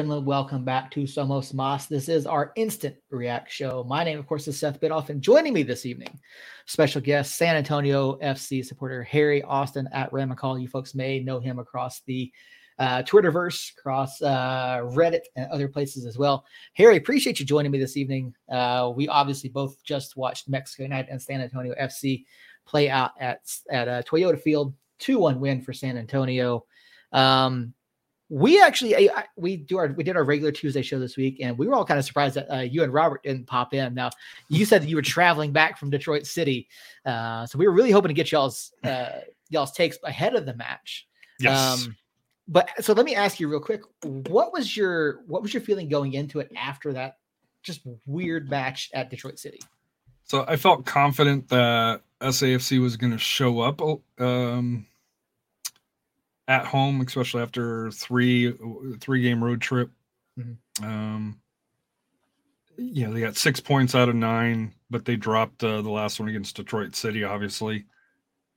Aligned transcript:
Gentlemen, 0.00 0.24
welcome 0.24 0.64
back 0.64 0.90
to 0.92 1.02
Somos 1.02 1.52
Mas. 1.52 1.86
This 1.86 2.08
is 2.08 2.24
our 2.24 2.52
instant 2.56 2.96
react 3.10 3.52
show. 3.52 3.84
My 3.86 4.02
name, 4.02 4.18
of 4.18 4.26
course, 4.26 4.48
is 4.48 4.58
Seth 4.58 4.80
Bidoff, 4.80 5.10
and 5.10 5.20
joining 5.20 5.52
me 5.52 5.62
this 5.62 5.84
evening, 5.84 6.18
special 6.64 7.02
guest, 7.02 7.36
San 7.36 7.54
Antonio 7.54 8.16
FC 8.20 8.64
supporter 8.64 9.02
Harry 9.02 9.42
Austin 9.42 9.86
at 9.92 10.10
ramincol. 10.10 10.58
You 10.58 10.68
folks 10.68 10.94
may 10.94 11.20
know 11.20 11.38
him 11.38 11.58
across 11.58 12.00
the 12.06 12.32
uh, 12.78 13.02
Twitterverse, 13.02 13.72
across 13.76 14.22
uh, 14.22 14.80
Reddit, 14.84 15.20
and 15.36 15.50
other 15.50 15.68
places 15.68 16.06
as 16.06 16.16
well. 16.16 16.46
Harry, 16.72 16.96
appreciate 16.96 17.38
you 17.38 17.44
joining 17.44 17.70
me 17.70 17.78
this 17.78 17.98
evening. 17.98 18.32
Uh, 18.50 18.90
we 18.96 19.06
obviously 19.06 19.50
both 19.50 19.84
just 19.84 20.16
watched 20.16 20.48
Mexico 20.48 20.84
United 20.84 21.10
and 21.10 21.20
San 21.20 21.42
Antonio 21.42 21.74
FC 21.78 22.24
play 22.66 22.88
out 22.88 23.10
at 23.20 23.40
at 23.70 23.86
uh, 23.86 24.02
Toyota 24.04 24.40
Field, 24.40 24.72
two 24.98 25.18
one 25.18 25.40
win 25.40 25.60
for 25.60 25.74
San 25.74 25.98
Antonio. 25.98 26.64
Um, 27.12 27.74
we 28.30 28.62
actually 28.62 29.10
I, 29.10 29.24
we 29.36 29.56
do 29.56 29.76
our 29.76 29.88
we 29.88 30.04
did 30.04 30.16
our 30.16 30.22
regular 30.22 30.52
Tuesday 30.52 30.82
show 30.82 31.00
this 31.00 31.16
week, 31.16 31.38
and 31.42 31.58
we 31.58 31.66
were 31.66 31.74
all 31.74 31.84
kind 31.84 31.98
of 31.98 32.04
surprised 32.04 32.36
that 32.36 32.50
uh, 32.50 32.60
you 32.60 32.84
and 32.84 32.92
Robert 32.92 33.24
didn't 33.24 33.48
pop 33.48 33.74
in. 33.74 33.92
Now, 33.92 34.10
you 34.48 34.64
said 34.64 34.82
that 34.82 34.88
you 34.88 34.94
were 34.94 35.02
traveling 35.02 35.52
back 35.52 35.76
from 35.76 35.90
Detroit 35.90 36.26
City, 36.26 36.68
uh, 37.04 37.44
so 37.44 37.58
we 37.58 37.66
were 37.66 37.74
really 37.74 37.90
hoping 37.90 38.08
to 38.08 38.14
get 38.14 38.30
y'all's 38.30 38.72
uh, 38.84 39.18
y'all's 39.50 39.72
takes 39.72 39.98
ahead 40.04 40.36
of 40.36 40.46
the 40.46 40.54
match. 40.54 41.08
Yes. 41.40 41.84
Um, 41.84 41.96
but 42.46 42.70
so 42.80 42.92
let 42.92 43.04
me 43.04 43.16
ask 43.16 43.40
you 43.40 43.48
real 43.48 43.60
quick: 43.60 43.82
what 44.04 44.52
was 44.52 44.76
your 44.76 45.22
what 45.26 45.42
was 45.42 45.52
your 45.52 45.60
feeling 45.60 45.88
going 45.88 46.12
into 46.12 46.38
it 46.38 46.52
after 46.56 46.92
that 46.92 47.18
just 47.64 47.80
weird 48.06 48.48
match 48.48 48.90
at 48.94 49.10
Detroit 49.10 49.40
City? 49.40 49.60
So 50.22 50.44
I 50.46 50.54
felt 50.54 50.86
confident 50.86 51.48
that 51.48 52.02
SAFC 52.20 52.80
was 52.80 52.96
going 52.96 53.10
to 53.10 53.18
show 53.18 53.58
up. 53.58 53.80
Um, 54.20 54.86
at 56.50 56.66
home, 56.66 57.00
especially 57.00 57.40
after 57.40 57.92
three 57.92 58.52
three 59.00 59.22
game 59.22 59.42
road 59.42 59.60
trip. 59.60 59.88
Mm-hmm. 60.36 60.84
Um, 60.84 61.40
you 62.76 63.06
know, 63.06 63.12
they 63.12 63.20
got 63.20 63.36
six 63.36 63.60
points 63.60 63.94
out 63.94 64.08
of 64.08 64.16
nine, 64.16 64.74
but 64.90 65.04
they 65.04 65.14
dropped 65.14 65.62
uh, 65.62 65.80
the 65.80 65.90
last 65.90 66.18
one 66.18 66.28
against 66.28 66.56
Detroit 66.56 66.96
City, 66.96 67.22
obviously. 67.22 67.84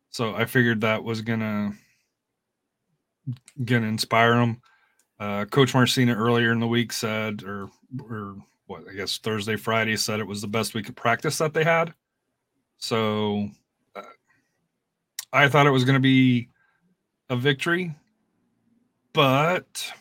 So 0.10 0.34
I 0.34 0.46
figured 0.46 0.82
that 0.82 1.04
was 1.04 1.22
gonna 1.22 1.74
gonna 3.64 3.88
inspire 3.88 4.38
them. 4.38 4.62
Uh, 5.20 5.46
Coach 5.46 5.76
Marcina 5.76 6.16
earlier 6.16 6.52
in 6.52 6.60
the 6.60 6.68
week 6.68 6.92
said, 6.92 7.44
or 7.44 7.70
or 8.10 8.38
what 8.66 8.90
I 8.90 8.94
guess 8.94 9.20
Thursday, 9.20 9.56
Friday 9.56 9.98
said 9.98 10.20
it 10.20 10.28
was 10.28 10.42
the 10.42 10.48
best 10.48 10.74
week 10.74 10.90
of 10.90 10.96
practice 10.96 11.38
that 11.38 11.54
they 11.54 11.64
had. 11.64 11.94
So 12.78 13.50
uh, 13.96 14.02
I 15.32 15.48
thought 15.48 15.68
it 15.68 15.72
was 15.72 15.84
going 15.84 15.94
to 15.94 16.00
be 16.00 16.50
a 17.30 17.36
victory, 17.36 17.96
but 19.14 19.92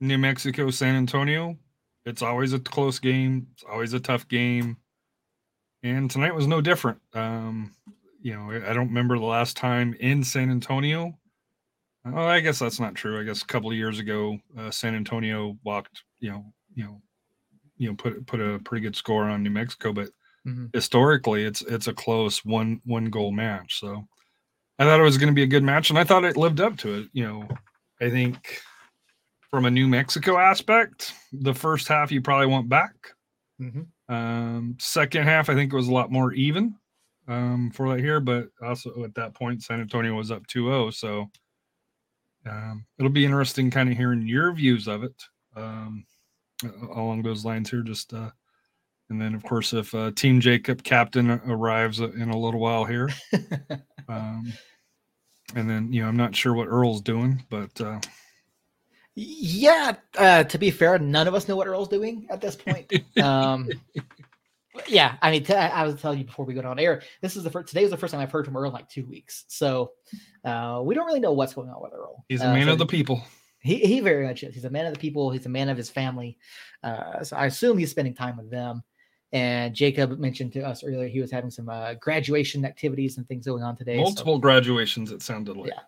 New 0.00 0.18
Mexico, 0.18 0.70
San 0.70 0.94
Antonio, 0.94 1.56
it's 2.04 2.22
always 2.22 2.52
a 2.52 2.58
close 2.58 2.98
game. 2.98 3.46
It's 3.52 3.64
always 3.70 3.92
a 3.92 4.00
tough 4.00 4.26
game. 4.28 4.76
And 5.82 6.10
tonight 6.10 6.34
was 6.34 6.46
no 6.46 6.60
different. 6.60 7.00
Um, 7.14 7.74
you 8.20 8.34
know, 8.34 8.50
I 8.50 8.72
don't 8.72 8.88
remember 8.88 9.18
the 9.18 9.24
last 9.24 9.56
time 9.56 9.94
in 10.00 10.24
San 10.24 10.50
Antonio. 10.50 11.16
Oh, 12.04 12.24
I 12.24 12.40
guess 12.40 12.58
that's 12.58 12.80
not 12.80 12.94
true. 12.94 13.20
I 13.20 13.24
guess 13.24 13.42
a 13.42 13.46
couple 13.46 13.70
of 13.70 13.76
years 13.76 13.98
ago, 13.98 14.38
uh, 14.56 14.70
San 14.70 14.94
Antonio 14.94 15.58
walked, 15.64 16.02
you 16.20 16.30
know, 16.30 16.44
you 16.74 16.84
know, 16.84 17.02
you 17.76 17.88
know, 17.88 17.94
put 17.94 18.26
put 18.26 18.40
a 18.40 18.58
pretty 18.64 18.82
good 18.82 18.96
score 18.96 19.24
on 19.24 19.42
New 19.42 19.50
Mexico, 19.50 19.92
but 19.92 20.08
mm-hmm. 20.46 20.66
historically, 20.72 21.44
it's 21.44 21.62
it's 21.62 21.86
a 21.86 21.92
close 21.92 22.44
one 22.44 22.80
one 22.84 23.06
goal 23.06 23.30
match. 23.30 23.78
So 23.78 24.06
I 24.78 24.84
thought 24.84 25.00
it 25.00 25.04
was 25.04 25.18
going 25.18 25.28
to 25.28 25.34
be 25.34 25.42
a 25.42 25.46
good 25.46 25.64
match, 25.64 25.90
and 25.90 25.98
I 25.98 26.04
thought 26.04 26.24
it 26.24 26.36
lived 26.36 26.60
up 26.60 26.76
to 26.78 27.00
it. 27.00 27.08
You 27.12 27.24
know, 27.24 27.48
I 28.00 28.10
think 28.10 28.60
from 29.50 29.64
a 29.64 29.70
New 29.70 29.88
Mexico 29.88 30.38
aspect, 30.38 31.14
the 31.32 31.54
first 31.54 31.88
half 31.88 32.12
you 32.12 32.20
probably 32.20 32.46
want 32.46 32.68
back. 32.68 32.94
Mm-hmm. 33.60 34.14
Um, 34.14 34.76
second 34.78 35.24
half, 35.24 35.48
I 35.48 35.54
think 35.54 35.72
it 35.72 35.76
was 35.76 35.88
a 35.88 35.92
lot 35.92 36.12
more 36.12 36.32
even 36.32 36.76
um, 37.26 37.70
for 37.72 37.94
that 37.94 38.00
here, 38.00 38.20
but 38.20 38.48
also 38.62 39.04
at 39.04 39.14
that 39.14 39.34
point, 39.34 39.62
San 39.62 39.80
Antonio 39.80 40.14
was 40.14 40.30
up 40.30 40.46
2 40.46 40.66
0. 40.66 40.90
So 40.90 41.30
um, 42.46 42.86
it'll 42.98 43.10
be 43.10 43.24
interesting 43.24 43.70
kind 43.70 43.90
of 43.90 43.96
hearing 43.96 44.26
your 44.26 44.52
views 44.52 44.86
of 44.86 45.02
it 45.02 45.22
um, 45.56 46.04
along 46.94 47.22
those 47.22 47.44
lines 47.44 47.70
here. 47.70 47.82
Just 47.82 48.12
uh, 48.14 48.30
and 49.10 49.20
then, 49.20 49.34
of 49.34 49.42
course, 49.42 49.72
if 49.72 49.94
uh, 49.94 50.10
Team 50.10 50.40
Jacob 50.40 50.82
captain 50.82 51.30
arrives 51.30 52.00
in 52.00 52.30
a 52.30 52.38
little 52.38 52.60
while 52.60 52.84
here. 52.84 53.08
um, 54.08 54.52
and 55.54 55.68
then 55.68 55.92
you 55.92 56.02
know 56.02 56.08
I'm 56.08 56.16
not 56.16 56.34
sure 56.34 56.54
what 56.54 56.68
Earl's 56.68 57.00
doing, 57.00 57.42
but 57.48 57.80
uh, 57.80 58.00
yeah. 59.14 59.96
Uh, 60.16 60.44
to 60.44 60.58
be 60.58 60.70
fair, 60.70 60.98
none 60.98 61.26
of 61.26 61.34
us 61.34 61.48
know 61.48 61.56
what 61.56 61.66
Earl's 61.66 61.88
doing 61.88 62.26
at 62.30 62.40
this 62.40 62.56
point. 62.56 62.92
um, 63.22 63.68
yeah, 64.88 65.16
I 65.22 65.30
mean, 65.30 65.44
t- 65.44 65.54
I 65.54 65.84
was 65.84 66.00
telling 66.00 66.18
you 66.18 66.24
before 66.24 66.44
we 66.44 66.54
go 66.54 66.60
on 66.68 66.78
air. 66.78 67.02
This 67.22 67.36
is 67.36 67.44
the 67.44 67.50
first. 67.50 67.68
Today 67.68 67.82
was 67.82 67.90
the 67.90 67.96
first 67.96 68.12
time 68.12 68.20
I've 68.20 68.30
heard 68.30 68.44
from 68.44 68.56
Earl 68.56 68.68
in 68.68 68.74
like 68.74 68.88
two 68.88 69.06
weeks, 69.06 69.44
so 69.48 69.92
uh, 70.44 70.82
we 70.84 70.94
don't 70.94 71.06
really 71.06 71.20
know 71.20 71.32
what's 71.32 71.54
going 71.54 71.70
on 71.70 71.82
with 71.82 71.92
Earl. 71.92 72.24
He's 72.28 72.42
a 72.42 72.50
uh, 72.50 72.54
man 72.54 72.66
so 72.66 72.72
of 72.72 72.78
the 72.78 72.86
people. 72.86 73.22
He 73.60 73.78
he 73.78 74.00
very 74.00 74.26
much 74.26 74.42
is. 74.42 74.54
He's 74.54 74.64
a 74.64 74.70
man 74.70 74.86
of 74.86 74.94
the 74.94 75.00
people. 75.00 75.30
He's 75.30 75.46
a 75.46 75.50
man 75.50 75.68
of 75.68 75.76
his 75.76 75.90
family. 75.90 76.38
Uh, 76.82 77.24
so 77.24 77.36
I 77.36 77.46
assume 77.46 77.78
he's 77.78 77.90
spending 77.90 78.14
time 78.14 78.36
with 78.36 78.50
them. 78.50 78.84
And 79.32 79.74
Jacob 79.74 80.18
mentioned 80.18 80.54
to 80.54 80.62
us 80.62 80.82
earlier 80.82 81.08
he 81.08 81.20
was 81.20 81.30
having 81.30 81.50
some 81.50 81.68
uh, 81.68 81.94
graduation 81.94 82.64
activities 82.64 83.18
and 83.18 83.28
things 83.28 83.46
going 83.46 83.62
on 83.62 83.76
today. 83.76 83.98
Multiple 83.98 84.36
so, 84.36 84.40
graduations, 84.40 85.12
it 85.12 85.22
sounded 85.22 85.56
like. 85.56 85.70
Yeah. 85.70 85.80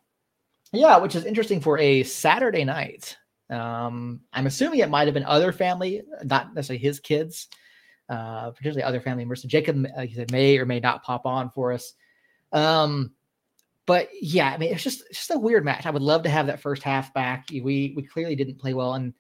Yeah, 0.73 0.99
which 0.99 1.17
is 1.17 1.25
interesting 1.25 1.61
for 1.61 1.79
a 1.79 2.03
Saturday 2.05 2.65
night. 2.65 3.17
Um, 3.49 4.21
I'm 4.33 4.47
assuming 4.47 4.79
it 4.79 4.91
might 4.91 5.09
have 5.09 5.15
been 5.15 5.25
other 5.25 5.53
family, 5.53 6.03
not 6.23 6.55
necessarily 6.55 6.83
his 6.83 7.01
kids, 7.01 7.49
uh, 8.09 8.51
particularly 8.51 8.85
other 8.85 9.01
family 9.01 9.25
members. 9.25 9.43
So 9.43 9.49
Jacob, 9.49 9.77
like 9.77 9.93
uh, 9.99 10.03
you 10.03 10.15
said, 10.15 10.31
may 10.31 10.59
or 10.59 10.67
may 10.67 10.79
not 10.79 11.03
pop 11.03 11.27
on 11.27 11.51
for 11.51 11.73
us. 11.73 11.95
Um, 12.53 13.13
but 13.87 14.09
yeah, 14.21 14.53
I 14.53 14.59
mean, 14.59 14.73
it's 14.73 14.85
just 14.85 15.03
it's 15.11 15.19
just 15.19 15.31
a 15.33 15.39
weird 15.39 15.65
match. 15.65 15.87
I 15.87 15.91
would 15.91 16.03
love 16.03 16.23
to 16.23 16.29
have 16.29 16.47
that 16.47 16.61
first 16.61 16.85
half 16.85 17.13
back. 17.13 17.49
We 17.51 17.93
we 17.97 18.03
clearly 18.03 18.37
didn't 18.37 18.61
play 18.61 18.73
well, 18.73 18.95
and 18.95 19.15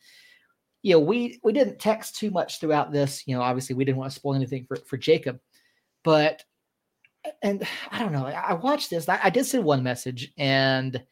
you 0.82 0.94
know, 0.94 1.00
we 1.00 1.38
we 1.42 1.52
didn't 1.52 1.78
text 1.78 2.16
too 2.16 2.30
much 2.30 2.60
throughout 2.60 2.92
this. 2.92 3.22
You 3.26 3.36
know, 3.36 3.42
obviously 3.42 3.74
we 3.74 3.84
didn't 3.84 3.98
want 3.98 4.12
to 4.12 4.18
spoil 4.18 4.34
anything 4.34 4.64
for 4.66 4.76
for 4.76 4.96
Jacob, 4.96 5.38
but 6.04 6.42
and 7.42 7.66
I 7.90 7.98
don't 7.98 8.12
know. 8.12 8.26
I 8.26 8.54
watched 8.54 8.90
this. 8.90 9.08
I, 9.08 9.20
I 9.24 9.30
did 9.30 9.44
send 9.44 9.64
one 9.64 9.82
message, 9.82 10.32
and 10.38 11.02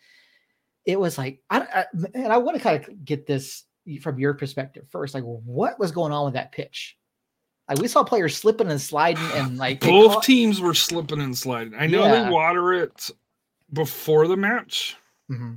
it 0.86 0.98
was 0.98 1.18
like, 1.18 1.42
I, 1.50 1.60
I 1.60 1.84
and 2.14 2.32
I 2.32 2.38
want 2.38 2.56
to 2.56 2.62
kind 2.62 2.82
of 2.82 3.04
get 3.04 3.26
this 3.26 3.64
from 4.00 4.18
your 4.18 4.34
perspective 4.34 4.86
first. 4.90 5.14
Like, 5.14 5.24
what 5.24 5.78
was 5.78 5.92
going 5.92 6.12
on 6.12 6.24
with 6.24 6.34
that 6.34 6.52
pitch? 6.52 6.96
Like 7.68 7.80
we 7.80 7.88
saw 7.88 8.02
players 8.02 8.36
slipping 8.36 8.70
and 8.70 8.80
sliding, 8.80 9.24
and 9.34 9.58
like 9.58 9.80
both 9.80 10.14
caught... 10.14 10.22
teams 10.22 10.60
were 10.60 10.74
slipping 10.74 11.20
and 11.20 11.36
sliding. 11.36 11.74
I 11.74 11.86
know 11.86 12.04
yeah. 12.04 12.24
they 12.24 12.30
water 12.30 12.72
it 12.72 13.10
before 13.72 14.28
the 14.28 14.36
match. 14.36 14.96
Mm-hmm. 15.30 15.54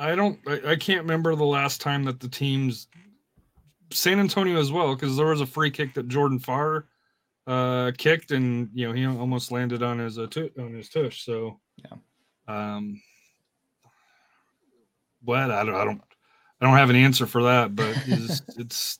I 0.00 0.14
don't. 0.14 0.38
I, 0.46 0.70
I, 0.70 0.76
can't 0.76 1.02
remember 1.02 1.34
the 1.34 1.44
last 1.44 1.82
time 1.82 2.04
that 2.04 2.20
the 2.20 2.28
teams, 2.28 2.88
San 3.92 4.18
Antonio 4.18 4.58
as 4.58 4.72
well, 4.72 4.94
because 4.94 5.14
there 5.14 5.26
was 5.26 5.42
a 5.42 5.46
free 5.46 5.70
kick 5.70 5.92
that 5.94 6.08
Jordan 6.08 6.38
Farr 6.38 6.86
uh, 7.46 7.92
kicked, 7.98 8.30
and 8.30 8.70
you 8.72 8.88
know 8.88 8.94
he 8.94 9.04
almost 9.04 9.52
landed 9.52 9.82
on 9.82 9.98
his 9.98 10.18
uh, 10.18 10.26
t- 10.26 10.50
on 10.58 10.72
his 10.72 10.88
tush. 10.88 11.22
So, 11.22 11.60
yeah. 11.76 11.98
Um, 12.48 13.02
what 15.22 15.50
I 15.50 15.64
don't, 15.64 15.74
I 15.74 15.84
don't, 15.84 16.00
I 16.60 16.66
don't 16.66 16.78
have 16.78 16.90
an 16.90 16.96
answer 16.96 17.26
for 17.26 17.42
that, 17.42 17.76
but 17.76 17.94
it's, 18.06 18.40
it's 18.56 18.98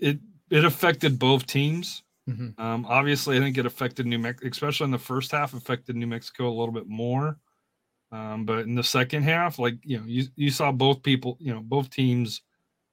it 0.00 0.18
it 0.50 0.64
affected 0.64 1.20
both 1.20 1.46
teams. 1.46 2.02
Mm-hmm. 2.28 2.60
Um, 2.60 2.84
obviously, 2.88 3.36
I 3.36 3.40
think 3.40 3.58
it 3.58 3.66
affected 3.66 4.06
New 4.06 4.18
Mexico, 4.18 4.48
especially 4.50 4.86
in 4.86 4.90
the 4.90 4.98
first 4.98 5.30
half, 5.30 5.54
affected 5.54 5.94
New 5.94 6.08
Mexico 6.08 6.48
a 6.48 6.56
little 6.56 6.74
bit 6.74 6.88
more. 6.88 7.38
Um, 8.12 8.44
but 8.44 8.60
in 8.60 8.74
the 8.74 8.82
second 8.82 9.22
half, 9.22 9.58
like 9.58 9.76
you 9.84 9.98
know, 9.98 10.04
you 10.06 10.26
you 10.34 10.50
saw 10.50 10.72
both 10.72 11.02
people, 11.02 11.36
you 11.40 11.54
know, 11.54 11.60
both 11.60 11.90
teams, 11.90 12.42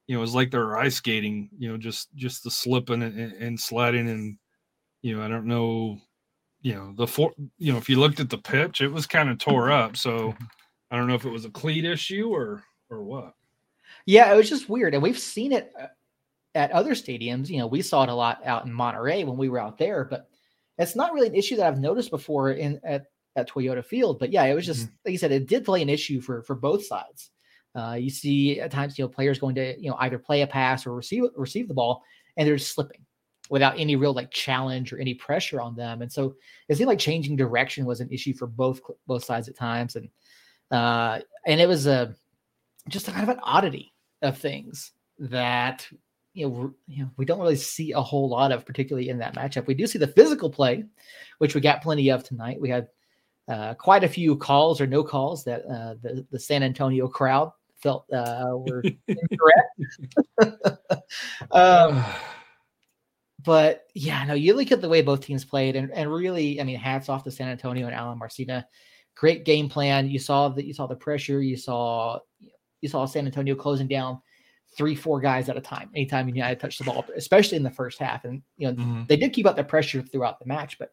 you 0.06 0.14
know, 0.14 0.20
it 0.20 0.22
was 0.22 0.34
like 0.34 0.50
they 0.50 0.58
were 0.58 0.78
ice 0.78 0.96
skating, 0.96 1.50
you 1.58 1.70
know, 1.70 1.76
just 1.76 2.14
just 2.14 2.44
the 2.44 2.50
slipping 2.50 3.02
and, 3.02 3.32
and 3.32 3.58
sliding, 3.58 4.08
and 4.08 4.38
you 5.02 5.16
know, 5.16 5.24
I 5.24 5.28
don't 5.28 5.46
know, 5.46 5.98
you 6.62 6.74
know, 6.74 6.92
the 6.96 7.06
four, 7.06 7.32
you 7.58 7.72
know, 7.72 7.78
if 7.78 7.88
you 7.88 7.98
looked 7.98 8.20
at 8.20 8.30
the 8.30 8.38
pitch, 8.38 8.80
it 8.80 8.92
was 8.92 9.06
kind 9.06 9.28
of 9.28 9.38
tore 9.38 9.72
up. 9.72 9.96
So 9.96 10.34
I 10.90 10.96
don't 10.96 11.08
know 11.08 11.14
if 11.14 11.24
it 11.24 11.30
was 11.30 11.44
a 11.44 11.50
cleat 11.50 11.84
issue 11.84 12.28
or 12.28 12.62
or 12.88 13.02
what. 13.02 13.34
Yeah, 14.06 14.32
it 14.32 14.36
was 14.36 14.48
just 14.48 14.68
weird, 14.68 14.94
and 14.94 15.02
we've 15.02 15.18
seen 15.18 15.50
it 15.50 15.72
uh, 15.80 15.86
at 16.54 16.70
other 16.70 16.92
stadiums. 16.92 17.48
You 17.48 17.58
know, 17.58 17.66
we 17.66 17.82
saw 17.82 18.04
it 18.04 18.08
a 18.08 18.14
lot 18.14 18.40
out 18.46 18.66
in 18.66 18.72
Monterey 18.72 19.24
when 19.24 19.36
we 19.36 19.48
were 19.48 19.58
out 19.58 19.78
there, 19.78 20.04
but 20.04 20.28
it's 20.78 20.94
not 20.94 21.12
really 21.12 21.26
an 21.26 21.34
issue 21.34 21.56
that 21.56 21.66
I've 21.66 21.80
noticed 21.80 22.10
before 22.10 22.52
in 22.52 22.80
at 22.84 23.06
at 23.38 23.48
Toyota 23.48 23.84
Field. 23.84 24.18
But 24.18 24.32
yeah, 24.32 24.44
it 24.44 24.54
was 24.54 24.66
just 24.66 24.86
mm-hmm. 24.86 24.94
like 25.04 25.12
you 25.12 25.18
said, 25.18 25.32
it 25.32 25.46
did 25.48 25.64
play 25.64 25.82
an 25.82 25.88
issue 25.88 26.20
for 26.20 26.42
for 26.42 26.54
both 26.54 26.84
sides. 26.84 27.30
Uh, 27.74 27.94
you 27.94 28.10
see 28.10 28.60
at 28.60 28.70
times, 28.70 28.98
you 28.98 29.04
know, 29.04 29.08
players 29.08 29.38
going 29.38 29.54
to 29.54 29.80
you 29.80 29.90
know 29.90 29.96
either 30.00 30.18
play 30.18 30.42
a 30.42 30.46
pass 30.46 30.86
or 30.86 30.94
receive 30.94 31.24
receive 31.36 31.68
the 31.68 31.74
ball, 31.74 32.02
and 32.36 32.46
they're 32.46 32.56
just 32.56 32.74
slipping 32.74 33.04
without 33.50 33.78
any 33.78 33.96
real 33.96 34.12
like 34.12 34.30
challenge 34.30 34.92
or 34.92 34.98
any 34.98 35.14
pressure 35.14 35.60
on 35.60 35.74
them. 35.74 36.02
And 36.02 36.12
so 36.12 36.34
it 36.68 36.76
seemed 36.76 36.88
like 36.88 36.98
changing 36.98 37.36
direction 37.36 37.86
was 37.86 38.00
an 38.00 38.10
issue 38.10 38.34
for 38.34 38.46
both 38.46 38.80
both 39.06 39.24
sides 39.24 39.48
at 39.48 39.56
times. 39.56 39.96
And 39.96 40.08
uh, 40.70 41.20
and 41.46 41.60
it 41.60 41.68
was 41.68 41.86
a 41.86 42.14
just 42.88 43.06
kind 43.06 43.22
of 43.22 43.36
an 43.36 43.40
oddity 43.42 43.92
of 44.22 44.38
things 44.38 44.92
that 45.18 45.86
you 46.34 46.48
know, 46.48 46.74
you 46.86 47.04
know 47.04 47.10
we 47.16 47.24
don't 47.24 47.40
really 47.40 47.56
see 47.56 47.92
a 47.92 48.00
whole 48.00 48.28
lot 48.28 48.52
of, 48.52 48.66
particularly 48.66 49.08
in 49.08 49.18
that 49.18 49.34
matchup. 49.34 49.66
We 49.66 49.74
do 49.74 49.86
see 49.86 49.98
the 49.98 50.06
physical 50.06 50.50
play, 50.50 50.84
which 51.38 51.54
we 51.54 51.60
got 51.60 51.82
plenty 51.82 52.10
of 52.10 52.22
tonight. 52.22 52.60
We 52.60 52.70
had 52.70 52.88
uh, 53.48 53.74
quite 53.74 54.04
a 54.04 54.08
few 54.08 54.36
calls 54.36 54.80
or 54.80 54.86
no 54.86 55.02
calls 55.02 55.44
that 55.44 55.64
uh, 55.66 55.94
the 56.02 56.26
the 56.30 56.38
San 56.38 56.62
Antonio 56.62 57.08
crowd 57.08 57.50
felt 57.76 58.04
uh, 58.12 58.50
were 58.52 58.82
incorrect. 59.08 61.02
um, 61.50 62.04
but 63.44 63.84
yeah, 63.94 64.24
no, 64.24 64.34
you 64.34 64.54
look 64.54 64.72
at 64.72 64.80
the 64.80 64.88
way 64.88 65.00
both 65.00 65.20
teams 65.20 65.44
played, 65.44 65.76
and, 65.76 65.90
and 65.92 66.12
really, 66.12 66.60
I 66.60 66.64
mean, 66.64 66.76
hats 66.76 67.08
off 67.08 67.24
to 67.24 67.30
San 67.30 67.48
Antonio 67.48 67.86
and 67.86 67.96
Alen 67.96 68.18
Marcina. 68.18 68.66
Great 69.14 69.44
game 69.44 69.68
plan. 69.68 70.08
You 70.08 70.18
saw 70.18 70.48
that 70.50 70.64
you 70.64 70.74
saw 70.74 70.86
the 70.86 70.96
pressure. 70.96 71.40
You 71.40 71.56
saw 71.56 72.18
you 72.80 72.88
saw 72.88 73.06
San 73.06 73.26
Antonio 73.26 73.54
closing 73.54 73.88
down 73.88 74.20
three, 74.76 74.94
four 74.94 75.20
guys 75.20 75.48
at 75.48 75.56
a 75.56 75.60
time. 75.60 75.90
Anytime 75.94 76.28
you 76.28 76.34
United 76.34 76.60
touched 76.60 76.78
the 76.78 76.84
ball, 76.84 77.04
especially 77.16 77.56
in 77.56 77.62
the 77.62 77.70
first 77.70 77.98
half, 77.98 78.24
and 78.24 78.42
you 78.56 78.68
know 78.68 78.74
mm-hmm. 78.74 79.02
they 79.08 79.16
did 79.16 79.32
keep 79.32 79.46
up 79.46 79.56
the 79.56 79.64
pressure 79.64 80.02
throughout 80.02 80.38
the 80.38 80.46
match, 80.46 80.78
but 80.78 80.92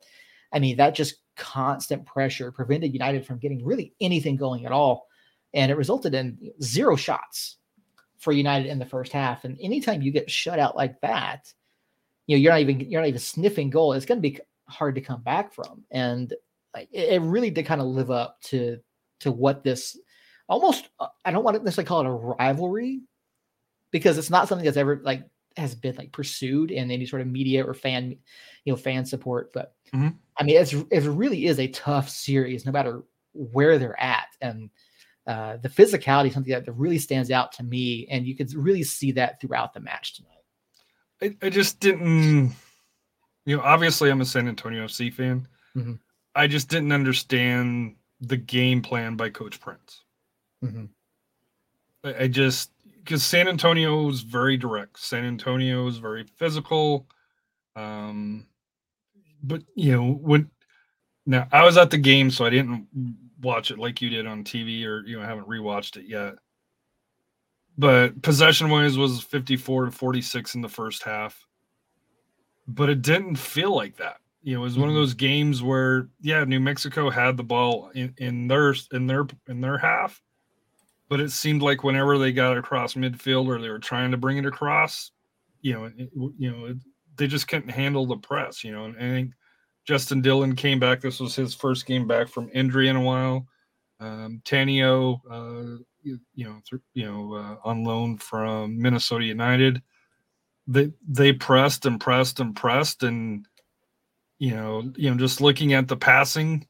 I 0.54 0.60
mean 0.60 0.78
that 0.78 0.96
just 0.96 1.16
constant 1.36 2.06
pressure 2.06 2.52
prevented 2.52 2.94
United 2.94 3.26
from 3.26 3.40
getting 3.40 3.64
really 3.64 3.94
anything 4.00 4.36
going 4.36 4.66
at 4.66 4.72
all, 4.72 5.08
and 5.54 5.72
it 5.72 5.78
resulted 5.78 6.14
in 6.14 6.38
zero 6.62 6.96
shots 6.96 7.58
for 8.18 8.32
United 8.32 8.68
in 8.68 8.80
the 8.80 8.86
first 8.86 9.12
half. 9.12 9.44
And 9.44 9.58
anytime 9.62 10.02
you 10.02 10.12
get 10.12 10.32
shut 10.32 10.60
out 10.60 10.76
like 10.76 11.00
that, 11.02 11.52
you 12.28 12.36
know 12.36 12.42
you're 12.42 12.52
not 12.52 12.62
even 12.62 12.80
you're 12.80 13.02
not 13.02 13.08
even 13.08 13.20
sniffing 13.20 13.70
goal. 13.70 13.94
It's 13.94 14.06
going 14.06 14.22
to 14.22 14.30
be 14.30 14.40
hard 14.68 14.96
to 14.96 15.02
come 15.02 15.22
back 15.22 15.54
from, 15.54 15.84
and 15.92 16.34
it, 16.76 16.90
it 16.92 17.22
really 17.22 17.50
did 17.50 17.66
kind 17.66 17.82
of 17.82 17.88
live 17.88 18.12
up 18.12 18.42
to 18.44 18.80
to 19.20 19.32
what 19.32 19.64
this 19.64 19.98
almost 20.48 20.90
uh, 21.00 21.08
I 21.24 21.32
don't 21.32 21.44
want 21.44 21.58
to 21.58 21.64
necessarily 21.64 21.88
call 21.88 22.02
it 22.02 22.08
a 22.08 22.12
rivalry 22.12 23.02
because 23.92 24.18
it's 24.18 24.30
not 24.30 24.48
something 24.48 24.66
that's 24.66 24.78
ever 24.78 25.02
like 25.04 25.24
has 25.58 25.76
been 25.76 25.96
like 25.96 26.12
pursued 26.12 26.72
in 26.72 26.92
any 26.92 27.06
sort 27.06 27.22
of 27.22 27.28
media 27.28 27.66
or 27.66 27.74
fan 27.74 28.16
you 28.64 28.74
know 28.74 28.78
fan 28.78 29.06
support 29.06 29.52
but 29.54 29.76
mm-hmm. 29.94 30.10
i 30.38 30.44
mean 30.44 30.58
it's 30.58 30.74
it 30.74 31.10
really 31.10 31.46
is 31.46 31.60
a 31.60 31.68
tough 31.68 32.10
series 32.10 32.66
no 32.66 32.72
matter 32.72 33.04
where 33.34 33.78
they're 33.78 34.00
at 34.00 34.28
and 34.42 34.70
uh, 35.28 35.58
the 35.58 35.70
physicality 35.70 36.28
is 36.28 36.36
something 36.36 36.54
that 36.54 36.72
really 36.76 37.00
stands 37.00 37.32
out 37.32 37.52
to 37.52 37.64
me 37.64 38.08
and 38.12 38.28
you 38.28 38.36
could 38.36 38.54
really 38.54 38.84
see 38.84 39.12
that 39.12 39.42
throughout 39.42 39.74
the 39.74 39.80
match 39.80 40.16
tonight 40.16 41.36
i, 41.42 41.46
I 41.46 41.50
just 41.50 41.80
didn't 41.80 42.54
you 43.46 43.58
know 43.58 43.64
obviously 43.64 44.10
i'm 44.10 44.22
a 44.22 44.26
san 44.26 44.48
antonio 44.48 44.86
fc 44.86 45.14
fan 45.14 45.48
mm-hmm. 45.76 45.94
i 46.36 46.48
just 46.48 46.70
didn't 46.70 46.92
understand 46.92 47.96
the 48.22 48.38
game 48.38 48.82
plan 48.82 49.16
by 49.16 49.30
coach 49.30 49.60
prince 49.60 50.04
mm-hmm. 50.64 50.86
I, 52.04 52.24
I 52.24 52.28
just 52.28 52.72
because 53.06 53.24
San 53.24 53.48
Antonio 53.48 54.10
is 54.10 54.22
very 54.22 54.58
direct. 54.58 55.00
San 55.00 55.24
Antonio 55.24 55.88
is 55.88 55.98
very 55.98 56.24
physical. 56.24 57.08
Um, 57.76 58.48
but 59.44 59.62
you 59.76 59.92
know 59.92 60.12
when 60.14 60.50
now 61.26 61.48
I 61.52 61.64
was 61.64 61.78
at 61.78 61.92
the 61.92 61.98
game, 61.98 62.32
so 62.32 62.46
I 62.46 62.50
didn't 62.50 62.88
watch 63.42 63.72
it 63.72 63.78
like 63.78 64.02
you 64.02 64.10
did 64.10 64.26
on 64.26 64.44
TV, 64.44 64.86
or 64.86 65.06
you 65.06 65.18
know 65.18 65.24
I 65.24 65.28
haven't 65.28 65.48
rewatched 65.48 65.98
it 65.98 66.08
yet. 66.08 66.34
But 67.78 68.22
possession 68.22 68.70
wise 68.70 68.98
was 68.98 69.22
54 69.22 69.86
to 69.86 69.92
46 69.92 70.56
in 70.56 70.62
the 70.62 70.70
first 70.70 71.04
half. 71.04 71.46
But 72.68 72.90
it 72.90 73.02
didn't 73.02 73.36
feel 73.36 73.76
like 73.76 73.98
that. 73.98 74.18
You 74.42 74.56
know, 74.56 74.62
it 74.62 74.64
was 74.64 74.74
mm-hmm. 74.74 74.82
one 74.82 74.90
of 74.90 74.94
mm-hmm. 74.94 75.02
those 75.02 75.14
games 75.14 75.62
where, 75.62 76.08
yeah, 76.22 76.44
New 76.46 76.60
Mexico 76.60 77.10
had 77.10 77.36
the 77.36 77.44
ball 77.44 77.90
in, 77.94 78.14
in 78.18 78.48
their 78.48 78.76
in 78.92 79.08
their 79.08 79.28
in 79.48 79.60
their 79.60 79.78
half, 79.78 80.22
but 81.10 81.20
it 81.20 81.32
seemed 81.32 81.62
like 81.62 81.84
whenever 81.84 82.18
they 82.18 82.32
got 82.32 82.58
across 82.58 82.96
midfield 82.96 83.48
or 83.48 83.62
they 83.62 83.70
were 83.70 83.80
trying 83.80 84.12
to 84.12 84.18
bring 84.18 84.38
it 84.38 84.46
across, 84.46 85.12
you 85.62 85.74
know, 85.74 85.86
it, 85.86 86.10
you 86.38 86.52
know, 86.52 86.66
it, 86.66 86.78
they 87.18 87.28
just 87.28 87.48
couldn't 87.48 87.70
handle 87.70 88.06
the 88.06 88.18
press. 88.18 88.64
You 88.64 88.72
know, 88.72 88.86
and 88.86 88.98
I 88.98 89.00
think 89.00 89.32
Justin 89.86 90.22
Dhillon 90.22 90.58
came 90.58 90.80
back. 90.80 91.02
This 91.02 91.20
was 91.20 91.36
his 91.36 91.54
first 91.54 91.86
game 91.86 92.08
back 92.08 92.28
from 92.28 92.50
injury 92.54 92.90
in 92.90 92.96
a 92.96 93.02
while. 93.02 93.46
Um, 94.00 94.42
Tainio, 94.44 95.22
uh, 95.30 95.84
you, 96.02 96.20
you, 96.34 96.46
know, 96.46 96.60
th- 96.70 96.82
you 96.94 97.06
know, 97.06 97.34
uh, 97.34 97.68
on 97.68 97.84
loan 97.84 98.18
from 98.18 98.80
Minnesota 98.80 99.26
United. 99.26 99.82
They 100.68 100.92
they 101.08 101.32
pressed 101.32 101.86
and 101.86 102.02
pressed 102.02 102.40
and 102.40 102.56
pressed, 102.56 103.04
and 103.04 103.48
you 104.40 104.52
know, 104.52 104.92
you 104.96 105.12
know, 105.12 105.18
just 105.18 105.40
looking 105.40 105.74
at 105.74 105.88
the 105.88 105.96
passing, 105.96 106.68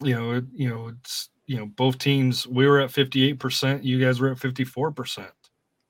you 0.00 0.14
know, 0.14 0.32
it, 0.34 0.44
you 0.52 0.68
know, 0.68 0.88
it's 0.88 1.30
you 1.46 1.56
know 1.56 1.66
both 1.66 1.98
teams 1.98 2.46
we 2.46 2.66
were 2.66 2.80
at 2.80 2.90
58% 2.90 3.84
you 3.84 4.00
guys 4.00 4.20
were 4.20 4.30
at 4.30 4.38
54%. 4.38 5.28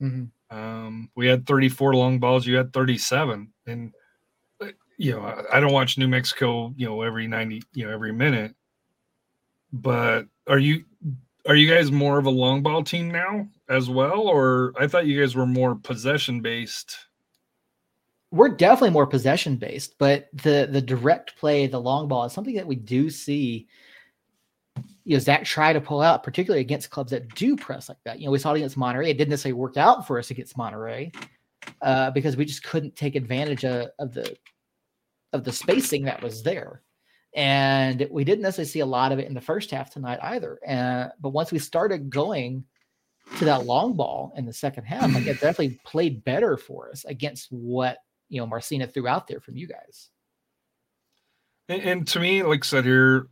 Mm-hmm. 0.02 0.56
um, 0.56 1.08
we 1.14 1.26
had 1.26 1.46
34 1.46 1.94
long 1.94 2.18
balls 2.18 2.46
you 2.46 2.56
had 2.56 2.72
37 2.72 3.52
and 3.66 3.92
uh, 4.60 4.66
you 4.98 5.12
know 5.12 5.20
I, 5.20 5.56
I, 5.56 5.60
don't 5.60 5.72
watch 5.72 5.96
new 5.96 6.08
mexico 6.08 6.74
you 6.76 6.86
know 6.86 7.02
every 7.02 7.28
90 7.28 7.62
you 7.74 7.86
know 7.86 7.92
every 7.92 8.12
minute. 8.12 8.54
But 9.72 10.26
are 10.46 10.58
you 10.58 10.84
are 11.46 11.56
you 11.56 11.72
guys 11.72 11.92
more 11.92 12.18
of 12.18 12.26
a 12.26 12.30
long 12.30 12.62
ball 12.62 12.82
team 12.82 13.10
now 13.10 13.48
as 13.68 13.88
well? 13.88 14.22
Or 14.22 14.72
i 14.78 14.86
thought 14.86 15.06
you 15.06 15.20
guys 15.20 15.34
were 15.34 15.46
more 15.46 15.76
possession 15.76 16.40
based 16.40 16.96
we're 18.34 18.48
definitely 18.48 18.90
more 18.90 19.06
possession 19.06 19.56
based 19.56 19.96
but 19.98 20.28
the 20.42 20.68
the 20.70 20.82
direct 20.82 21.36
play 21.36 21.68
the 21.68 21.80
long 21.80 22.08
ball 22.08 22.24
is 22.24 22.32
something 22.32 22.56
that 22.56 22.66
we 22.66 22.74
do 22.74 23.08
see 23.08 23.68
you 25.04 25.16
know, 25.16 25.20
Zach 25.20 25.44
try 25.44 25.72
to 25.72 25.80
pull 25.80 26.00
out, 26.00 26.22
particularly 26.22 26.62
against 26.62 26.90
clubs 26.90 27.10
that 27.10 27.34
do 27.34 27.56
press 27.56 27.88
like 27.88 27.98
that. 28.04 28.18
You 28.18 28.26
know, 28.26 28.32
we 28.32 28.38
saw 28.38 28.52
it 28.52 28.58
against 28.58 28.76
Monterey. 28.76 29.10
It 29.10 29.18
didn't 29.18 29.30
necessarily 29.30 29.60
work 29.60 29.76
out 29.76 30.06
for 30.06 30.18
us 30.18 30.30
against 30.30 30.56
Monterey 30.56 31.12
uh, 31.82 32.10
because 32.10 32.36
we 32.36 32.44
just 32.44 32.62
couldn't 32.62 32.96
take 32.96 33.14
advantage 33.14 33.64
of, 33.64 33.88
of 33.98 34.14
the 34.14 34.36
of 35.32 35.44
the 35.44 35.52
spacing 35.52 36.04
that 36.04 36.22
was 36.22 36.42
there. 36.42 36.80
And 37.34 38.06
we 38.10 38.22
didn't 38.22 38.42
necessarily 38.42 38.70
see 38.70 38.80
a 38.80 38.86
lot 38.86 39.10
of 39.10 39.18
it 39.18 39.26
in 39.26 39.34
the 39.34 39.40
first 39.40 39.72
half 39.72 39.90
tonight 39.90 40.20
either. 40.22 40.58
Uh, 40.66 41.08
but 41.20 41.30
once 41.30 41.50
we 41.50 41.58
started 41.58 42.08
going 42.08 42.64
to 43.38 43.44
that 43.44 43.66
long 43.66 43.94
ball 43.94 44.32
in 44.36 44.46
the 44.46 44.52
second 44.52 44.84
half, 44.84 45.12
like 45.12 45.26
it 45.26 45.34
definitely 45.40 45.80
played 45.84 46.24
better 46.24 46.56
for 46.56 46.90
us 46.90 47.04
against 47.04 47.48
what 47.50 47.98
you 48.28 48.40
know 48.40 48.46
Marcina 48.46 48.86
threw 48.86 49.08
out 49.08 49.26
there 49.26 49.40
from 49.40 49.56
you 49.56 49.66
guys. 49.66 50.08
And, 51.68 51.82
and 51.82 52.08
to 52.08 52.20
me, 52.20 52.42
like 52.42 52.64
I 52.64 52.66
said 52.66 52.84
here, 52.84 53.28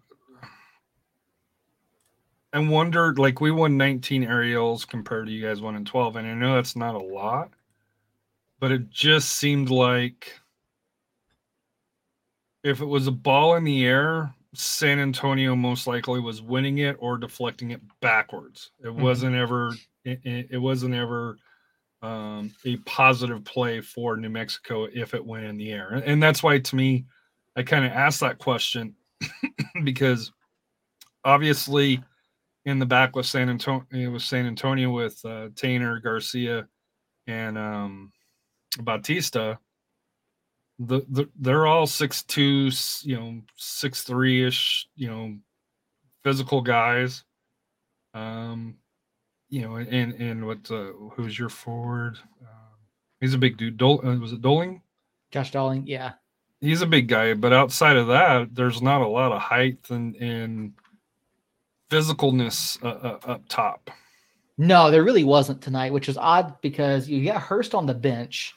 I 2.52 2.58
wondered, 2.58 3.18
like, 3.18 3.40
we 3.40 3.50
won 3.50 3.76
19 3.76 4.24
aerials 4.24 4.84
compared 4.84 5.26
to 5.26 5.32
you 5.32 5.46
guys 5.46 5.60
and 5.60 5.86
12, 5.86 6.16
and 6.16 6.26
I 6.26 6.34
know 6.34 6.54
that's 6.54 6.76
not 6.76 6.94
a 6.94 6.98
lot, 6.98 7.50
but 8.60 8.70
it 8.70 8.90
just 8.90 9.30
seemed 9.30 9.70
like 9.70 10.38
if 12.62 12.80
it 12.80 12.86
was 12.86 13.06
a 13.06 13.12
ball 13.12 13.56
in 13.56 13.64
the 13.64 13.86
air, 13.86 14.34
San 14.54 14.98
Antonio 14.98 15.56
most 15.56 15.86
likely 15.86 16.20
was 16.20 16.42
winning 16.42 16.78
it 16.78 16.96
or 16.98 17.16
deflecting 17.16 17.70
it 17.70 17.80
backwards. 18.00 18.70
It 18.80 18.88
mm-hmm. 18.88 19.02
wasn't 19.02 19.34
ever, 19.34 19.72
it, 20.04 20.20
it 20.50 20.58
wasn't 20.58 20.94
ever 20.94 21.38
um, 22.02 22.54
a 22.66 22.76
positive 22.78 23.44
play 23.44 23.80
for 23.80 24.16
New 24.16 24.28
Mexico 24.28 24.88
if 24.92 25.14
it 25.14 25.24
went 25.24 25.46
in 25.46 25.56
the 25.56 25.72
air, 25.72 26.02
and 26.04 26.22
that's 26.22 26.42
why 26.42 26.58
to 26.58 26.76
me, 26.76 27.06
I 27.56 27.62
kind 27.62 27.84
of 27.84 27.92
asked 27.92 28.20
that 28.20 28.38
question 28.38 28.94
because 29.84 30.32
obviously 31.24 32.02
in 32.64 32.78
the 32.78 32.86
back 32.86 33.16
with 33.16 33.26
San 33.26 33.48
Antonio 33.48 34.10
with 34.10 34.22
San 34.22 34.46
Antonio 34.46 34.90
with 34.90 35.20
uh, 35.24 35.48
Taintor, 35.50 36.02
Garcia, 36.02 36.68
and 37.26 37.58
um, 37.58 38.12
Batista. 38.80 39.56
The, 40.78 41.02
the 41.10 41.28
they're 41.38 41.66
all 41.66 41.86
six 41.86 42.22
two, 42.22 42.70
you 43.02 43.16
know, 43.16 43.40
six 43.56 44.02
three 44.02 44.46
ish, 44.46 44.88
you 44.96 45.08
know, 45.08 45.36
physical 46.24 46.60
guys. 46.60 47.24
Um, 48.14 48.76
you 49.48 49.62
know, 49.62 49.76
and 49.76 50.14
and 50.14 50.46
what 50.46 50.70
uh, 50.70 50.92
who's 51.14 51.38
your 51.38 51.48
forward? 51.48 52.18
Um, 52.40 52.78
he's 53.20 53.34
a 53.34 53.38
big 53.38 53.56
dude. 53.56 53.76
Dol- 53.76 54.06
uh, 54.06 54.16
was 54.16 54.32
it 54.32 54.40
Dolling? 54.40 54.82
Josh 55.30 55.50
Dolling, 55.50 55.86
yeah. 55.86 56.12
He's 56.60 56.82
a 56.82 56.86
big 56.86 57.08
guy, 57.08 57.34
but 57.34 57.52
outside 57.52 57.96
of 57.96 58.06
that, 58.06 58.54
there's 58.54 58.80
not 58.80 59.02
a 59.02 59.08
lot 59.08 59.32
of 59.32 59.42
height 59.42 59.78
and 59.90 60.14
and 60.16 60.72
physicalness 61.92 62.82
uh, 62.82 62.88
uh, 62.88 63.32
up 63.32 63.42
top. 63.48 63.90
No, 64.58 64.90
there 64.90 65.04
really 65.04 65.24
wasn't 65.24 65.60
tonight, 65.60 65.92
which 65.92 66.08
is 66.08 66.16
odd 66.16 66.60
because 66.60 67.08
you 67.08 67.24
got 67.24 67.42
Hurst 67.42 67.74
on 67.74 67.86
the 67.86 67.94
bench, 67.94 68.54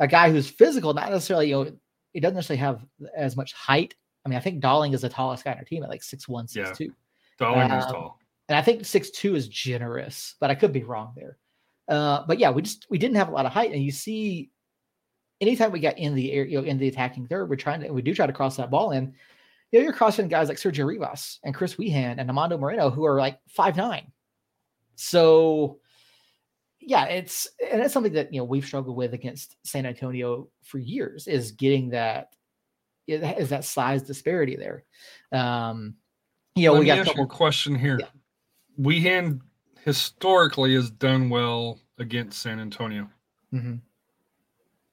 a 0.00 0.06
guy 0.06 0.30
who's 0.30 0.48
physical, 0.48 0.92
not 0.92 1.10
necessarily, 1.10 1.48
you 1.48 1.54
know, 1.54 1.72
he 2.12 2.20
doesn't 2.20 2.34
necessarily 2.34 2.60
have 2.60 2.84
as 3.16 3.36
much 3.36 3.52
height. 3.52 3.94
I 4.24 4.28
mean, 4.28 4.38
I 4.38 4.40
think 4.40 4.60
Dolling 4.60 4.92
is 4.92 5.02
the 5.02 5.08
tallest 5.08 5.44
guy 5.44 5.52
on 5.52 5.58
our 5.58 5.64
team 5.64 5.82
at 5.82 5.88
like 5.88 6.02
six 6.02 6.28
one, 6.28 6.48
six 6.48 6.76
two. 6.76 6.84
Yeah, 6.84 6.90
Dolling 7.38 7.70
um, 7.70 7.78
is 7.78 7.86
tall. 7.86 8.18
And 8.48 8.56
I 8.56 8.62
think 8.62 8.84
six 8.84 9.10
two 9.10 9.36
is 9.36 9.48
generous, 9.48 10.34
but 10.40 10.50
I 10.50 10.54
could 10.54 10.72
be 10.72 10.82
wrong 10.82 11.12
there. 11.16 11.38
Uh, 11.88 12.24
but 12.26 12.38
yeah, 12.38 12.50
we 12.50 12.62
just 12.62 12.86
we 12.90 12.98
didn't 12.98 13.16
have 13.16 13.28
a 13.28 13.32
lot 13.32 13.46
of 13.46 13.52
height, 13.52 13.72
and 13.72 13.82
you 13.82 13.92
see, 13.92 14.50
anytime 15.40 15.70
we 15.70 15.80
got 15.80 15.98
in 15.98 16.14
the 16.14 16.32
air, 16.32 16.44
you 16.44 16.60
know, 16.60 16.66
in 16.66 16.78
the 16.78 16.88
attacking 16.88 17.26
third, 17.26 17.48
we're 17.48 17.56
trying 17.56 17.82
to 17.82 17.90
we 17.90 18.02
do 18.02 18.14
try 18.14 18.26
to 18.26 18.32
cross 18.32 18.56
that 18.56 18.70
ball 18.70 18.90
in 18.90 19.14
you 19.76 19.82
know, 19.82 19.84
you're 19.84 19.92
crossing 19.92 20.28
guys 20.28 20.48
like 20.48 20.58
Sergio 20.58 20.86
Rivas 20.86 21.38
and 21.44 21.54
Chris 21.54 21.74
Wehan 21.76 22.18
and 22.18 22.30
Amando 22.30 22.58
Moreno 22.58 22.90
who 22.90 23.04
are 23.04 23.18
like 23.18 23.38
five 23.48 23.76
nine. 23.76 24.10
So 24.94 25.80
yeah, 26.80 27.04
it's 27.04 27.46
and 27.70 27.82
it's 27.82 27.92
something 27.92 28.14
that 28.14 28.32
you 28.32 28.40
know 28.40 28.44
we've 28.44 28.64
struggled 28.64 28.96
with 28.96 29.12
against 29.12 29.56
San 29.64 29.84
Antonio 29.86 30.48
for 30.64 30.78
years 30.78 31.26
is 31.26 31.50
getting 31.52 31.90
that 31.90 32.34
is 33.06 33.50
that 33.50 33.64
size 33.64 34.02
disparity 34.02 34.56
there. 34.56 34.84
Um, 35.32 35.94
you 36.54 36.66
know, 36.66 36.72
Let 36.74 36.80
we 36.80 36.86
got 36.86 36.98
a 37.00 37.04
couple. 37.04 37.26
question 37.26 37.74
here. 37.74 37.98
Yeah. 38.00 38.06
Wehan 38.80 39.40
historically 39.84 40.74
has 40.74 40.90
done 40.90 41.28
well 41.28 41.78
against 41.98 42.40
San 42.40 42.58
Antonio. 42.60 43.08
Mhm. 43.52 43.80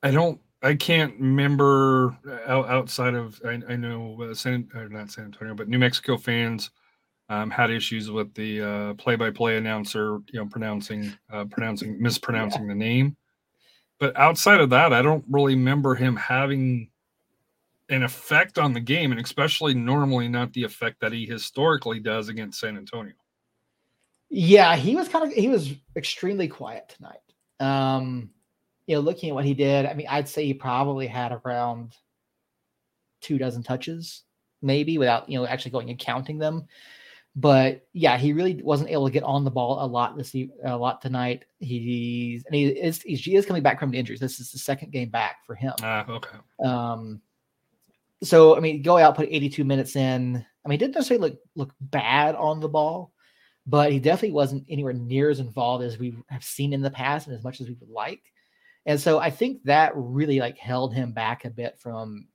I 0.04 0.12
don't. 0.12 0.40
I 0.63 0.75
can't 0.75 1.13
remember 1.20 2.17
out, 2.48 2.70
outside 2.70 3.13
of. 3.13 3.39
I, 3.46 3.62
I 3.67 3.75
know 3.75 4.17
uh, 4.24 4.34
San 4.34 4.70
or 4.74 4.88
not 4.88 5.12
San 5.12 5.25
Antonio, 5.25 5.53
but 5.53 5.67
New 5.67 5.77
Mexico 5.77 6.17
fans 6.17 6.72
um, 7.29 7.50
had 7.50 7.70
issues 7.70 8.10
with 8.10 8.34
the 8.34 8.62
uh, 8.62 8.93
play-by-play 8.93 9.58
announcer, 9.58 10.20
you 10.32 10.39
know, 10.39 10.46
pronouncing 10.46 11.13
uh, 11.32 11.46
pronouncing 11.46 12.01
mispronouncing 12.01 12.67
the 12.67 12.75
name. 12.75 13.17
But 14.00 14.17
outside 14.17 14.62
of 14.62 14.70
that, 14.72 14.93
I 14.93 15.01
don't 15.01 15.24
really 15.29 15.55
remember 15.55 15.96
him 15.96 16.15
having 16.15 16.89
an 17.89 18.03
effect 18.03 18.58
on 18.58 18.74
the 18.74 18.79
game, 18.79 19.12
and 19.12 19.20
especially 19.20 19.74
normally 19.74 20.27
not 20.27 20.53
the 20.53 20.63
effect 20.63 21.01
that 21.01 21.12
he 21.12 21.25
historically 21.25 22.00
does 22.00 22.29
against 22.29 22.60
San 22.60 22.77
Antonio. 22.77 23.13
Yeah, 24.29 24.75
he 24.75 24.96
was 24.96 25.10
kind 25.10 25.25
of 25.25 25.34
he 25.34 25.50
was 25.50 25.74
extremely 25.96 26.48
quiet 26.48 26.96
tonight. 26.96 27.20
Um, 27.60 28.29
you 28.88 28.96
know, 28.96 29.02
looking 29.02 29.30
at 29.30 29.36
what 29.36 29.46
he 29.46 29.54
did, 29.54 29.86
I 29.86 29.94
mean, 29.94 30.08
I'd 30.10 30.28
say 30.28 30.46
he 30.46 30.54
probably 30.54 31.08
had 31.08 31.32
around 31.32 31.96
two 33.22 33.38
dozen 33.38 33.63
touches, 33.63 34.24
maybe 34.62 34.98
without 34.98 35.30
you 35.30 35.40
know 35.40 35.48
actually 35.48 35.72
going 35.72 35.90
and 35.90 36.00
counting 36.00 36.38
them. 36.38 36.68
But 37.36 37.88
yeah, 37.94 38.18
he 38.18 38.32
really 38.32 38.62
wasn't 38.62 38.92
able 38.92 39.08
to 39.08 39.13
get 39.13 39.24
on 39.24 39.44
the 39.44 39.50
ball 39.50 39.84
a 39.84 39.88
lot 39.88 40.16
this 40.16 40.36
a 40.36 40.78
lot 40.78 41.02
tonight. 41.02 41.46
He's 41.60 42.44
and 42.46 42.54
he 42.54 42.68
is 42.68 43.02
he's, 43.02 43.22
he 43.22 43.36
is 43.36 43.46
coming 43.46 43.63
back 43.63 43.80
from 43.80 43.90
the 43.90 43.98
injuries. 43.98 44.20
This 44.20 44.40
is 44.40 44.52
the 44.52 44.60
second 44.60 44.92
game 44.92 45.10
back 45.10 45.38
for 45.48 45.56
him. 45.56 45.74
Ah, 45.82 46.06
okay. 46.08 46.38
Um, 46.63 47.22
so 48.22 48.56
I 48.56 48.60
mean, 48.60 48.84
go 48.84 48.98
out, 48.98 49.16
put 49.16 49.30
82 49.30 49.63
minutes 49.63 49.96
in. 49.96 50.46
I 50.66 50.70
mean, 50.70 50.74
he 50.74 50.78
didn't 50.78 50.96
necessarily 50.96 51.30
look 51.30 51.40
look 51.56 51.74
bad 51.82 52.36
on 52.36 52.60
the 52.60 52.70
ball, 52.70 53.12
but 53.66 53.92
he 53.92 54.00
definitely 54.00 54.32
wasn't 54.34 54.66
anywhere 54.70 54.94
near 54.94 55.32
as 55.32 55.40
involved 55.40 55.84
as 55.84 55.98
we 55.98 56.16
have 56.28 56.44
seen 56.44 56.72
in 56.72 56.82
the 56.82 56.92
past 56.92 57.25
and 57.28 57.36
as 57.36 57.44
much 57.44 57.62
as 57.62 57.68
we 57.68 57.78
would 57.80 57.90
like. 57.90 58.22
And 58.86 59.00
so 59.00 59.20
I 59.20 59.30
think 59.30 59.63
that 59.63 59.94
really 59.96 60.40
like 60.40 60.58
held 60.58 60.94
him 60.94 61.12
back 61.12 61.46
a 61.46 61.50
bit 61.50 61.80
from 61.80 62.28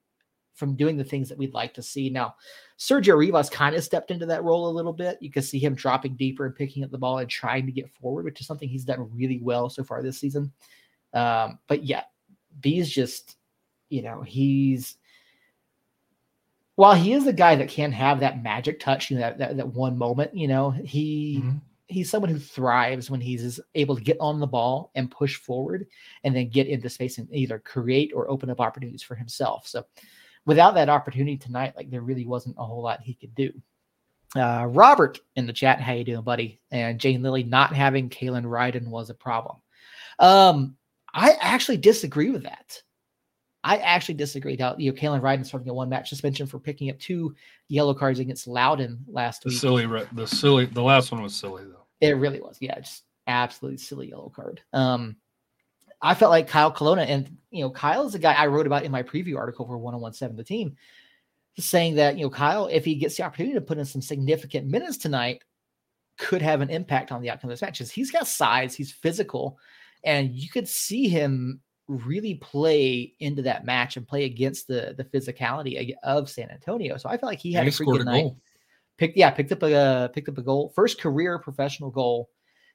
from 0.55 0.75
doing 0.75 0.97
the 0.97 1.05
things 1.05 1.29
that 1.29 1.39
we'd 1.39 1.55
like 1.55 1.73
to 1.75 1.83
see. 1.83 2.11
Now, 2.11 2.35
Sergio 2.81 3.17
Rivas 3.17 3.49
kind 3.49 3.77
of 3.77 3.85
stepped 3.85 4.11
into 4.11 4.27
that 4.27 4.43
role 4.43 4.69
a 4.69 4.73
little 4.75 4.93
bit. 4.93 5.17
You 5.21 5.31
can 5.31 5.43
see 5.45 5.61
him 5.61 5.77
dropping 5.77 6.17
deeper 6.17 6.47
and 6.47 6.55
picking 6.55 6.83
up 6.83 6.91
the 6.91 6.99
ball 6.99 7.19
and 7.19 7.31
trying 7.31 7.65
to 7.67 7.73
get 7.73 7.89
forward, 7.89 8.25
which 8.25 8.41
is 8.41 8.49
something 8.49 8.69
he's 8.69 8.85
done 8.85 9.09
really 9.15 9.39
well 9.41 9.71
so 9.71 9.85
far 9.85 10.03
this 10.03 10.19
season. 10.19 10.53
Um, 11.15 11.61
but 11.69 11.85
yeah, 11.85 12.03
B's 12.61 12.91
just, 12.91 13.37
you 13.89 14.03
know, 14.03 14.23
he's 14.23 14.97
while 16.75 16.95
he 16.95 17.13
is 17.13 17.27
a 17.29 17.33
guy 17.33 17.55
that 17.55 17.69
can 17.69 17.93
have 17.93 18.19
that 18.21 18.43
magic 18.43 18.81
touch, 18.81 19.11
you 19.11 19.17
know, 19.17 19.23
that, 19.23 19.39
that, 19.39 19.57
that 19.57 19.69
one 19.69 19.97
moment, 19.97 20.37
you 20.37 20.49
know, 20.49 20.71
he 20.71 21.41
Mhm. 21.45 21.61
He's 21.89 22.11
someone 22.11 22.31
who 22.31 22.39
thrives 22.39 23.11
when 23.11 23.21
he's 23.21 23.59
able 23.75 23.97
to 23.97 24.03
get 24.03 24.19
on 24.21 24.41
the 24.41 24.47
ball 24.47 24.91
and 24.95 25.11
push 25.11 25.37
forward 25.37 25.87
and 26.23 26.37
then 26.37 26.51
get 26.51 26.67
into 26.67 26.89
space 26.89 27.19
and 27.19 27.29
either 27.33 27.59
create 27.59 28.13
or 28.15 28.31
open 28.31 28.51
up 28.51 28.61
opportunities 28.61 29.03
for 29.03 29.15
himself. 29.15 29.67
So 29.67 29.85
without 30.45 30.75
that 30.75 30.89
opportunity 30.89 31.37
tonight, 31.37 31.75
like 31.77 31.91
there 31.91 32.03
really 32.03 32.27
wasn't 32.27 32.57
a 32.59 32.65
whole 32.65 32.83
lot 32.83 33.01
he 33.03 33.15
could 33.15 33.35
do. 33.35 33.53
Uh, 34.37 34.67
Robert 34.69 35.19
in 35.37 35.47
the 35.47 35.53
chat, 35.53 35.81
how 35.81 35.95
you 35.95 36.05
doing, 36.05 36.23
buddy? 36.23 36.61
And 36.71 37.01
Jane 37.01 37.23
Lilly 37.23 37.43
not 37.43 37.75
having 37.75 38.11
Kalen 38.11 38.45
Ryden 38.45 38.89
was 38.89 39.09
a 39.09 39.15
problem. 39.15 39.57
Um, 40.19 40.77
I 41.15 41.37
actually 41.41 41.79
disagree 41.79 42.31
with 42.31 42.43
that. 42.43 42.83
I 43.65 43.79
actually 43.79 44.15
disagree. 44.15 44.57
How 44.57 44.77
you 44.79 44.91
know 44.93 44.97
Kalen 44.99 45.21
Ryden 45.21 45.45
starting 45.45 45.69
a 45.69 45.75
one 45.75 45.89
match 45.89 46.09
suspension 46.09 46.47
for 46.47 46.59
picking 46.59 46.91
up 46.91 46.99
two 46.99 47.35
yellow 47.69 47.95
cards 47.95 48.21
against 48.21 48.47
Loudoun 48.47 49.01
last 49.09 49.43
The 49.43 49.51
week. 49.51 49.59
silly, 49.59 49.87
the 50.13 50.27
silly, 50.27 50.67
the 50.67 50.83
last 50.83 51.11
one 51.11 51.23
was 51.23 51.35
silly 51.35 51.65
though. 51.65 51.87
It 52.01 52.17
really 52.17 52.41
was. 52.41 52.57
Yeah, 52.61 52.79
just 52.79 53.05
absolutely 53.27 53.79
silly 53.79 54.09
yellow 54.09 54.33
card. 54.35 54.61
Um, 54.73 55.17
I 56.01 56.15
felt 56.15 56.31
like 56.31 56.47
Kyle 56.47 56.71
Colonna, 56.71 57.03
and 57.03 57.37
you 57.51 57.65
know, 57.65 57.71
Kyle 57.71 58.07
is 58.07 58.15
a 58.15 58.19
guy 58.21 58.33
I 58.33 58.47
wrote 58.47 58.67
about 58.67 58.85
in 58.85 58.93
my 58.93 59.03
preview 59.03 59.37
article 59.37 59.67
for 59.67 59.77
1017 59.77 60.37
the 60.37 60.45
team, 60.45 60.77
saying 61.59 61.97
that 61.97 62.17
you 62.17 62.25
know, 62.25 62.31
Kyle, 62.31 62.67
if 62.67 62.85
he 62.85 62.95
gets 62.95 63.17
the 63.17 63.25
opportunity 63.25 63.55
to 63.55 63.61
put 63.61 63.79
in 63.79 63.85
some 63.85 64.03
significant 64.03 64.69
minutes 64.69 64.97
tonight, 64.97 65.43
could 66.17 66.43
have 66.43 66.61
an 66.61 66.71
impact 66.71 67.11
on 67.11 67.21
the 67.21 67.31
outcome 67.31 67.51
of 67.51 67.53
this 67.55 67.63
match. 67.63 67.79
He's 67.91 68.13
got 68.13 68.29
size, 68.29 68.75
he's 68.75 68.93
physical, 68.93 69.59
and 70.05 70.31
you 70.31 70.49
could 70.49 70.69
see 70.69 71.09
him 71.09 71.61
really 71.89 72.35
play 72.35 73.15
into 73.21 73.43
that 73.43 73.65
match 73.65 73.97
and 73.97 74.07
play 74.07 74.25
against 74.25 74.69
the 74.69 74.95
the 74.97 75.05
physicality 75.05 75.95
of 76.03 76.29
San 76.31 76.51
Antonio. 76.51 76.97
So 76.99 77.09
I 77.09 77.17
felt 77.17 77.31
like 77.33 77.39
he 77.41 77.53
had 77.53 77.65
And 77.67 77.73
a 77.75 77.77
pretty 77.77 77.93
good 77.93 78.01
a 78.03 78.05
night. 78.05 78.23
goal. 78.23 78.39
picked 78.99 79.17
yeah 79.17 79.31
picked 79.31 79.53
up 79.53 79.63
a 79.63 80.11
picked 80.13 80.29
up 80.29 80.39
a 80.39 80.43
goal. 80.43 80.73
First 80.77 81.01
career 81.01 81.39
professional 81.39 81.91
goal 81.91 82.31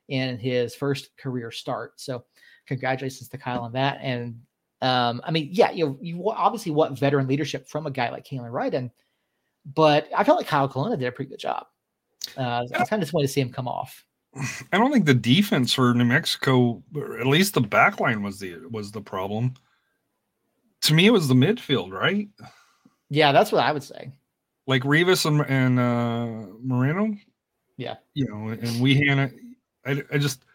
in 0.09 0.37
his 0.37 0.75
first 0.75 1.15
career 1.17 1.51
start. 1.51 1.99
So 1.99 2.25
congratulations 2.67 3.29
to 3.29 3.37
kyle 3.37 3.61
on 3.61 3.73
that. 3.73 3.99
And 4.01 4.41
um 4.81 5.21
i 5.23 5.31
mean 5.31 5.47
yeah 5.51 5.71
you 5.71 5.85
know 5.85 5.97
you 6.01 6.29
obviously 6.29 6.71
want 6.71 6.99
veteran 6.99 7.25
leadership 7.25 7.69
from 7.69 7.85
a 7.87 7.91
guy 7.91 8.09
like 8.09 8.25
Kalen 8.25 8.51
Ryden, 8.51 8.91
but 9.75 10.09
i 10.13 10.25
felt 10.25 10.37
like 10.39 10.47
kyle 10.47 10.67
Colonna 10.67 10.97
did 10.97 11.07
a 11.07 11.11
pretty 11.11 11.29
good 11.29 11.39
job. 11.39 11.67
Uh 12.35 12.41
i 12.41 12.61
was 12.61 12.71
kind 12.71 12.81
of 12.81 12.87
just 12.89 12.99
disappointed 12.99 13.27
to 13.27 13.33
see 13.33 13.39
him 13.41 13.53
come 13.53 13.67
off 13.67 14.03
I 14.71 14.77
don't 14.77 14.91
think 14.91 15.05
the 15.05 15.13
defense 15.13 15.73
for 15.73 15.93
New 15.93 16.05
Mexico, 16.05 16.81
or 16.95 17.19
at 17.19 17.27
least 17.27 17.53
the 17.53 17.61
back 17.61 17.99
line, 17.99 18.23
was 18.23 18.39
the 18.39 18.57
was 18.71 18.91
the 18.91 19.01
problem. 19.01 19.53
To 20.81 20.93
me, 20.93 21.05
it 21.05 21.11
was 21.11 21.27
the 21.27 21.33
midfield, 21.33 21.91
right? 21.91 22.27
yeah 23.09 23.31
that's 23.31 23.51
what 23.51 23.63
i 23.63 23.71
would 23.71 23.83
say 23.83 24.11
Like 24.65 24.83
Rivas 24.83 25.25
and, 25.25 25.41
and 25.47 25.79
uh, 25.79 26.47
Moreno. 26.63 27.15
Yeah. 27.77 27.95
you 28.13 28.25
know, 28.27 28.49
and 28.49 28.81
Wehan, 28.81 29.31
I, 29.85 30.01
I 30.11 30.17
just 30.17 30.45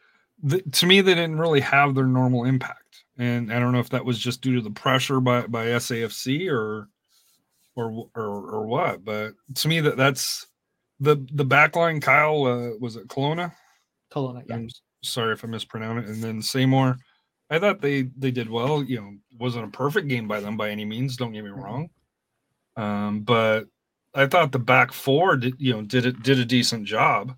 the, 0.43 0.63
to 0.63 0.87
me 0.87 1.01
they 1.01 1.15
didn't 1.15 1.39
really 1.39 1.61
have 1.61 1.95
their 1.95 2.07
normal 2.07 2.45
impact, 2.45 3.05
and 3.19 3.53
I 3.53 3.59
don't 3.59 3.73
know 3.73 3.81
if 3.81 3.91
that 3.91 4.05
was 4.05 4.19
just 4.19 4.41
due 4.41 4.55
to 4.57 4.63
the 4.63 4.71
pressure 4.71 5.21
by 5.21 5.47
by 5.47 5.67
SAFC 5.67 6.51
or 6.51 6.89
or 7.77 8.09
or, 8.15 8.51
or 8.55 8.67
what, 8.67 9.05
but 9.05 9.35
to 9.57 9.69
me 9.69 9.81
that 9.81 9.97
that's 9.97 10.47
the 11.01 11.17
the 11.33 11.45
back 11.45 11.77
line. 11.77 12.01
Kyle 12.01 12.45
uh, 12.47 12.79
was 12.81 12.97
it 12.97 13.09
Kelowna? 13.09 13.53
Colonna, 14.11 14.43
yeah 14.47 14.55
I'm 14.57 14.69
sorry 15.03 15.33
if 15.35 15.45
I 15.45 15.49
mispronounce 15.49 16.05
it. 16.09 16.11
And 16.15 16.23
then 16.23 16.41
Seymore, 16.41 16.97
I 17.51 17.59
thought 17.59 17.81
they 17.81 18.03
they 18.17 18.31
did 18.31 18.49
well. 18.51 18.83
You 18.83 19.01
know, 19.01 19.13
wasn't 19.39 19.67
a 19.67 19.77
perfect 19.77 20.09
game 20.09 20.29
by 20.29 20.41
them 20.41 20.57
by 20.57 20.71
any 20.71 20.85
means. 20.85 21.17
Don't 21.17 21.33
get 21.33 21.45
me 21.45 21.51
Mhm. 21.51 21.63
wrong. 21.63 21.91
Um, 22.77 23.21
but 23.21 23.67
I 24.15 24.27
thought 24.27 24.53
the 24.53 24.59
back 24.59 24.93
four 24.93 25.37
did 25.37 25.55
you 25.59 25.73
know 25.73 25.83
did 25.83 26.07
it 26.07 26.23
did 26.23 26.39
a 26.39 26.45
decent 26.45 26.87
job. 26.87 27.37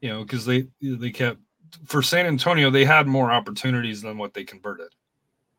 You 0.00 0.10
know, 0.10 0.22
because 0.22 0.46
they 0.46 0.68
they 0.80 1.10
kept 1.10 1.38
for 1.84 2.02
San 2.02 2.26
Antonio 2.26 2.70
they 2.70 2.84
had 2.84 3.06
more 3.06 3.30
opportunities 3.30 4.02
than 4.02 4.18
what 4.18 4.34
they 4.34 4.44
converted. 4.44 4.88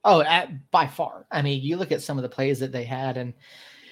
Oh, 0.04 0.22
at, 0.22 0.72
by 0.72 0.88
far. 0.88 1.28
I 1.32 1.44
mean, 1.44 1.62
you 1.62 1.78
look 1.78 1.92
at 1.92 2.02
some 2.02 2.18
of 2.18 2.24
the 2.24 2.30
plays 2.30 2.60
that 2.60 2.72
they 2.72 2.84
had, 2.84 3.18
and 3.18 3.34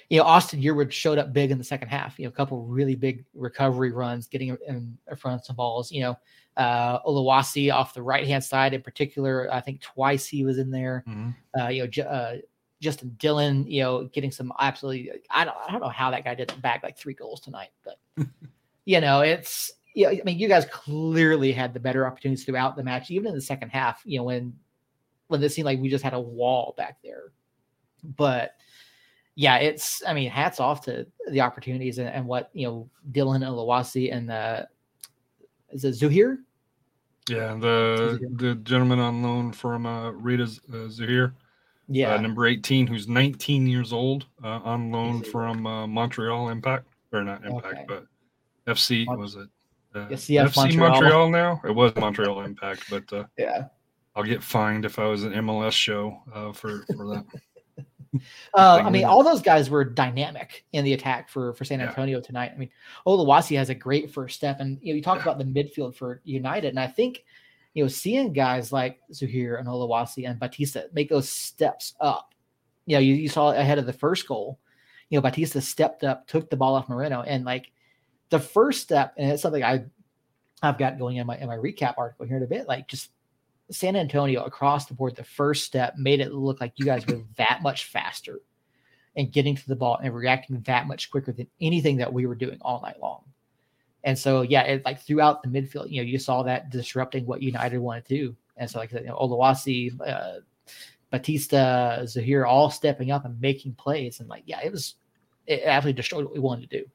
you 0.10 0.18
know, 0.18 0.26
Austin 0.26 0.62
Yearwood 0.62 0.92
showed 0.92 1.20
up 1.20 1.34
big 1.34 1.52
in 1.52 1.60
the 1.60 1.64
second 1.64 1.88
half. 1.90 2.18
You 2.18 2.26
know, 2.26 2.30
a 2.30 2.34
couple 2.34 2.64
really 2.64 2.96
big 2.96 3.26
recovery 3.36 3.92
runs, 3.92 4.28
getting 4.28 4.58
in 4.68 4.98
front 5.18 5.40
of 5.40 5.46
some 5.46 5.56
balls. 5.56 5.92
You 5.92 6.02
know, 6.02 6.18
uh, 6.58 7.00
Oluwaseyi 7.04 7.72
off 7.72 7.94
the 7.94 8.02
right 8.02 8.26
hand 8.26 8.44
side 8.44 8.74
in 8.74 8.82
particular. 8.82 9.52
I 9.54 9.62
think 9.62 9.82
twice 9.82 10.26
he 10.26 10.44
was 10.44 10.58
in 10.58 10.72
there. 10.72 11.04
Uh, 11.60 11.68
you 11.68 11.84
know, 11.84 11.88
Ju- 11.88 12.02
uh, 12.02 12.38
Justin 12.82 13.16
Dhillon. 13.20 13.70
You 13.70 13.84
know, 13.84 14.04
getting 14.06 14.32
some 14.32 14.52
absolutely. 14.60 15.12
I 15.30 15.46
don't. 15.46 15.58
I 15.68 15.72
don't 15.72 15.82
know 15.82 15.90
how 15.90 16.10
that 16.10 16.24
guy 16.24 16.34
didn't 16.34 16.60
bag 16.62 16.82
like 16.82 16.98
three 16.98 17.14
goals 17.14 17.40
tonight, 17.40 17.70
but 17.84 18.00
you 18.86 19.02
know, 19.02 19.22
it's. 19.22 19.72
Yeah, 19.96 20.10
I 20.10 20.22
mean, 20.24 20.38
you 20.38 20.48
guys 20.48 20.66
clearly 20.66 21.52
had 21.52 21.74
the 21.74 21.80
better 21.80 22.06
opportunities 22.06 22.46
throughout 22.46 22.76
the 22.76 22.84
match, 22.84 23.12
even 23.12 23.28
in 23.28 23.36
the 23.36 23.42
second 23.42 23.70
half. 23.70 24.02
You 24.06 24.20
know, 24.20 24.24
when 24.24 24.54
when 25.28 25.44
it 25.44 25.50
seemed 25.52 25.66
like 25.66 25.80
we 25.80 25.90
just 25.90 26.04
had 26.04 26.14
a 26.14 26.20
wall 26.20 26.74
back 26.78 26.98
there. 27.04 27.32
But 28.04 28.56
yeah, 29.40 29.56
it's 29.56 30.04
I 30.06 30.14
mean, 30.14 30.30
hats 30.30 30.60
off 30.60 30.82
to 30.82 31.08
the 31.32 31.40
opportunities 31.40 31.98
and, 31.98 32.10
and 32.10 32.26
what 32.26 32.50
you 32.52 32.68
know 32.68 32.90
Dhillon 33.14 33.36
and 33.36 33.46
Lawasi 33.46 34.14
and 34.14 34.30
the 34.30 34.68
is 35.72 35.86
it 35.86 35.96
Zouhir? 35.96 36.40
Yeah, 37.30 37.56
the 37.58 38.20
the 38.36 38.56
gentleman 38.56 39.00
on 39.00 39.24
loan 39.24 39.54
from 39.54 39.86
uh, 39.86 40.12
Rida 40.12 40.60
uh, 40.70 40.90
Zouhir, 40.90 41.32
Yeah. 41.88 42.16
uh, 42.16 42.20
number 42.20 42.48
18, 42.48 42.86
who's 42.86 43.08
19 43.08 43.66
years 43.66 43.94
old, 43.94 44.26
uh, 44.44 44.60
on 44.66 44.92
loan 44.92 45.24
from 45.24 45.66
uh, 45.66 45.88
Montreal 45.88 46.50
Impact, 46.50 46.86
or 47.14 47.24
not 47.24 47.46
Impact, 47.46 47.66
Okay. 47.66 47.86
but 47.88 48.08
FC 48.68 49.06
Mon- 49.06 49.20
was 49.20 49.36
it? 49.36 49.48
Uh, 49.96 50.08
FC 50.10 50.44
Montreal. 50.44 50.90
Montreal. 50.90 51.30
now. 51.30 51.62
It 51.64 51.72
was 51.74 51.96
Montreal 51.96 52.42
Impact, 52.42 52.84
but 52.90 53.14
uh, 53.14 53.24
yeah. 53.38 53.68
I'll 54.18 54.24
get 54.24 54.44
fined 54.44 54.84
if 54.84 55.00
I 55.00 55.06
was 55.06 55.24
an 55.24 55.32
MLS 55.32 55.72
show 55.72 56.22
uh, 56.34 56.52
for 56.52 56.84
for 56.98 57.08
that. 57.14 57.26
Uh, 58.56 58.82
I 58.84 58.90
mean, 58.90 59.06
all 59.06 59.24
those 59.24 59.42
guys 59.42 59.70
were 59.70 59.86
dynamic 59.86 60.66
in 60.74 60.84
the 60.84 60.94
attack 60.94 61.30
for 61.30 61.54
for 61.54 61.64
San 61.64 61.80
Yeah. 61.80 61.90
Antonio 61.90 62.20
tonight. 62.20 62.52
I 62.54 62.58
mean, 62.58 62.72
Oluwaseyi 63.06 63.56
has 63.58 63.70
a 63.70 63.76
great 63.76 64.12
first 64.12 64.36
step, 64.36 64.60
and 64.60 64.80
you 64.82 64.92
know, 64.92 64.98
you 64.98 65.04
talked 65.04 65.22
about 65.22 65.38
the 65.38 65.44
midfield 65.44 65.96
for 65.96 66.22
United, 66.24 66.70
and 66.70 66.80
I 66.80 66.88
think 66.88 67.24
you 67.74 67.84
know, 67.84 67.88
seeing 67.88 68.34
guys 68.34 68.72
like 68.72 69.00
Zouhir 69.12 69.60
and 69.60 69.68
Oluwaseyi 69.68 70.28
and 70.28 70.40
Batista 70.40 70.82
make 70.92 71.10
those 71.10 71.30
steps 71.30 71.94
up. 72.02 72.34
You 72.86 72.96
know, 72.96 73.00
you, 73.00 73.14
you 73.14 73.30
saw 73.30 73.52
ahead 73.52 73.78
of 73.78 73.86
the 73.86 73.94
first 73.94 74.28
goal. 74.28 74.60
You 75.10 75.18
know, 75.18 75.22
Batista 75.22 75.60
stepped 75.60 76.04
up, 76.04 76.28
took 76.28 76.50
the 76.50 76.58
ball 76.58 76.76
off 76.76 76.90
Moreno, 76.90 77.22
and 77.22 77.46
like 77.46 77.72
the 78.30 78.40
first 78.40 78.82
step, 78.82 79.14
and 79.18 79.32
it's 79.32 79.42
something 79.42 79.64
I 79.64 79.86
I've 80.62 80.78
got 80.78 81.00
going 81.00 81.18
in 81.18 81.28
my 81.28 81.38
in 81.38 81.48
my 81.48 81.58
recap 81.58 81.96
article 81.98 82.26
here 82.26 82.38
in 82.38 82.44
a 82.44 82.48
bit, 82.48 82.68
like 82.68 82.88
just 82.88 83.12
San 83.72 83.96
Antonio 83.96 84.44
across 84.44 84.86
the 84.86 84.94
board, 84.94 85.16
the 85.16 85.24
first 85.24 85.66
step 85.66 85.96
made 85.98 86.20
it 86.20 86.34
look 86.34 86.60
like 86.60 86.74
you 86.76 86.86
guys 86.86 87.06
were 87.06 87.22
that 87.38 87.60
much 87.62 87.86
faster 87.86 88.40
and 89.16 89.32
getting 89.32 89.56
to 89.56 89.68
the 89.68 89.76
ball 89.76 90.00
and 90.02 90.14
reacting 90.14 90.62
that 90.62 90.88
much 90.88 91.12
quicker 91.12 91.32
than 91.32 91.48
anything 91.62 91.98
that 91.98 92.12
we 92.12 92.26
were 92.26 92.36
doing 92.36 92.58
all 92.62 92.82
night 92.82 93.00
long. 93.02 93.24
And 94.04 94.18
so, 94.18 94.44
yeah, 94.44 94.62
it, 94.64 94.86
like 94.86 95.02
throughout 95.02 95.44
the 95.44 95.50
midfield, 95.50 95.90
you 95.90 96.02
know, 96.02 96.08
you 96.08 96.20
saw 96.20 96.44
that 96.44 96.70
disrupting 96.70 97.26
what 97.26 97.42
United 97.42 97.80
wanted 97.80 98.06
to 98.06 98.16
do. 98.16 98.36
And 98.56 98.70
so, 98.70 98.80
like, 98.80 98.92
you 98.92 99.04
know, 99.04 99.16
uh, 99.16 100.40
Batista, 101.12 102.04
Zouhir 102.04 102.48
all 102.48 102.70
stepping 102.70 103.12
up 103.12 103.26
and 103.26 103.40
making 103.42 103.74
plays. 103.74 104.20
And 104.20 104.30
like, 104.30 104.44
yeah, 104.46 104.62
it 104.64 104.72
was, 104.72 104.96
it 105.48 105.64
absolutely 105.66 105.98
destroyed 105.98 106.26
what 106.26 106.34
we 106.34 106.40
wanted 106.40 106.70
to 106.70 106.80
do. 106.80 106.86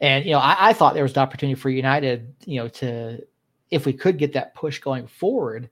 And 0.00 0.24
you 0.24 0.32
know, 0.32 0.38
I, 0.38 0.70
I, 0.70 0.72
thought 0.72 0.94
there 0.94 1.02
was 1.02 1.12
an 1.12 1.18
opportunity 1.18 1.60
for 1.60 1.68
United, 1.68 2.34
you 2.46 2.60
know, 2.60 2.68
to 2.68 3.20
if 3.70 3.84
we 3.84 3.92
could 3.92 4.18
get 4.18 4.32
that 4.32 4.54
push 4.54 4.78
going 4.78 5.06
forward, 5.06 5.68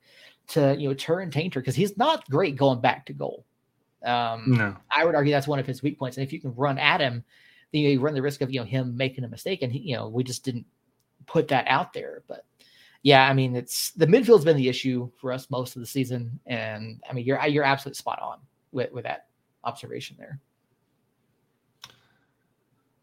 to 0.49 0.75
you 0.79 0.89
know 0.89 0.95
turn 0.95 1.31
Taintor 1.31 1.55
because 1.55 1.75
he's 1.75 1.97
not 1.97 2.29
great 2.29 2.57
going 2.57 2.81
back 2.81 3.07
to 3.07 3.13
goal. 3.13 3.45
Um, 4.05 4.45
no, 4.47 4.77
I 4.91 5.05
would 5.05 5.15
argue 5.15 5.33
that's 5.33 5.49
one 5.49 5.59
of 5.59 5.67
his 5.67 5.83
weak 5.83 5.99
points. 5.99 6.17
And 6.17 6.27
if 6.27 6.33
you 6.33 6.41
can 6.41 6.55
run 6.55 6.79
at 6.79 7.01
him, 7.01 7.25
then 7.73 7.83
you 7.83 8.01
run 8.01 8.15
the 8.15 8.23
risk 8.23 8.41
of 8.41 8.51
you 8.51 8.61
know 8.61 8.67
him 8.67 8.97
making 8.97 9.25
a 9.25 9.29
mistake. 9.29 9.63
And 9.63 9.73
he, 9.73 9.79
you 9.81 9.97
know, 9.97 10.09
we 10.09 10.25
just 10.25 10.45
didn't 10.45 10.67
put 11.27 11.49
that 11.49 11.67
out 11.69 11.93
there. 11.93 12.23
But 12.27 12.45
yeah, 13.03 13.29
I 13.29 13.33
mean, 13.33 13.55
it's 13.57 13.93
the 13.93 14.07
midfield's 14.07 14.45
been 14.45 14.57
the 14.57 14.69
issue 14.69 15.11
for 15.21 15.33
us 15.33 15.51
most 15.51 15.77
of 15.77 15.81
the 15.81 15.87
season. 15.87 16.41
And 16.47 17.03
I 17.09 17.13
mean, 17.13 17.25
you're 17.25 17.45
you're 17.47 17.65
absolutely 17.65 17.97
spot 17.97 18.21
on 18.21 18.39
with 18.73 18.93
with 18.93 19.05
that 19.05 19.27
observation 19.65 20.17
there. 20.19 20.41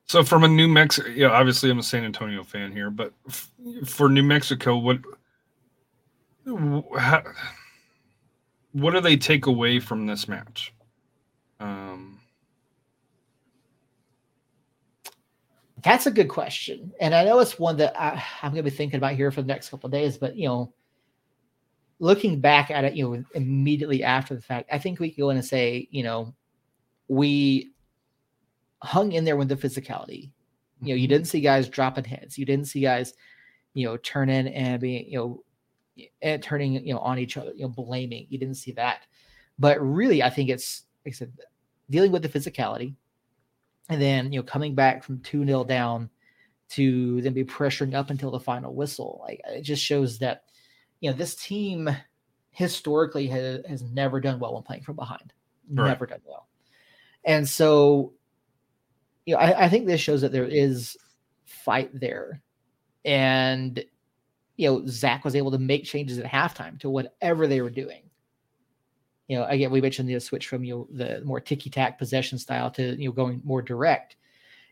So 0.08 0.24
from 0.24 0.44
a 0.44 0.48
New 0.48 0.68
Mexico, 0.68 1.10
yeah, 1.10 1.30
obviously 1.30 1.72
I'm 1.72 1.80
a 1.80 1.84
San 1.84 2.04
Antonio 2.04 2.44
fan 2.44 2.72
here, 2.72 2.92
but 2.92 3.14
f- 3.28 3.52
for 3.86 4.08
New 4.08 4.24
Mexico, 4.24 4.78
what 4.78 5.00
how, 6.98 7.24
what 8.74 8.94
do 8.94 9.02
they 9.02 9.18
take 9.18 9.48
away 9.48 9.80
from 9.80 10.06
this 10.06 10.28
match? 10.28 10.74
Um, 11.60 12.20
That's 15.82 16.06
a 16.06 16.12
good 16.12 16.30
question, 16.30 16.92
and 17.00 17.14
I 17.14 17.24
know 17.24 17.40
it's 17.40 17.60
one 17.60 17.78
that 17.78 18.00
I, 18.00 18.24
am 18.42 18.52
going 18.52 18.64
to 18.64 18.70
be 18.70 18.76
thinking 18.76 18.98
about 18.98 19.14
here 19.14 19.32
for 19.32 19.42
the 19.42 19.48
next 19.48 19.70
couple 19.70 19.90
days. 19.90 20.18
But 20.18 20.36
you 20.36 20.48
know, 20.48 20.74
looking 22.00 22.40
back 22.40 22.70
at 22.70 22.84
it, 22.84 22.96
you 22.96 23.08
know, 23.08 23.24
immediately 23.34 24.04
after 24.04 24.36
the 24.36 24.42
fact, 24.42 24.70
I 24.72 24.78
think 24.78 25.00
we 25.00 25.10
could 25.10 25.22
go 25.22 25.30
in 25.32 25.38
and 25.38 25.46
say, 25.46 25.88
you 25.92 26.04
know, 26.04 26.34
we 27.08 27.75
hung 28.86 29.12
in 29.12 29.26
there 29.26 29.36
with 29.36 29.50
the 29.50 29.56
physicality. 29.56 30.32
You 30.82 30.90
know, 30.90 30.96
you 30.96 31.08
mm-hmm. 31.08 31.14
didn't 31.14 31.28
see 31.28 31.42
guys 31.42 31.70
dropping 31.70 32.06
heads. 32.06 32.38
You 32.38 32.46
didn't 32.46 32.68
see 32.68 32.82
guys, 32.82 33.14
you 33.74 33.86
know, 33.86 33.98
turn 33.98 34.30
in 34.30 34.48
and 34.48 34.80
being, 34.80 35.10
you 35.10 35.18
know, 35.18 35.44
and 36.22 36.44
turning, 36.44 36.74
you 36.86 36.94
know, 36.94 37.00
on 37.00 37.20
each 37.20 37.38
other, 37.38 37.52
you 37.56 37.64
know, 37.64 37.70
blaming. 37.70 38.28
You 38.30 38.38
didn't 38.38 38.56
see 38.56 38.74
that. 38.74 39.02
But 39.58 39.80
really, 39.82 40.22
I 40.22 40.30
think 40.30 40.50
it's 40.50 40.84
like 41.06 41.14
I 41.14 41.18
said, 41.18 41.32
dealing 41.90 42.12
with 42.12 42.24
the 42.24 42.30
physicality 42.30 42.96
and 43.90 44.02
then, 44.02 44.34
you 44.34 44.40
know, 44.40 44.44
coming 44.44 44.76
back 44.76 45.04
from 45.04 45.20
2 45.22 45.46
0 45.46 45.64
down 45.64 46.10
to 46.68 47.22
then 47.22 47.34
be 47.34 47.46
pressuring 47.46 47.94
up 47.94 48.10
until 48.10 48.32
the 48.32 48.40
final 48.40 48.74
whistle. 48.74 49.22
Like 49.24 49.42
it 49.48 49.62
just 49.62 49.84
shows 49.84 50.20
that, 50.20 50.44
you 51.00 51.10
know, 51.10 51.16
this 51.16 51.36
team 51.36 51.90
historically 52.52 53.28
has, 53.28 53.66
has 53.68 53.84
never 53.84 54.20
done 54.20 54.40
well 54.40 54.54
when 54.54 54.64
playing 54.64 54.84
from 54.84 54.96
behind. 54.96 55.34
Right. 55.72 55.88
Never 55.88 56.06
done 56.06 56.22
well. 56.26 56.48
And 57.24 57.48
so 57.48 58.14
you 59.26 59.34
know, 59.34 59.40
I, 59.40 59.66
I 59.66 59.70
think 59.70 59.86
this 59.86 60.02
shows 60.02 60.22
that 60.22 60.32
there 60.32 60.46
is 60.46 60.98
fight 61.46 61.90
there. 62.00 62.42
And, 63.04 63.84
you 64.58 64.70
know, 64.70 64.86
Zach 64.88 65.24
was 65.24 65.36
able 65.36 65.52
to 65.52 65.60
make 65.60 65.84
changes 65.84 66.18
at 66.18 66.26
halftime 66.26 66.80
to 66.80 66.90
whatever 66.90 67.48
they 67.48 67.62
were 67.62 67.70
doing. 67.70 68.04
You 69.28 69.38
know, 69.38 69.46
again, 69.46 69.72
we 69.72 69.82
mentioned 69.82 70.08
the 70.08 70.20
switch 70.20 70.48
from 70.48 70.64
you 70.64 70.76
know, 70.76 70.88
the 70.92 71.22
more 71.26 71.40
ticky 71.40 71.70
tack 71.70 71.98
possession 71.98 72.38
style 72.38 72.70
to 72.72 72.96
you 73.02 73.10
know 73.10 73.12
going 73.12 73.42
more 73.44 73.62
direct, 73.62 74.18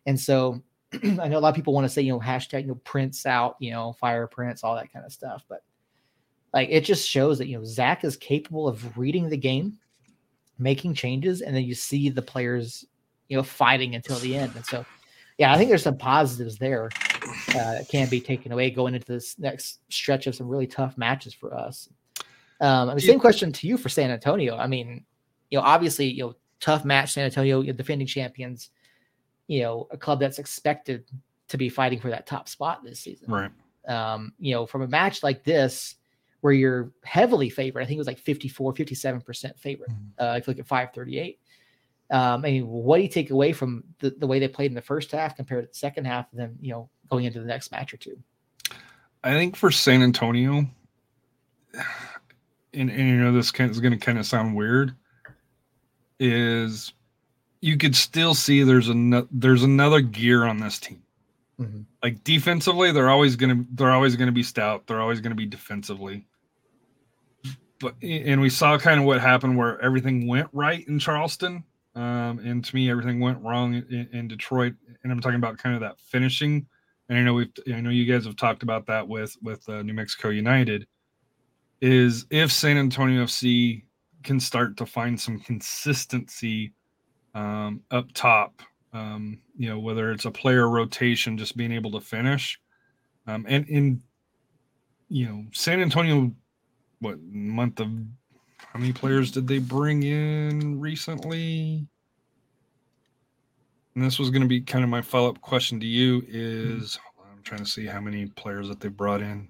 and 0.05 0.19
so 0.19 0.61
I 1.03 1.27
know 1.27 1.39
a 1.39 1.39
lot 1.39 1.49
of 1.49 1.55
people 1.55 1.73
want 1.73 1.85
to 1.85 1.89
say 1.89 2.03
you 2.03 2.13
know 2.13 2.19
hashtag 2.19 2.61
you 2.61 2.67
know 2.67 2.81
Prince 2.83 3.25
out, 3.25 3.55
you 3.59 3.71
know 3.71 3.93
fire 3.93 4.27
Prince, 4.27 4.63
all 4.63 4.75
that 4.75 4.93
kind 4.93 5.05
of 5.05 5.11
stuff, 5.11 5.43
but 5.49 5.63
like 6.53 6.69
it 6.69 6.81
just 6.81 7.09
shows 7.09 7.39
that 7.39 7.47
you 7.47 7.57
know 7.57 7.65
Zach 7.65 8.03
is 8.03 8.15
capable 8.15 8.67
of 8.67 8.95
reading 8.95 9.27
the 9.27 9.37
game, 9.37 9.79
making 10.59 10.93
changes, 10.93 11.41
and 11.41 11.55
then 11.55 11.63
you 11.63 11.73
see 11.73 12.09
the 12.09 12.21
players 12.21 12.85
you 13.33 13.39
know, 13.39 13.43
fighting 13.43 13.95
until 13.95 14.19
the 14.19 14.35
end. 14.35 14.51
And 14.55 14.63
so, 14.63 14.85
yeah, 15.39 15.51
I 15.51 15.57
think 15.57 15.69
there's 15.69 15.81
some 15.81 15.97
positives 15.97 16.59
there 16.59 16.91
uh, 17.49 17.53
that 17.53 17.87
can 17.89 18.07
be 18.07 18.21
taken 18.21 18.51
away 18.51 18.69
going 18.69 18.93
into 18.93 19.11
this 19.11 19.39
next 19.39 19.79
stretch 19.89 20.27
of 20.27 20.35
some 20.35 20.47
really 20.47 20.67
tough 20.67 20.99
matches 20.99 21.33
for 21.33 21.51
us. 21.51 21.89
Um, 22.61 22.93
the 22.93 23.01
same 23.01 23.19
question 23.19 23.51
to 23.51 23.67
you 23.67 23.75
for 23.77 23.89
San 23.89 24.11
Antonio. 24.11 24.55
I 24.55 24.67
mean, 24.67 25.03
you 25.49 25.57
know, 25.57 25.63
obviously, 25.63 26.05
you 26.11 26.21
know, 26.21 26.35
tough 26.59 26.85
match, 26.85 27.13
San 27.13 27.25
Antonio, 27.25 27.63
defending 27.63 28.05
champions, 28.05 28.69
you 29.47 29.63
know, 29.63 29.87
a 29.89 29.97
club 29.97 30.19
that's 30.19 30.37
expected 30.37 31.03
to 31.47 31.57
be 31.57 31.69
fighting 31.69 31.99
for 31.99 32.11
that 32.11 32.27
top 32.27 32.47
spot 32.47 32.83
this 32.83 32.99
season. 32.99 33.31
Right. 33.31 33.51
Um, 33.87 34.33
you 34.37 34.53
know, 34.53 34.67
from 34.67 34.83
a 34.83 34.87
match 34.87 35.23
like 35.23 35.43
this, 35.43 35.95
where 36.41 36.53
you're 36.53 36.91
heavily 37.03 37.49
favored, 37.49 37.81
I 37.81 37.85
think 37.87 37.95
it 37.95 37.99
was 37.99 38.07
like 38.07 38.19
54, 38.19 38.75
57% 38.75 39.57
favorite. 39.57 39.89
Mm-hmm. 39.89 40.23
Uh, 40.23 40.35
if 40.37 40.45
you 40.45 40.51
look 40.51 40.59
at 40.59 40.67
538. 40.67 41.39
Um, 42.13 42.45
I 42.45 42.51
mean, 42.51 42.67
what 42.67 42.97
do 42.97 43.03
you 43.03 43.09
take 43.09 43.31
away 43.31 43.53
from 43.53 43.83
the, 43.97 44.11
the 44.11 44.27
way 44.27 44.37
they 44.37 44.47
played 44.47 44.69
in 44.69 44.75
the 44.75 44.83
first 44.83 45.11
half 45.11 45.35
compared 45.35 45.63
to 45.63 45.67
the 45.67 45.73
second 45.73 46.05
half, 46.05 46.27
and 46.31 46.39
then 46.39 46.55
you 46.61 46.71
know 46.71 46.87
going 47.09 47.25
into 47.25 47.39
the 47.39 47.47
next 47.47 47.71
match 47.71 47.91
or 47.91 47.97
two? 47.97 48.15
I 49.23 49.31
think 49.31 49.55
for 49.55 49.71
San 49.71 50.03
Antonio, 50.03 50.67
and, 51.73 52.91
and 52.91 52.91
you 52.91 53.17
know 53.17 53.33
this 53.33 53.51
is 53.51 53.79
going 53.79 53.93
to 53.93 53.97
kind 53.97 54.19
of 54.19 54.27
sound 54.27 54.55
weird, 54.55 54.93
is 56.19 56.93
you 57.61 57.77
could 57.77 57.95
still 57.95 58.35
see 58.35 58.61
there's 58.61 58.89
a 58.89 59.27
there's 59.31 59.63
another 59.63 59.99
gear 59.99 60.45
on 60.45 60.59
this 60.59 60.77
team. 60.77 61.01
Mm-hmm. 61.59 61.81
Like 62.03 62.23
defensively, 62.23 62.91
they're 62.91 63.09
always 63.09 63.35
gonna 63.35 63.65
they're 63.71 63.91
always 63.91 64.15
gonna 64.15 64.31
be 64.31 64.43
stout. 64.43 64.85
They're 64.85 65.01
always 65.01 65.19
gonna 65.19 65.33
be 65.33 65.47
defensively. 65.47 66.27
But 67.79 67.95
and 68.03 68.39
we 68.39 68.51
saw 68.51 68.77
kind 68.77 68.99
of 68.99 69.07
what 69.07 69.19
happened 69.19 69.57
where 69.57 69.81
everything 69.81 70.27
went 70.27 70.49
right 70.53 70.87
in 70.87 70.99
Charleston 70.99 71.63
um, 71.95 72.39
and 72.39 72.63
to 72.65 72.75
me, 72.75 72.89
everything 72.89 73.19
went 73.19 73.41
wrong 73.43 73.75
in, 73.75 74.09
in, 74.11 74.27
Detroit. 74.27 74.73
And 75.03 75.11
I'm 75.11 75.21
talking 75.21 75.37
about 75.37 75.59
kind 75.59 75.75
of 75.75 75.81
that 75.81 75.99
finishing. 75.99 76.65
And 77.07 77.17
I 77.17 77.21
know 77.21 77.35
we've, 77.35 77.51
I 77.67 77.81
know 77.81 77.91
you 77.91 78.11
guys 78.11 78.25
have 78.25 78.35
talked 78.35 78.63
about 78.63 78.87
that 78.87 79.07
with 79.07 79.35
with 79.43 79.67
uh, 79.69 79.83
New 79.83 79.93
Mexico 79.93 80.29
United. 80.29 80.87
Is 81.81 82.25
if 82.31 82.51
San 82.51 82.77
Antonio 82.77 83.23
FC 83.25 83.83
can 84.23 84.39
start 84.39 84.77
to 84.77 84.85
find 84.85 85.19
some 85.19 85.39
consistency 85.39 86.73
um, 87.35 87.81
up 87.91 88.07
top, 88.13 88.61
um, 88.93 89.39
you 89.57 89.69
know, 89.69 89.79
whether 89.79 90.11
it's 90.11 90.25
a 90.25 90.31
player 90.31 90.69
rotation, 90.69 91.37
just 91.37 91.57
being 91.57 91.73
able 91.73 91.91
to 91.91 91.99
finish, 91.99 92.59
um, 93.27 93.45
and 93.47 93.67
in 93.67 94.01
you 95.09 95.27
know 95.27 95.45
San 95.51 95.79
Antonio, 95.79 96.31
what 97.01 97.21
month 97.21 97.79
of 97.79 97.89
how 98.73 98.79
many 98.79 98.91
players 98.91 99.29
did 99.29 99.47
they 99.47 99.59
bring 99.59 100.01
in 100.01 100.79
recently? 100.79 101.87
And 103.93 104.03
this 104.03 104.17
was 104.17 104.31
going 104.31 104.41
to 104.41 104.47
be 104.47 104.61
kind 104.61 104.83
of 104.83 104.89
my 104.89 105.01
follow 105.01 105.29
up 105.29 105.39
question 105.41 105.79
to 105.79 105.85
you 105.85 106.25
is 106.27 106.97
I'm 107.21 107.43
trying 107.43 107.63
to 107.63 107.69
see 107.69 107.85
how 107.85 108.01
many 108.01 108.25
players 108.25 108.67
that 108.69 108.79
they 108.79 108.89
brought 108.89 109.21
in. 109.21 109.47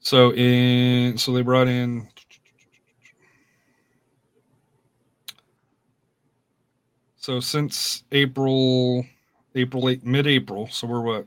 So 0.00 0.32
in 0.34 1.16
so 1.16 1.32
they 1.32 1.42
brought 1.42 1.68
in 1.68 2.08
So 7.16 7.40
since 7.40 8.02
April 8.12 9.06
April 9.54 9.88
8 9.88 10.04
mid-April, 10.04 10.68
so 10.68 10.86
we're 10.86 11.00
what 11.00 11.26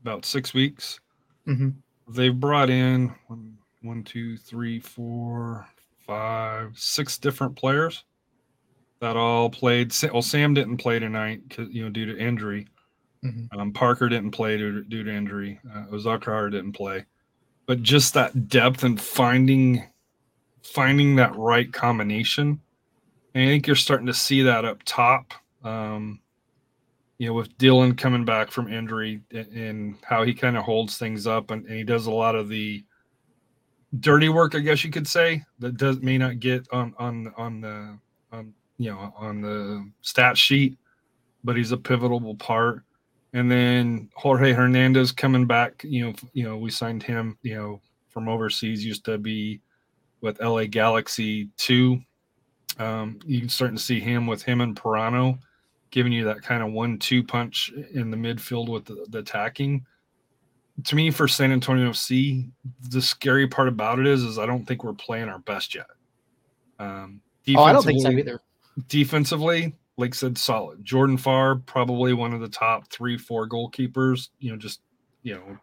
about 0.00 0.24
6 0.24 0.54
weeks. 0.54 1.00
Mm-hmm. 1.46 1.70
They've 2.14 2.40
brought 2.40 2.70
in 2.70 3.12
one, 3.26 3.58
one, 3.82 4.02
two, 4.02 4.38
three, 4.38 4.80
four, 4.80 5.68
five, 6.06 6.72
six 6.78 7.18
different 7.18 7.56
players 7.56 8.04
that 9.00 9.16
all 9.16 9.50
played. 9.50 9.92
Well, 10.12 10.22
Sam 10.22 10.54
didn't 10.54 10.78
play 10.78 10.98
tonight, 10.98 11.42
you 11.70 11.84
know, 11.84 11.90
due 11.90 12.06
to 12.06 12.18
injury. 12.18 12.66
Mm-hmm. 13.24 13.58
Um, 13.58 13.72
Parker 13.72 14.08
didn't 14.08 14.30
play 14.30 14.56
due 14.56 14.82
to, 14.82 14.88
due 14.88 15.04
to 15.04 15.12
injury. 15.12 15.60
Uh, 15.74 15.86
Ozakar 15.92 16.50
didn't 16.50 16.72
play, 16.72 17.04
but 17.66 17.82
just 17.82 18.14
that 18.14 18.48
depth 18.48 18.84
and 18.84 19.00
finding 19.00 19.84
finding 20.62 21.16
that 21.16 21.34
right 21.36 21.72
combination. 21.72 22.60
And 23.34 23.44
I 23.44 23.46
think 23.46 23.66
you're 23.66 23.76
starting 23.76 24.06
to 24.06 24.14
see 24.14 24.42
that 24.42 24.64
up 24.64 24.82
top. 24.84 25.32
Um, 25.62 26.20
you 27.18 27.28
know, 27.28 27.34
with 27.34 27.56
Dhillon 27.58 27.96
coming 27.96 28.24
back 28.24 28.50
from 28.50 28.72
injury 28.72 29.22
and 29.32 29.96
how 30.02 30.22
he 30.22 30.34
kind 30.34 30.56
of 30.56 30.64
holds 30.64 30.98
things 30.98 31.26
up 31.26 31.50
and, 31.50 31.64
and, 31.64 31.76
he 31.76 31.82
does 31.82 32.06
a 32.06 32.10
lot 32.10 32.34
of 32.34 32.48
the 32.50 32.84
dirty 34.00 34.28
work, 34.28 34.54
I 34.54 34.60
guess 34.60 34.84
you 34.84 34.90
could 34.90 35.06
say, 35.06 35.44
that 35.58 35.76
does 35.76 36.00
may 36.00 36.18
not 36.18 36.40
get 36.40 36.66
on 36.72 36.94
on 36.98 37.32
on 37.36 37.60
the 37.60 37.98
on 38.32 38.54
you 38.78 38.90
know 38.90 39.12
on 39.16 39.40
the 39.40 39.90
stat 40.02 40.36
sheet, 40.36 40.76
but 41.44 41.56
he's 41.56 41.72
a 41.72 41.76
pivotal 41.76 42.34
part. 42.36 42.82
And 43.32 43.50
then 43.50 44.08
Jorge 44.14 44.52
Hernandez 44.52 45.12
coming 45.12 45.46
back, 45.46 45.82
you 45.84 46.06
know, 46.06 46.14
you 46.32 46.44
know, 46.44 46.56
we 46.56 46.70
signed 46.70 47.02
him, 47.02 47.36
you 47.42 47.54
know, 47.54 47.80
from 48.08 48.28
overseas, 48.28 48.84
used 48.84 49.04
to 49.04 49.18
be 49.18 49.60
with 50.20 50.40
LA 50.40 50.64
Galaxy 50.64 51.50
two. 51.56 52.00
Um, 52.78 53.18
you 53.26 53.40
can 53.40 53.48
start 53.48 53.72
to 53.72 53.78
see 53.78 54.00
him 54.00 54.26
with 54.26 54.42
him 54.42 54.60
and 54.60 54.74
Pirano 54.74 55.38
giving 55.90 56.12
you 56.12 56.24
that 56.24 56.42
kind 56.42 56.62
of 56.62 56.72
one-two 56.72 57.22
punch 57.22 57.72
in 57.92 58.10
the 58.10 58.16
midfield 58.16 58.68
with 58.68 58.84
the, 58.84 59.06
the 59.08 59.18
attacking. 59.18 59.84
To 60.84 60.94
me, 60.94 61.10
for 61.10 61.26
San 61.26 61.52
Antonio 61.52 61.90
FC, 61.90 62.50
the 62.90 63.00
scary 63.00 63.46
part 63.48 63.68
about 63.68 63.98
it 63.98 64.06
is, 64.06 64.22
is 64.22 64.38
I 64.38 64.46
don't 64.46 64.66
think 64.66 64.84
we're 64.84 64.92
playing 64.92 65.28
our 65.28 65.38
best 65.38 65.74
yet. 65.74 65.86
Um, 66.78 67.20
oh, 67.54 67.62
I 67.62 67.72
don't 67.72 67.84
think 67.84 68.02
so 68.02 68.10
either. 68.10 68.40
Defensively, 68.88 69.74
like 69.96 70.14
said, 70.14 70.36
solid. 70.36 70.84
Jordan 70.84 71.16
Farr, 71.16 71.56
probably 71.56 72.12
one 72.12 72.34
of 72.34 72.40
the 72.40 72.48
top 72.48 72.90
three, 72.90 73.16
four 73.16 73.48
goalkeepers. 73.48 74.28
You 74.38 74.52
know, 74.52 74.58
just 74.58 74.80
you 75.22 75.34
know, 75.34 75.58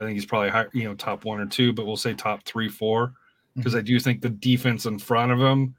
I 0.00 0.04
think 0.04 0.14
he's 0.14 0.26
probably 0.26 0.48
high, 0.48 0.66
you 0.72 0.84
know, 0.84 0.94
top 0.94 1.24
one 1.24 1.40
or 1.40 1.46
two, 1.46 1.72
but 1.72 1.86
we'll 1.86 1.96
say 1.96 2.14
top 2.14 2.44
three, 2.44 2.68
four, 2.68 3.12
because 3.56 3.72
mm-hmm. 3.72 3.80
I 3.80 3.82
do 3.82 4.00
think 4.00 4.22
the 4.22 4.30
defense 4.30 4.86
in 4.86 4.98
front 4.98 5.30
of 5.30 5.40
him 5.40 5.74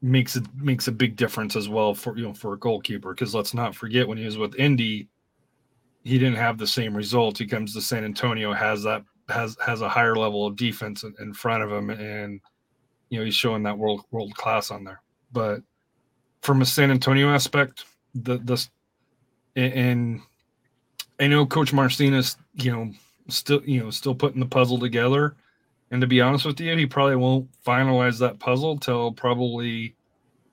makes 0.00 0.34
it 0.34 0.44
makes 0.56 0.88
a 0.88 0.92
big 0.92 1.14
difference 1.14 1.54
as 1.54 1.68
well 1.68 1.94
for 1.94 2.16
you 2.16 2.24
know 2.24 2.34
for 2.34 2.54
a 2.54 2.58
goalkeeper 2.58 3.14
because 3.14 3.34
let's 3.34 3.54
not 3.54 3.74
forget 3.74 4.06
when 4.06 4.18
he 4.18 4.24
was 4.24 4.36
with 4.36 4.54
Indy, 4.56 5.08
he 6.04 6.18
didn't 6.18 6.36
have 6.36 6.58
the 6.58 6.66
same 6.66 6.96
result. 6.96 7.38
He 7.38 7.46
comes 7.46 7.74
to 7.74 7.80
San 7.80 8.04
Antonio 8.04 8.52
has 8.52 8.82
that 8.82 9.02
has 9.28 9.56
has 9.64 9.80
a 9.80 9.88
higher 9.88 10.16
level 10.16 10.46
of 10.46 10.56
defense 10.56 11.04
in, 11.04 11.34
front 11.34 11.62
of 11.62 11.70
him, 11.70 11.90
and 11.90 12.40
you 13.08 13.18
know 13.18 13.24
he's 13.24 13.34
showing 13.34 13.62
that 13.62 13.78
world 13.78 14.02
world 14.10 14.34
class 14.34 14.70
on 14.70 14.84
there. 14.84 15.00
But 15.32 15.62
from 16.42 16.62
a 16.62 16.66
San 16.66 16.90
Antonio 16.90 17.28
aspect, 17.28 17.84
the 18.14 18.38
the 18.38 18.66
and 19.54 20.20
I 21.20 21.26
know 21.26 21.46
Coach 21.46 21.72
Marcina's, 21.72 22.36
you 22.54 22.72
know, 22.72 22.92
still 23.28 23.62
you 23.64 23.82
know 23.82 23.90
still 23.90 24.14
putting 24.14 24.40
the 24.40 24.46
puzzle 24.46 24.78
together 24.78 25.36
and 25.92 26.00
to 26.00 26.06
be 26.06 26.22
honest 26.22 26.46
with 26.46 26.58
you, 26.58 26.74
he 26.74 26.86
probably 26.86 27.16
won't 27.16 27.50
finalize 27.62 28.18
that 28.18 28.38
puzzle 28.38 28.78
till 28.78 29.12
probably 29.12 29.94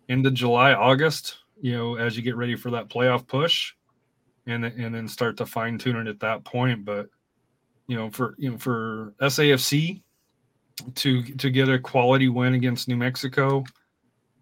into 0.10 0.30
July, 0.32 0.74
August, 0.74 1.38
you 1.62 1.76
know, 1.78 1.96
as 1.96 2.18
you 2.18 2.22
get 2.22 2.36
ready 2.36 2.58
for 2.58 2.70
that 2.72 2.90
playoff 2.90 3.26
push 3.26 3.74
and 4.52 4.66
and 4.66 4.94
then 4.94 5.08
start 5.08 5.38
to 5.38 5.46
fine 5.46 5.78
tune 5.78 5.96
it 5.98 6.08
at 6.08 6.20
that 6.20 6.44
point. 6.44 6.86
But 6.86 7.10
you 7.88 7.96
know, 7.96 8.10
for 8.10 8.36
you 8.38 8.52
know, 8.52 8.58
for 8.58 9.14
SAFC 9.22 10.02
to 10.96 11.24
to 11.24 11.50
get 11.50 11.70
a 11.70 11.80
quality 11.80 12.30
win 12.30 12.54
against 12.54 12.88
New 12.88 12.98
Mexico. 12.98 13.64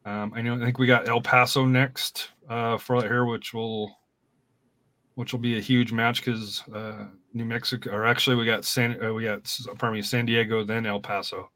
Um, 0.05 0.31
I 0.35 0.41
know 0.41 0.55
I 0.55 0.59
think 0.59 0.79
we 0.79 0.87
got 0.87 1.07
El 1.07 1.21
Paso 1.21 1.65
next 1.65 2.29
uh, 2.49 2.77
for 2.77 3.01
here, 3.01 3.25
which 3.25 3.53
will 3.53 3.97
which 5.15 5.33
will 5.33 5.39
be 5.39 5.57
a 5.57 5.61
huge 5.61 5.91
match 5.91 6.23
because 6.23 6.63
uh, 6.73 7.05
New 7.33 7.45
Mexico, 7.45 7.89
or 7.91 8.05
actually 8.05 8.35
we 8.35 8.45
got 8.45 8.63
San, 8.63 9.03
uh, 9.03 9.11
we 9.11 9.23
got 9.23 9.51
pardon 9.77 9.97
me, 9.97 10.01
San 10.03 10.27
Diego, 10.27 10.63
then 10.63 10.85
El 10.85 10.99
Paso, 10.99 11.49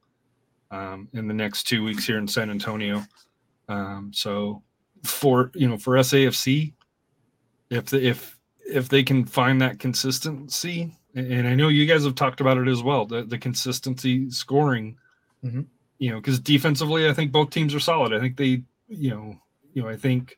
um, 0.71 1.07
in 1.13 1.27
the 1.27 1.33
next 1.33 1.63
two 1.63 1.83
weeks 1.83 2.05
here 2.05 2.17
in 2.17 2.27
San 2.27 2.49
Antonio. 2.49 3.03
Um, 3.69 4.11
so 4.13 4.63
for 5.03 5.51
you 5.53 5.69
know 5.69 5.77
for 5.77 5.95
SAFC, 5.97 6.73
if 7.69 7.85
the, 7.85 8.05
if 8.05 8.37
if 8.71 8.89
they 8.89 9.03
can 9.03 9.25
find 9.25 9.61
that 9.61 9.79
consistency, 9.79 10.95
and 11.13 11.47
I 11.47 11.55
know 11.55 11.67
you 11.67 11.85
guys 11.85 12.03
have 12.05 12.15
talked 12.15 12.41
about 12.41 12.57
it 12.57 12.67
as 12.67 12.81
well, 12.81 13.05
the 13.05 13.23
the 13.23 13.37
consistency 13.37 14.29
scoring, 14.29 14.97
mm-hmm. 15.43 15.61
you 15.99 16.11
know, 16.11 16.17
because 16.17 16.39
defensively, 16.39 17.09
I 17.09 17.13
think 17.13 17.31
both 17.31 17.49
teams 17.49 17.75
are 17.75 17.79
solid. 17.79 18.13
I 18.13 18.19
think 18.19 18.37
they, 18.37 18.63
you 18.87 19.09
know, 19.11 19.35
you 19.73 19.83
know, 19.83 19.89
I 19.89 19.95
think 19.95 20.37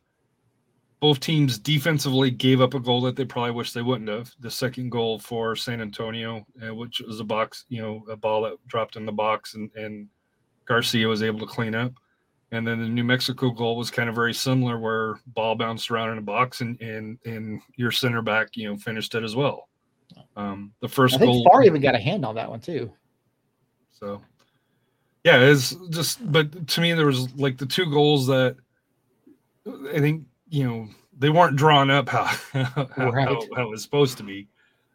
both 1.04 1.20
teams 1.20 1.60
defensively 1.60 2.32
gave 2.32 2.62
up 2.62 2.76
a 2.76 2.80
goal 2.80 3.02
that 3.02 3.18
they 3.18 3.26
probably 3.26 3.52
wish 3.52 3.74
they 3.74 3.82
wouldn't 3.82 4.10
have. 4.10 4.32
The 4.40 4.50
second 4.50 4.90
goal 4.90 5.20
for 5.20 5.54
San 5.54 5.82
Antonio, 5.82 6.46
uh, 6.66 6.74
which 6.74 7.02
was 7.06 7.20
a 7.20 7.26
box, 7.26 7.66
you 7.68 7.82
know, 7.82 8.06
a 8.10 8.16
ball 8.16 8.44
that 8.44 8.54
dropped 8.68 8.96
in 8.96 9.06
the 9.06 9.12
box 9.12 9.56
and, 9.56 9.70
and 9.76 10.08
Garcia 10.66 11.06
was 11.08 11.22
able 11.22 11.40
to 11.40 11.46
clean 11.46 11.76
up. 11.76 11.92
And 12.54 12.68
then 12.68 12.80
the 12.80 12.88
New 12.88 13.04
Mexico 13.04 13.50
goal 13.50 13.78
was 13.78 13.90
kind 13.90 14.08
of 14.08 14.14
very 14.14 14.34
similar, 14.34 14.78
where 14.78 15.16
ball 15.26 15.56
bounced 15.56 15.90
around 15.90 16.12
in 16.12 16.20
a 16.20 16.22
box 16.22 16.62
and 16.62 16.80
and 16.80 17.18
and 17.26 17.60
your 17.78 17.90
center 17.90 18.22
back, 18.22 18.56
you 18.56 18.70
know, 18.70 18.78
finished 18.78 19.16
it 19.16 19.24
as 19.24 19.36
well. 19.36 19.70
Um, 20.36 20.72
the 20.80 20.88
first 20.88 21.16
I 21.16 21.18
think 21.18 21.32
goal, 21.32 21.50
Farr 21.50 21.64
even 21.64 21.82
got 21.82 21.96
a 21.96 22.00
hand 22.00 22.24
on 22.24 22.36
that 22.36 22.48
one 22.48 22.60
too. 22.60 22.94
So, 23.90 24.22
yeah, 25.24 25.40
it's 25.40 25.72
just. 25.90 26.32
But 26.32 26.68
to 26.68 26.82
me, 26.82 26.94
there 26.94 27.08
was 27.08 27.34
like 27.34 27.58
the 27.58 27.66
two 27.66 27.90
goals 27.90 28.28
that 28.28 28.56
I 29.66 30.00
think 30.00 30.24
you 30.50 30.64
know 30.64 30.90
they 31.18 31.32
weren't 31.32 31.56
drawn 31.56 31.90
up 31.90 32.08
how 32.08 32.26
how, 32.54 32.88
right. 32.98 33.28
how, 33.28 33.42
how, 33.56 33.64
it 33.64 33.70
was 33.70 33.82
supposed 33.82 34.20
to 34.20 34.24
be. 34.24 34.48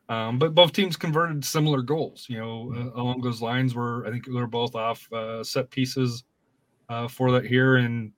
Um, 0.08 0.38
but 0.38 0.54
both 0.54 0.72
teams 0.72 0.96
converted 0.96 1.44
similar 1.44 1.82
goals. 1.82 2.26
You 2.28 2.38
know, 2.38 2.72
uh, 2.76 3.00
along 3.00 3.22
those 3.22 3.42
lines, 3.42 3.74
were 3.74 4.06
I 4.06 4.12
think 4.12 4.26
they're 4.32 4.46
both 4.46 4.76
off 4.76 5.12
uh, 5.12 5.42
set 5.42 5.70
pieces 5.70 6.22
uh, 6.88 7.08
for 7.08 7.30
that 7.32 7.44
here, 7.44 7.76
and 7.76 8.12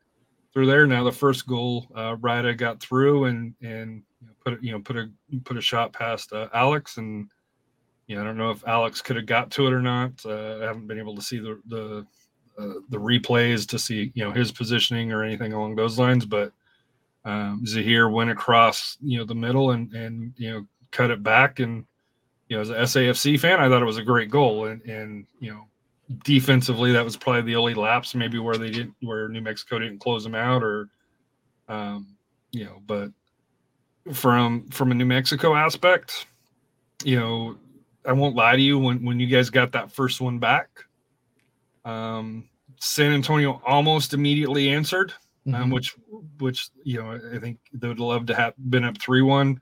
through 0.52 0.66
there 0.66 0.86
now 0.86 1.04
the 1.04 1.12
first 1.12 1.46
goal, 1.46 1.86
uh, 1.94 2.16
Rida 2.16 2.56
got 2.56 2.80
through 2.80 3.26
and 3.26 3.54
and 3.62 4.02
you 4.20 4.26
know, 4.26 4.32
put 4.44 4.62
you 4.62 4.72
know 4.72 4.80
put 4.80 4.96
a 4.96 5.10
put 5.44 5.56
a 5.56 5.60
shot 5.60 5.92
past 5.92 6.32
uh, 6.32 6.48
Alex, 6.52 6.96
and 6.96 7.28
you 8.06 8.16
know 8.16 8.22
I 8.22 8.24
don't 8.24 8.38
know 8.38 8.50
if 8.50 8.66
Alex 8.66 9.00
could 9.00 9.16
have 9.16 9.26
got 9.26 9.50
to 9.52 9.66
it 9.66 9.72
or 9.72 9.82
not. 9.82 10.12
Uh, 10.24 10.58
I 10.60 10.64
haven't 10.64 10.86
been 10.86 10.98
able 10.98 11.14
to 11.16 11.22
see 11.22 11.38
the 11.38 11.60
the 11.66 12.06
uh, 12.58 12.80
the 12.90 12.98
replays 12.98 13.66
to 13.68 13.78
see 13.78 14.12
you 14.14 14.24
know 14.24 14.32
his 14.32 14.52
positioning 14.52 15.12
or 15.12 15.22
anything 15.22 15.52
along 15.52 15.76
those 15.76 15.98
lines, 15.98 16.26
but 16.26 16.52
um, 17.24 17.64
Zouhir 17.66 18.10
went 18.10 18.30
across, 18.30 18.96
you 19.00 19.18
know, 19.18 19.24
the 19.24 19.34
middle 19.34 19.72
and 19.72 19.92
and 19.92 20.32
you 20.36 20.50
know 20.50 20.66
cut 20.90 21.10
it 21.10 21.22
back. 21.22 21.60
And 21.60 21.84
you 22.48 22.56
know, 22.56 22.62
as 22.62 22.70
a 22.70 22.74
SAFC 22.74 23.38
fan, 23.38 23.60
I 23.60 23.68
thought 23.68 23.82
it 23.82 23.86
was 23.86 23.98
a 23.98 24.02
great 24.02 24.30
goal. 24.30 24.66
And 24.66 24.82
and 24.82 25.26
you 25.38 25.52
know, 25.52 25.66
defensively, 26.24 26.92
that 26.92 27.04
was 27.04 27.16
probably 27.16 27.42
the 27.42 27.56
only 27.56 27.74
lapse 27.74 28.14
maybe 28.14 28.38
where 28.38 28.56
they 28.56 28.70
didn't 28.70 28.94
where 29.00 29.28
New 29.28 29.40
Mexico 29.40 29.78
didn't 29.78 29.98
close 29.98 30.24
them 30.24 30.34
out 30.34 30.62
or, 30.62 30.88
um, 31.68 32.16
you 32.52 32.64
know, 32.64 32.82
but 32.86 33.10
from 34.12 34.68
from 34.70 34.90
a 34.90 34.94
New 34.94 35.06
Mexico 35.06 35.54
aspect, 35.54 36.26
you 37.04 37.18
know, 37.18 37.56
I 38.04 38.12
won't 38.12 38.36
lie 38.36 38.56
to 38.56 38.62
you 38.62 38.78
when 38.78 39.04
when 39.04 39.20
you 39.20 39.26
guys 39.26 39.50
got 39.50 39.72
that 39.72 39.92
first 39.92 40.20
one 40.20 40.38
back. 40.38 40.68
Um, 41.84 42.48
San 42.78 43.12
Antonio 43.12 43.60
almost 43.64 44.14
immediately 44.14 44.70
answered 44.70 45.12
um, 45.46 45.52
mm-hmm. 45.52 45.62
um, 45.62 45.70
which 45.70 45.96
which 46.38 46.70
you 46.84 47.00
know 47.00 47.18
I 47.34 47.38
think 47.38 47.58
they 47.72 47.88
would 47.88 48.00
love 48.00 48.26
to 48.26 48.34
have 48.34 48.54
been 48.68 48.84
up 48.84 48.98
three 48.98 49.22
one 49.22 49.60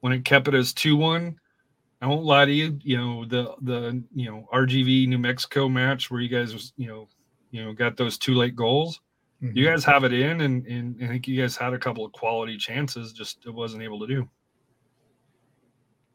when 0.00 0.12
it 0.12 0.24
kept 0.24 0.48
it 0.48 0.54
as 0.54 0.72
two 0.72 0.96
one. 0.96 1.38
I 2.04 2.06
won't 2.06 2.24
lie 2.24 2.44
to 2.44 2.52
you, 2.52 2.78
you 2.82 2.98
know 2.98 3.24
the 3.24 3.54
the 3.62 4.02
you 4.14 4.30
know 4.30 4.46
RGV 4.52 5.08
New 5.08 5.16
Mexico 5.16 5.70
match 5.70 6.10
where 6.10 6.20
you 6.20 6.28
guys 6.28 6.52
was 6.52 6.74
you 6.76 6.86
know 6.86 7.08
you 7.50 7.64
know 7.64 7.72
got 7.72 7.96
those 7.96 8.18
two 8.18 8.34
late 8.34 8.54
goals. 8.54 9.00
Mm-hmm. 9.42 9.56
You 9.56 9.64
guys 9.64 9.86
have 9.86 10.04
it 10.04 10.12
in, 10.12 10.42
and 10.42 10.66
and 10.66 11.02
I 11.02 11.06
think 11.06 11.26
you 11.26 11.40
guys 11.40 11.56
had 11.56 11.72
a 11.72 11.78
couple 11.78 12.04
of 12.04 12.12
quality 12.12 12.58
chances, 12.58 13.14
just 13.14 13.46
it 13.46 13.54
wasn't 13.54 13.82
able 13.82 13.98
to 14.00 14.06
do. 14.06 14.28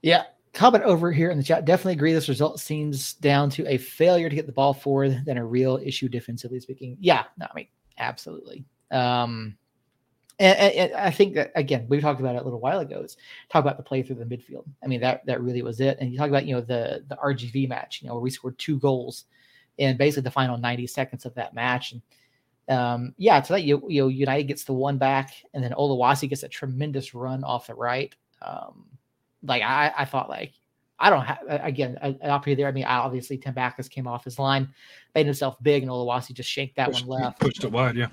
Yeah, 0.03 0.25
comment 0.53 0.83
over 0.83 1.11
here 1.11 1.31
in 1.31 1.39
the 1.39 1.43
chat. 1.43 1.65
Definitely 1.65 1.93
agree. 1.93 2.13
This 2.13 2.29
result 2.29 2.59
seems 2.59 3.13
down 3.13 3.49
to 3.49 3.65
a 3.65 3.79
failure 3.79 4.29
to 4.29 4.35
get 4.35 4.45
the 4.45 4.51
ball 4.51 4.75
forward 4.75 5.23
than 5.25 5.39
a 5.39 5.45
real 5.45 5.79
issue 5.83 6.07
defensively 6.07 6.59
speaking. 6.59 6.97
Yeah, 6.99 7.23
no, 7.39 7.47
I 7.49 7.55
mean 7.55 7.67
absolutely. 7.97 8.63
Um, 8.91 9.57
and, 10.39 10.73
and, 10.73 10.93
I 10.93 11.11
think 11.11 11.35
that 11.35 11.51
again, 11.55 11.85
we 11.89 11.99
talked 11.99 12.19
about 12.19 12.35
it 12.35 12.41
a 12.41 12.43
little 12.43 12.59
while 12.59 12.79
ago. 12.79 13.01
Is 13.01 13.17
talk 13.49 13.61
about 13.61 13.77
the 13.77 13.83
play 13.83 14.01
through 14.01 14.17
the 14.17 14.25
midfield. 14.25 14.63
I 14.83 14.87
mean, 14.87 15.01
that 15.01 15.25
that 15.25 15.41
really 15.41 15.61
was 15.61 15.81
it. 15.81 15.97
And 15.99 16.11
you 16.11 16.17
talk 16.17 16.29
about 16.29 16.45
you 16.45 16.55
know 16.55 16.61
the 16.61 17.03
the 17.07 17.17
RGV 17.17 17.67
match, 17.67 18.01
you 18.01 18.07
know, 18.07 18.15
where 18.15 18.23
we 18.23 18.29
scored 18.29 18.57
two 18.57 18.79
goals 18.79 19.25
in 19.77 19.97
basically 19.97 20.23
the 20.23 20.31
final 20.31 20.57
90 20.57 20.87
seconds 20.87 21.25
of 21.25 21.33
that 21.35 21.53
match. 21.53 21.93
And 21.93 22.77
um, 22.77 23.13
yeah, 23.17 23.41
so 23.41 23.55
that 23.55 23.63
you 23.63 23.83
you 23.89 24.03
know 24.03 24.07
United 24.07 24.43
gets 24.43 24.63
the 24.63 24.73
one 24.73 24.97
back, 24.97 25.33
and 25.53 25.63
then 25.63 25.71
Oluwaseyi 25.71 26.29
gets 26.29 26.43
a 26.43 26.47
tremendous 26.47 27.13
run 27.13 27.43
off 27.43 27.67
the 27.67 27.73
right. 27.73 28.15
Um, 28.41 28.85
like 29.43 29.61
I, 29.61 29.91
I 29.97 30.05
thought 30.05 30.29
like 30.29 30.53
I 30.99 31.09
don't 31.09 31.25
have 31.25 31.39
again 31.47 31.97
up 32.23 32.45
here 32.45 32.55
there. 32.55 32.67
I 32.67 32.71
mean, 32.71 32.85
obviously 32.85 33.37
Tambakis 33.37 33.89
came 33.89 34.07
off 34.07 34.23
his 34.23 34.37
line, 34.37 34.69
made 35.15 35.25
himself 35.25 35.61
big, 35.61 35.83
and 35.83 35.91
Oluwaseyi 35.91 36.33
just 36.33 36.49
shanked 36.49 36.75
that 36.75 36.91
pushed, 36.91 37.05
one 37.05 37.23
left, 37.23 37.39
pushed 37.39 37.63
it 37.63 37.71
wide. 37.71 37.95
Yeah, 37.95 38.07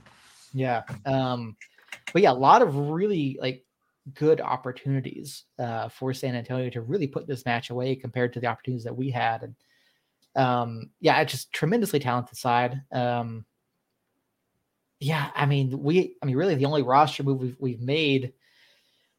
yeah. 0.54 0.82
Um, 1.04 1.56
but 2.12 2.22
yeah, 2.22 2.30
a 2.30 2.32
lot 2.32 2.62
of 2.62 2.76
really 2.76 3.38
like 3.40 3.64
good 4.14 4.40
opportunities 4.40 5.44
uh, 5.58 5.88
for 5.88 6.14
San 6.14 6.34
Antonio 6.34 6.70
to 6.70 6.80
really 6.80 7.06
put 7.06 7.26
this 7.26 7.44
match 7.44 7.70
away 7.70 7.96
compared 7.96 8.32
to 8.32 8.40
the 8.40 8.46
opportunities 8.46 8.84
that 8.84 8.96
we 8.96 9.10
had. 9.10 9.42
And 9.42 9.54
um, 10.36 10.90
yeah, 11.00 11.20
it's 11.20 11.32
just 11.32 11.52
tremendously 11.52 11.98
talented 11.98 12.36
side. 12.36 12.82
Um, 12.92 13.44
yeah, 15.00 15.30
I 15.34 15.46
mean, 15.46 15.82
we, 15.82 16.16
I 16.22 16.26
mean, 16.26 16.36
really 16.36 16.54
the 16.54 16.66
only 16.66 16.82
roster 16.82 17.22
move 17.22 17.40
we've, 17.40 17.56
we've 17.58 17.80
made 17.80 18.32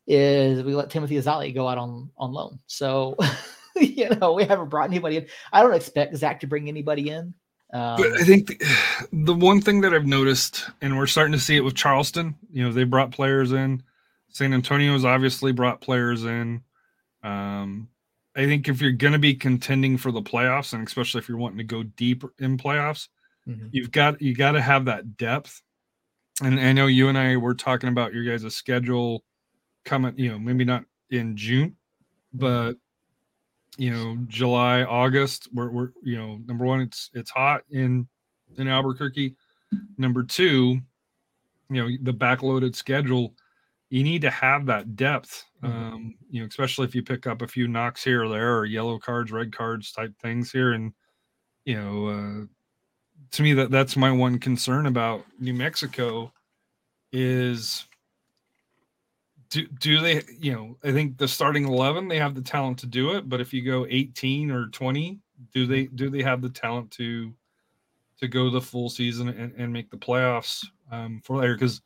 is 0.07 0.63
we 0.63 0.73
let 0.73 0.89
Timothy 0.89 1.15
Azali 1.15 1.53
go 1.53 1.67
out 1.67 1.77
on 1.77 2.09
on 2.17 2.31
loan. 2.31 2.59
So 2.65 3.17
you 3.75 4.09
know 4.09 4.33
we 4.33 4.45
haven't 4.45 4.69
brought 4.69 4.89
anybody 4.89 5.17
in. 5.17 5.27
I 5.51 5.61
don't 5.61 5.75
expect 5.75 6.15
Zach 6.15 6.39
to 6.39 6.47
bring 6.47 6.67
anybody 6.67 7.09
in. 7.09 7.33
Um, 7.73 7.97
but 7.97 8.11
I 8.13 8.23
think 8.23 8.47
the, 8.47 9.07
the, 9.11 9.33
one 9.33 9.61
thing 9.61 9.81
that 9.81 9.93
I've 9.93 10.05
noticed, 10.05 10.69
and 10.81 10.97
we're 10.97 11.07
starting 11.07 11.33
to 11.33 11.39
see 11.39 11.57
it 11.57 11.63
with 11.63 11.75
Charleston, 11.75 12.35
you 12.51 12.63
know, 12.63 12.71
they 12.71 12.83
brought 12.83 13.11
players 13.11 13.51
in. 13.51 13.83
San 14.29 14.53
Antonio's 14.53 15.05
obviously 15.05 15.51
brought 15.51 15.81
players 15.81 16.23
in. 16.23 16.61
Um, 17.23 17.89
I 18.35 18.45
think 18.45 18.69
if 18.69 18.81
you're 18.81 18.91
going 18.91 19.13
to 19.13 19.19
be 19.19 19.33
contending 19.33 19.97
for 19.97 20.11
the 20.11 20.21
playoffs, 20.21 20.73
and 20.73 20.85
especially 20.85 21.19
if 21.19 21.27
you're 21.27 21.39
wanting 21.39 21.57
to 21.57 21.63
go 21.63 21.83
deep 21.83 22.23
in 22.39 22.57
playoffs, 22.57 23.07
mm-hmm. 23.47 23.67
you've 23.71 23.91
got 23.91 24.21
you 24.21 24.35
got 24.35 24.51
to 24.51 24.61
have 24.61 24.85
that 24.85 25.17
depth. 25.17 25.61
And 26.43 26.59
I 26.59 26.71
know 26.71 26.85
you 26.85 27.09
and 27.09 27.17
I 27.17 27.35
were 27.37 27.55
talking 27.55 27.89
about 27.89 28.13
your 28.13 28.23
guys' 28.23 28.55
schedule 28.55 29.23
coming, 29.85 30.13
you 30.17 30.31
know, 30.31 30.37
maybe 30.37 30.65
not 30.65 30.85
in 31.09 31.35
June, 31.35 31.69
mm-hmm. 31.69 32.37
but 32.37 32.73
you 33.77 33.91
know, 33.91 34.17
July, 34.27 34.83
August, 34.83 35.49
we're, 35.53 35.69
we're 35.69 35.89
you 36.03 36.17
know, 36.17 36.39
number 36.45 36.65
one, 36.65 36.81
it's 36.81 37.09
it's 37.13 37.29
hot 37.29 37.63
in 37.69 38.07
in 38.57 38.67
Albuquerque. 38.67 39.35
Number 39.97 40.23
two, 40.23 40.79
you 41.69 41.83
know, 41.83 41.89
the 42.01 42.13
backloaded 42.13 42.75
schedule, 42.75 43.33
you 43.89 44.03
need 44.03 44.21
to 44.21 44.29
have 44.29 44.65
that 44.65 44.95
depth. 44.95 45.45
Mm-hmm. 45.63 45.75
Um, 45.77 46.15
you 46.29 46.41
know, 46.41 46.47
especially 46.47 46.85
if 46.85 46.95
you 46.95 47.03
pick 47.03 47.27
up 47.27 47.41
a 47.41 47.47
few 47.47 47.67
knocks 47.67 48.03
here 48.03 48.23
or 48.23 48.29
there, 48.29 48.57
or 48.57 48.65
yellow 48.65 48.97
cards, 48.97 49.31
red 49.31 49.55
cards 49.55 49.91
type 49.91 50.13
things 50.21 50.51
here, 50.51 50.73
and 50.73 50.93
you 51.65 51.75
know, 51.75 52.07
uh, 52.07 52.45
to 53.31 53.43
me 53.43 53.53
that 53.53 53.71
that's 53.71 53.97
my 53.97 54.11
one 54.11 54.39
concern 54.39 54.87
about 54.87 55.25
New 55.39 55.53
Mexico 55.53 56.31
is 57.11 57.85
do 59.49 59.67
do 59.79 59.99
they 59.99 60.21
you 60.39 60.53
know 60.53 60.77
i 60.83 60.91
think 60.91 61.17
the 61.17 61.27
starting 61.27 61.65
11 61.65 62.07
they 62.07 62.19
have 62.19 62.35
the 62.35 62.41
talent 62.41 62.77
to 62.79 62.85
do 62.85 63.15
it 63.15 63.29
but 63.29 63.41
if 63.41 63.53
you 63.53 63.63
go 63.63 63.85
18 63.89 64.51
or 64.51 64.67
20 64.67 65.19
do 65.53 65.65
they 65.65 65.85
do 65.85 66.09
they 66.09 66.21
have 66.21 66.41
the 66.41 66.49
talent 66.49 66.91
to 66.91 67.33
to 68.19 68.27
go 68.27 68.49
the 68.49 68.61
full 68.61 68.89
season 68.89 69.29
and, 69.29 69.53
and 69.57 69.71
make 69.71 69.89
the 69.89 69.97
playoffs 69.97 70.65
um, 70.91 71.21
for 71.23 71.37
later? 71.37 71.53
Because 71.55 71.81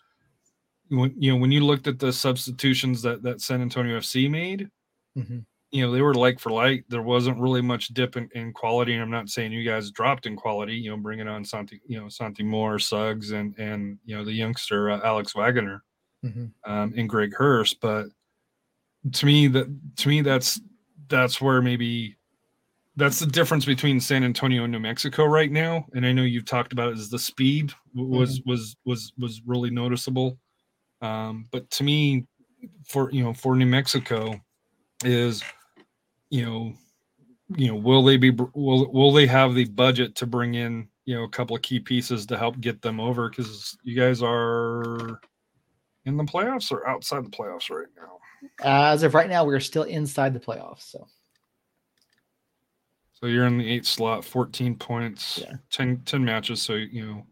when 0.89 1.13
you 1.17 1.31
know 1.31 1.37
when 1.37 1.51
you 1.51 1.65
looked 1.65 1.87
at 1.87 1.99
the 1.99 2.11
substitutions 2.11 3.01
that 3.01 3.23
that 3.23 3.39
san 3.39 3.61
antonio 3.61 3.97
fc 3.99 4.29
made 4.29 4.69
mm-hmm. 5.17 5.39
you 5.71 5.85
know 5.85 5.91
they 5.91 6.01
were 6.01 6.13
like 6.13 6.37
for 6.37 6.51
like. 6.51 6.83
There 6.89 7.01
wasn't 7.01 7.39
really 7.39 7.61
much 7.61 7.87
dip 7.89 8.17
in, 8.17 8.29
in, 8.35 8.51
quality 8.51 8.93
and 8.93 9.01
i'm 9.01 9.09
not 9.09 9.29
saying 9.29 9.53
you 9.53 9.63
guys 9.63 9.91
dropped 9.91 10.25
in 10.25 10.35
quality 10.35 10.75
you 10.75 10.89
know 10.89 10.97
bringing 10.97 11.29
on 11.29 11.45
santi 11.45 11.81
you 11.87 11.99
know 11.99 12.09
santi 12.09 12.43
moar 12.43 12.77
suggs 12.77 13.31
and 13.31 13.57
and 13.57 13.97
you 14.03 14.17
know 14.17 14.25
the 14.25 14.33
youngster 14.33 14.91
uh, 14.91 14.99
alex 15.03 15.33
wagner 15.33 15.81
mm-hmm. 16.23 16.71
um, 16.71 16.93
and 16.95 17.09
Greg 17.09 17.33
Hurst. 17.35 17.79
But 17.81 18.07
to 19.13 19.25
me, 19.25 19.47
that 19.47 19.97
to 19.97 20.09
me 20.09 20.21
that's 20.21 20.59
that's 21.07 21.41
where 21.41 21.61
maybe 21.61 22.15
that's 22.95 23.19
the 23.19 23.25
difference 23.25 23.65
between 23.65 23.99
San 23.99 24.23
Antonio 24.23 24.63
and 24.63 24.71
New 24.71 24.79
Mexico 24.79 25.25
right 25.25 25.51
now. 25.51 25.85
And 25.93 26.05
I 26.05 26.11
know 26.11 26.23
you've 26.23 26.45
talked 26.45 26.73
about 26.73 26.89
it 26.89 26.97
as 26.97 27.09
the 27.09 27.19
speed 27.19 27.73
was 27.95 28.39
mm-hmm. 28.39 28.49
was 28.49 28.75
was 28.85 29.13
was 29.17 29.41
really 29.45 29.69
noticeable. 29.69 30.37
Um, 31.01 31.47
but 31.51 31.69
to 31.71 31.83
me, 31.83 32.25
for 32.87 33.11
you 33.11 33.23
know, 33.23 33.33
for 33.33 33.55
New 33.55 33.65
Mexico, 33.65 34.39
is 35.03 35.43
you 36.29 36.45
know, 36.45 36.73
you 37.55 37.67
know, 37.67 37.75
will 37.75 38.03
they 38.03 38.17
be 38.17 38.29
will 38.29 38.91
will 38.91 39.11
they 39.11 39.25
have 39.25 39.55
the 39.55 39.65
budget 39.65 40.15
to 40.15 40.25
bring 40.25 40.55
in 40.55 40.87
you 41.05 41.15
know 41.15 41.23
a 41.23 41.29
couple 41.29 41.55
of 41.55 41.61
key 41.61 41.79
pieces 41.79 42.25
to 42.27 42.37
help 42.37 42.59
get 42.59 42.81
them 42.81 42.99
over? 42.99 43.29
Because 43.29 43.77
you 43.83 43.95
guys 43.95 44.21
are 44.21 45.19
in 46.05 46.17
the 46.17 46.23
playoffs 46.23 46.71
or 46.71 46.87
outside 46.87 47.25
the 47.25 47.29
playoffs 47.29 47.69
right 47.69 47.87
now? 47.95 48.17
As 48.63 49.03
of 49.03 49.13
right 49.13 49.29
now, 49.29 49.45
we're 49.45 49.59
still 49.59 49.83
inside 49.83 50.33
the 50.33 50.39
playoffs. 50.39 50.89
So, 50.89 51.07
so 53.13 53.27
you're 53.27 53.45
in 53.45 53.57
the 53.57 53.69
eight 53.69 53.85
slot, 53.85 54.25
14 54.25 54.75
points, 54.75 55.39
yeah. 55.43 55.57
10, 55.71 56.01
10 56.05 56.25
matches. 56.25 56.61
So, 56.61 56.73
you 56.73 57.05
know, 57.05 57.25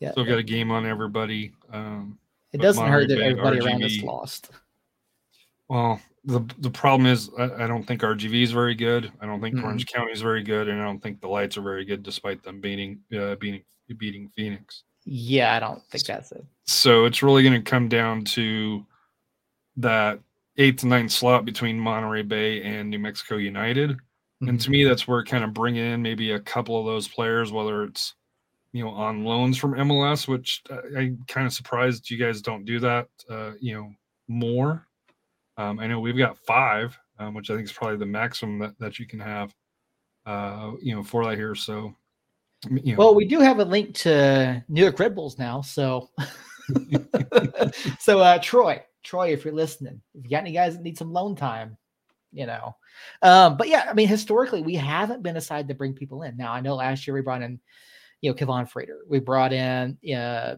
yeah, 0.00 0.12
still 0.12 0.24
got 0.24 0.38
a 0.38 0.42
game 0.42 0.70
on 0.70 0.86
everybody. 0.86 1.52
Um, 1.72 2.18
it 2.52 2.60
doesn't 2.60 2.86
hurt 2.86 3.08
that 3.08 3.20
everybody 3.20 3.58
RGV, 3.58 3.64
around 3.64 3.84
us 3.84 4.02
lost. 4.02 4.50
Well, 5.68 6.00
the 6.24 6.40
the 6.58 6.70
problem 6.70 7.06
is 7.06 7.30
I, 7.38 7.64
I, 7.64 7.66
don't 7.66 7.84
think 7.84 8.02
RGV 8.02 8.42
is 8.42 8.50
very 8.50 8.74
good. 8.74 9.10
I 9.20 9.26
don't 9.26 9.40
think 9.40 9.54
mm-hmm. 9.54 9.64
Orange 9.64 9.86
County 9.86 10.12
is 10.12 10.20
very 10.20 10.42
good, 10.42 10.68
and 10.68 10.80
I 10.80 10.84
don't 10.84 11.00
think 11.00 11.20
the 11.20 11.28
Lights 11.28 11.56
are 11.56 11.62
very 11.62 11.84
good, 11.84 12.02
despite 12.02 12.42
them 12.42 12.60
beating 12.60 13.00
uh, 13.16 13.36
beating 13.36 13.62
beating 13.96 14.28
Phoenix. 14.36 14.84
Yeah, 15.04 15.54
I 15.54 15.60
don't 15.60 15.82
think 15.90 16.04
that's 16.04 16.32
it. 16.32 16.44
So 16.64 17.04
it's 17.04 17.22
really 17.22 17.42
going 17.42 17.62
to 17.62 17.70
come 17.70 17.88
down 17.88 18.24
to 18.24 18.84
that 19.76 20.20
eighth 20.56 20.80
to 20.80 20.86
ninth 20.86 21.10
slot 21.10 21.44
between 21.44 21.78
Monterey 21.78 22.22
Bay 22.22 22.62
and 22.62 22.90
New 22.90 22.98
Mexico 22.98 23.36
United. 23.36 23.90
Mm-hmm. 23.90 24.48
And 24.48 24.60
to 24.60 24.64
mm-hmm. 24.64 24.72
me, 24.72 24.84
that's 24.84 25.08
where 25.08 25.24
kind 25.24 25.44
of 25.44 25.54
bring 25.54 25.76
in 25.76 26.02
maybe 26.02 26.32
a 26.32 26.40
couple 26.40 26.78
of 26.78 26.86
those 26.86 27.08
players, 27.08 27.52
whether 27.52 27.84
it's 27.84 28.14
you 28.72 28.84
know 28.84 28.90
on 28.90 29.24
loans 29.24 29.56
from 29.58 29.74
MLS, 29.74 30.28
which 30.28 30.62
I, 30.70 31.00
am 31.00 31.24
kind 31.26 31.46
of 31.46 31.52
surprised 31.52 32.10
you 32.10 32.18
guys 32.18 32.40
don't 32.40 32.64
do 32.64 32.78
that. 32.80 33.08
Uh, 33.28 33.52
you 33.60 33.74
know 33.74 33.92
more. 34.28 34.86
Um, 35.56 35.78
I 35.78 35.86
know 35.86 36.00
we've 36.00 36.16
got 36.16 36.38
five, 36.38 36.96
um, 37.18 37.34
which 37.34 37.50
I 37.50 37.56
think 37.56 37.66
is 37.66 37.72
probably 37.72 37.98
the 37.98 38.06
maximum 38.06 38.58
that, 38.60 38.78
that 38.78 38.98
you 38.98 39.06
can 39.06 39.20
have. 39.20 39.54
Uh, 40.26 40.72
you 40.80 40.94
know 40.94 41.02
for 41.02 41.24
that 41.24 41.36
here. 41.36 41.54
So 41.54 41.94
you 42.68 42.92
know. 42.92 42.98
Well, 42.98 43.14
we 43.14 43.24
do 43.24 43.40
have 43.40 43.58
a 43.58 43.64
link 43.64 43.94
to 43.96 44.62
New 44.68 44.82
York 44.82 44.98
Red 44.98 45.14
Bulls 45.14 45.38
now. 45.38 45.60
So, 45.62 46.10
so 47.98 48.18
uh, 48.18 48.38
Troy, 48.38 48.82
Troy, 49.02 49.32
if 49.32 49.44
you're 49.44 49.54
listening, 49.54 50.00
if 50.14 50.24
you 50.24 50.30
got 50.30 50.40
any 50.40 50.52
guys 50.52 50.76
that 50.76 50.82
need 50.82 50.98
some 50.98 51.12
loan 51.12 51.36
time, 51.36 51.76
you 52.32 52.46
know. 52.46 52.76
Um, 53.22 53.56
but 53.56 53.68
yeah, 53.68 53.86
I 53.88 53.94
mean, 53.94 54.08
historically, 54.08 54.62
we 54.62 54.74
haven't 54.74 55.22
been 55.22 55.36
a 55.36 55.40
side 55.40 55.68
to 55.68 55.74
bring 55.74 55.94
people 55.94 56.22
in. 56.22 56.36
Now, 56.36 56.52
I 56.52 56.60
know 56.60 56.74
last 56.74 57.06
year 57.06 57.14
we 57.14 57.22
brought 57.22 57.42
in, 57.42 57.60
you 58.20 58.30
know, 58.30 58.36
Kevon 58.36 58.68
Frater. 58.68 58.98
We 59.08 59.20
brought 59.20 59.52
in 59.52 59.96
uh, 60.14 60.56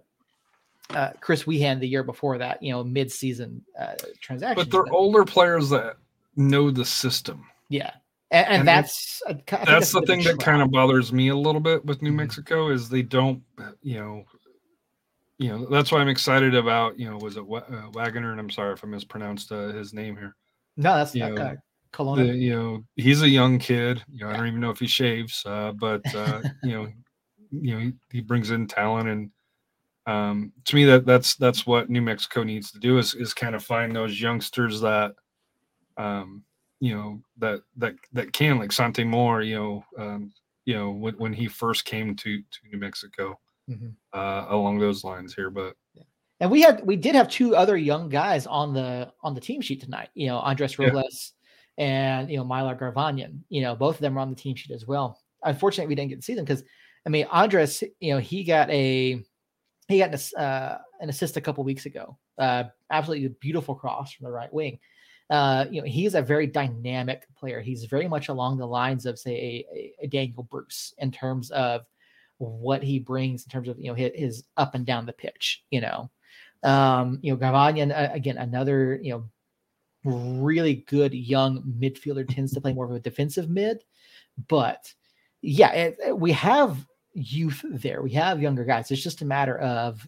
uh, 0.90 1.10
Chris 1.20 1.44
Wehan 1.44 1.80
the 1.80 1.88
year 1.88 2.02
before 2.02 2.38
that, 2.38 2.62
you 2.62 2.72
know, 2.72 2.82
mid-season 2.82 3.62
uh, 3.78 3.94
transaction. 4.20 4.56
But 4.56 4.70
they're 4.70 4.92
older 4.92 5.24
players 5.24 5.70
that 5.70 5.96
know 6.36 6.70
the 6.70 6.84
system. 6.84 7.46
Yeah, 7.68 7.92
and, 8.32 8.46
and, 8.46 8.56
and 8.60 8.68
that's 8.68 9.22
that's, 9.26 9.66
that's 9.66 9.92
the 9.92 10.02
thing 10.02 10.24
that 10.24 10.40
kind 10.40 10.62
of 10.62 10.70
bothers 10.70 11.12
me 11.12 11.28
a 11.28 11.36
little 11.36 11.60
bit 11.60 11.84
with 11.84 12.00
New 12.00 12.10
mm-hmm. 12.10 12.16
Mexico 12.16 12.70
is 12.70 12.88
they 12.88 13.02
don't, 13.02 13.42
you 13.82 14.00
know, 14.00 14.24
you 15.38 15.48
know 15.48 15.66
that's 15.66 15.92
why 15.92 15.98
I'm 15.98 16.08
excited 16.08 16.54
about 16.54 16.98
you 16.98 17.10
know 17.10 17.18
was 17.18 17.36
it 17.36 17.42
uh, 17.42 17.90
Wagner 17.92 18.30
and 18.30 18.40
I'm 18.40 18.50
sorry 18.50 18.72
if 18.72 18.84
I 18.84 18.86
mispronounced 18.86 19.52
uh, 19.52 19.68
his 19.68 19.92
name 19.92 20.16
here. 20.16 20.34
No, 20.76 20.94
that's 20.94 21.14
you 21.14 21.28
know, 21.28 21.56
The, 22.16 22.34
you 22.34 22.54
know 22.54 22.84
he's 22.96 23.22
a 23.22 23.28
young 23.28 23.58
kid. 23.58 24.02
You 24.10 24.24
know 24.24 24.30
yeah. 24.30 24.34
I 24.34 24.36
don't 24.38 24.48
even 24.48 24.60
know 24.60 24.70
if 24.70 24.78
he 24.78 24.86
shaves, 24.86 25.42
uh, 25.44 25.72
but 25.72 26.02
uh, 26.14 26.42
you 26.62 26.72
know 26.72 26.88
you 27.50 27.74
know 27.74 27.80
he, 27.80 27.92
he, 28.10 28.20
brings 28.20 28.50
in 28.50 28.66
talent 28.66 29.08
and 29.08 29.30
um, 30.06 30.52
to 30.64 30.74
me 30.74 30.84
that 30.86 31.04
that's 31.04 31.34
that's 31.36 31.66
what 31.66 31.90
New 31.90 32.02
Mexico 32.02 32.44
needs 32.44 32.70
to 32.72 32.78
do 32.78 32.98
is 32.98 33.14
is 33.14 33.34
kind 33.34 33.54
of 33.54 33.64
find 33.64 33.94
those 33.94 34.20
youngsters 34.20 34.80
that 34.80 35.12
um, 35.96 36.44
you 36.82 36.92
know 36.92 37.22
that 37.38 37.60
that 37.76 37.94
that 38.12 38.32
can 38.32 38.58
like 38.58 38.72
Santi 38.72 39.04
Moar, 39.04 39.42
you 39.42 39.54
know, 39.54 39.84
um, 39.96 40.32
you 40.64 40.74
know 40.74 40.90
when, 40.90 41.14
when 41.14 41.32
he 41.32 41.46
first 41.46 41.84
came 41.84 42.16
to 42.16 42.38
to 42.38 42.58
New 42.72 42.78
Mexico, 42.78 43.38
mm-hmm. 43.70 43.90
uh, 44.12 44.46
along 44.48 44.80
those 44.80 45.04
lines 45.04 45.32
here. 45.32 45.48
But 45.48 45.76
yeah. 45.94 46.02
and 46.40 46.50
we 46.50 46.60
had 46.60 46.84
we 46.84 46.96
did 46.96 47.14
have 47.14 47.28
two 47.28 47.54
other 47.54 47.76
young 47.76 48.08
guys 48.08 48.48
on 48.48 48.74
the 48.74 49.12
on 49.22 49.32
the 49.32 49.40
team 49.40 49.60
sheet 49.60 49.80
tonight. 49.80 50.08
You 50.14 50.26
know, 50.26 50.38
Andres 50.38 50.76
Robles 50.76 51.34
yeah. 51.78 51.84
and 52.18 52.28
you 52.28 52.36
know 52.36 52.44
Mylar 52.44 52.76
Garvanyan. 52.76 53.38
You 53.48 53.62
know, 53.62 53.76
both 53.76 53.94
of 53.94 54.00
them 54.00 54.16
were 54.16 54.20
on 54.20 54.30
the 54.30 54.36
team 54.36 54.56
sheet 54.56 54.74
as 54.74 54.84
well. 54.84 55.20
Unfortunately, 55.44 55.86
we 55.86 55.94
didn't 55.94 56.10
get 56.10 56.16
to 56.16 56.22
see 56.22 56.34
them 56.34 56.44
because 56.44 56.64
I 57.06 57.10
mean 57.10 57.26
Andres, 57.30 57.84
you 58.00 58.12
know, 58.12 58.18
he 58.18 58.42
got 58.42 58.68
a 58.70 59.22
he 59.86 59.98
got 59.98 60.14
an, 60.14 60.42
uh, 60.42 60.78
an 61.00 61.10
assist 61.10 61.36
a 61.36 61.40
couple 61.40 61.62
weeks 61.62 61.86
ago. 61.86 62.18
Uh, 62.38 62.64
absolutely 62.90 63.28
beautiful 63.40 63.76
cross 63.76 64.12
from 64.12 64.24
the 64.24 64.32
right 64.32 64.52
wing 64.52 64.80
uh, 65.32 65.64
you 65.70 65.80
know, 65.80 65.86
he's 65.86 66.14
a 66.14 66.20
very 66.20 66.46
dynamic 66.46 67.26
player. 67.34 67.62
He's 67.62 67.86
very 67.86 68.06
much 68.06 68.28
along 68.28 68.58
the 68.58 68.66
lines 68.66 69.06
of, 69.06 69.18
say, 69.18 69.64
a, 69.74 70.04
a 70.04 70.06
Daniel 70.06 70.42
Bruce 70.42 70.92
in 70.98 71.10
terms 71.10 71.50
of 71.52 71.86
what 72.36 72.82
he 72.82 72.98
brings 72.98 73.44
in 73.44 73.50
terms 73.50 73.68
of 73.68 73.78
you 73.78 73.88
know 73.88 73.94
his, 73.94 74.10
his 74.14 74.44
up 74.58 74.74
and 74.74 74.84
down 74.84 75.06
the 75.06 75.12
pitch. 75.14 75.64
You 75.70 75.80
know, 75.80 76.10
um, 76.62 77.18
you 77.22 77.32
know, 77.32 77.38
Garvanyan 77.38 77.96
uh, 77.96 78.12
again, 78.12 78.36
another 78.36 79.00
you 79.02 79.12
know 80.04 80.44
really 80.44 80.84
good 80.86 81.14
young 81.14 81.62
midfielder 81.80 82.28
tends 82.28 82.52
to 82.52 82.60
play 82.60 82.74
more 82.74 82.84
of 82.84 82.92
a 82.92 83.00
defensive 83.00 83.48
mid, 83.48 83.84
but 84.48 84.92
yeah, 85.40 85.72
it, 85.72 85.96
it, 86.08 86.18
we 86.18 86.32
have 86.32 86.86
youth 87.14 87.64
there. 87.70 88.02
We 88.02 88.10
have 88.10 88.42
younger 88.42 88.66
guys. 88.66 88.90
It's 88.90 89.02
just 89.02 89.22
a 89.22 89.26
matter 89.26 89.56
of 89.58 90.06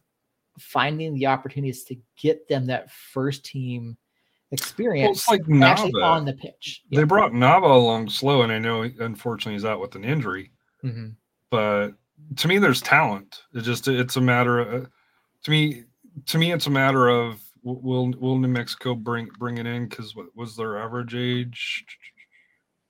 finding 0.59 1.15
the 1.15 1.29
opportunities 1.29 1.85
to 1.85 1.97
get 2.19 2.47
them 2.47 2.67
that 2.67 2.91
first 2.91 3.47
team 3.47 3.97
experience 4.55 5.27
well, 5.29 5.39
like 5.39 5.63
actually 5.63 6.03
on 6.03 6.25
the 6.25 6.33
pitch. 6.33 6.83
Yeah. 6.89 7.01
They 7.01 7.05
brought 7.05 7.33
Nava 7.33 7.71
along 7.71 8.09
slow, 8.09 8.43
and 8.43 8.53
I 8.53 8.59
know 8.59 8.83
unfortunately 8.83 9.55
he's 9.55 9.65
out 9.65 9.81
with 9.81 9.95
an 9.95 10.05
injury. 10.05 10.51
Mm-hmm. 10.83 11.11
But 11.51 11.91
to 12.37 12.49
me, 12.49 12.59
there's 12.59 12.81
talent. 12.81 13.43
It 13.53 13.61
just 13.61 13.89
it's 13.89 14.17
a 14.17 14.21
matter 14.21 14.61
of 14.61 14.89
to 15.45 15.51
me 15.51 15.85
to 16.27 16.39
me 16.39 16.53
it's 16.53 16.67
a 16.67 16.71
matter 16.71 17.09
of 17.09 17.41
will 17.63 18.13
will 18.19 18.39
New 18.39 18.49
Mexico 18.49 18.95
bring 18.95 19.29
bring 19.39 19.59
it 19.59 19.67
in? 19.67 19.89
Because 19.89 20.17
what 20.17 20.27
was 20.35 20.57
their 20.57 20.79
average 20.79 21.15
age? 21.15 21.85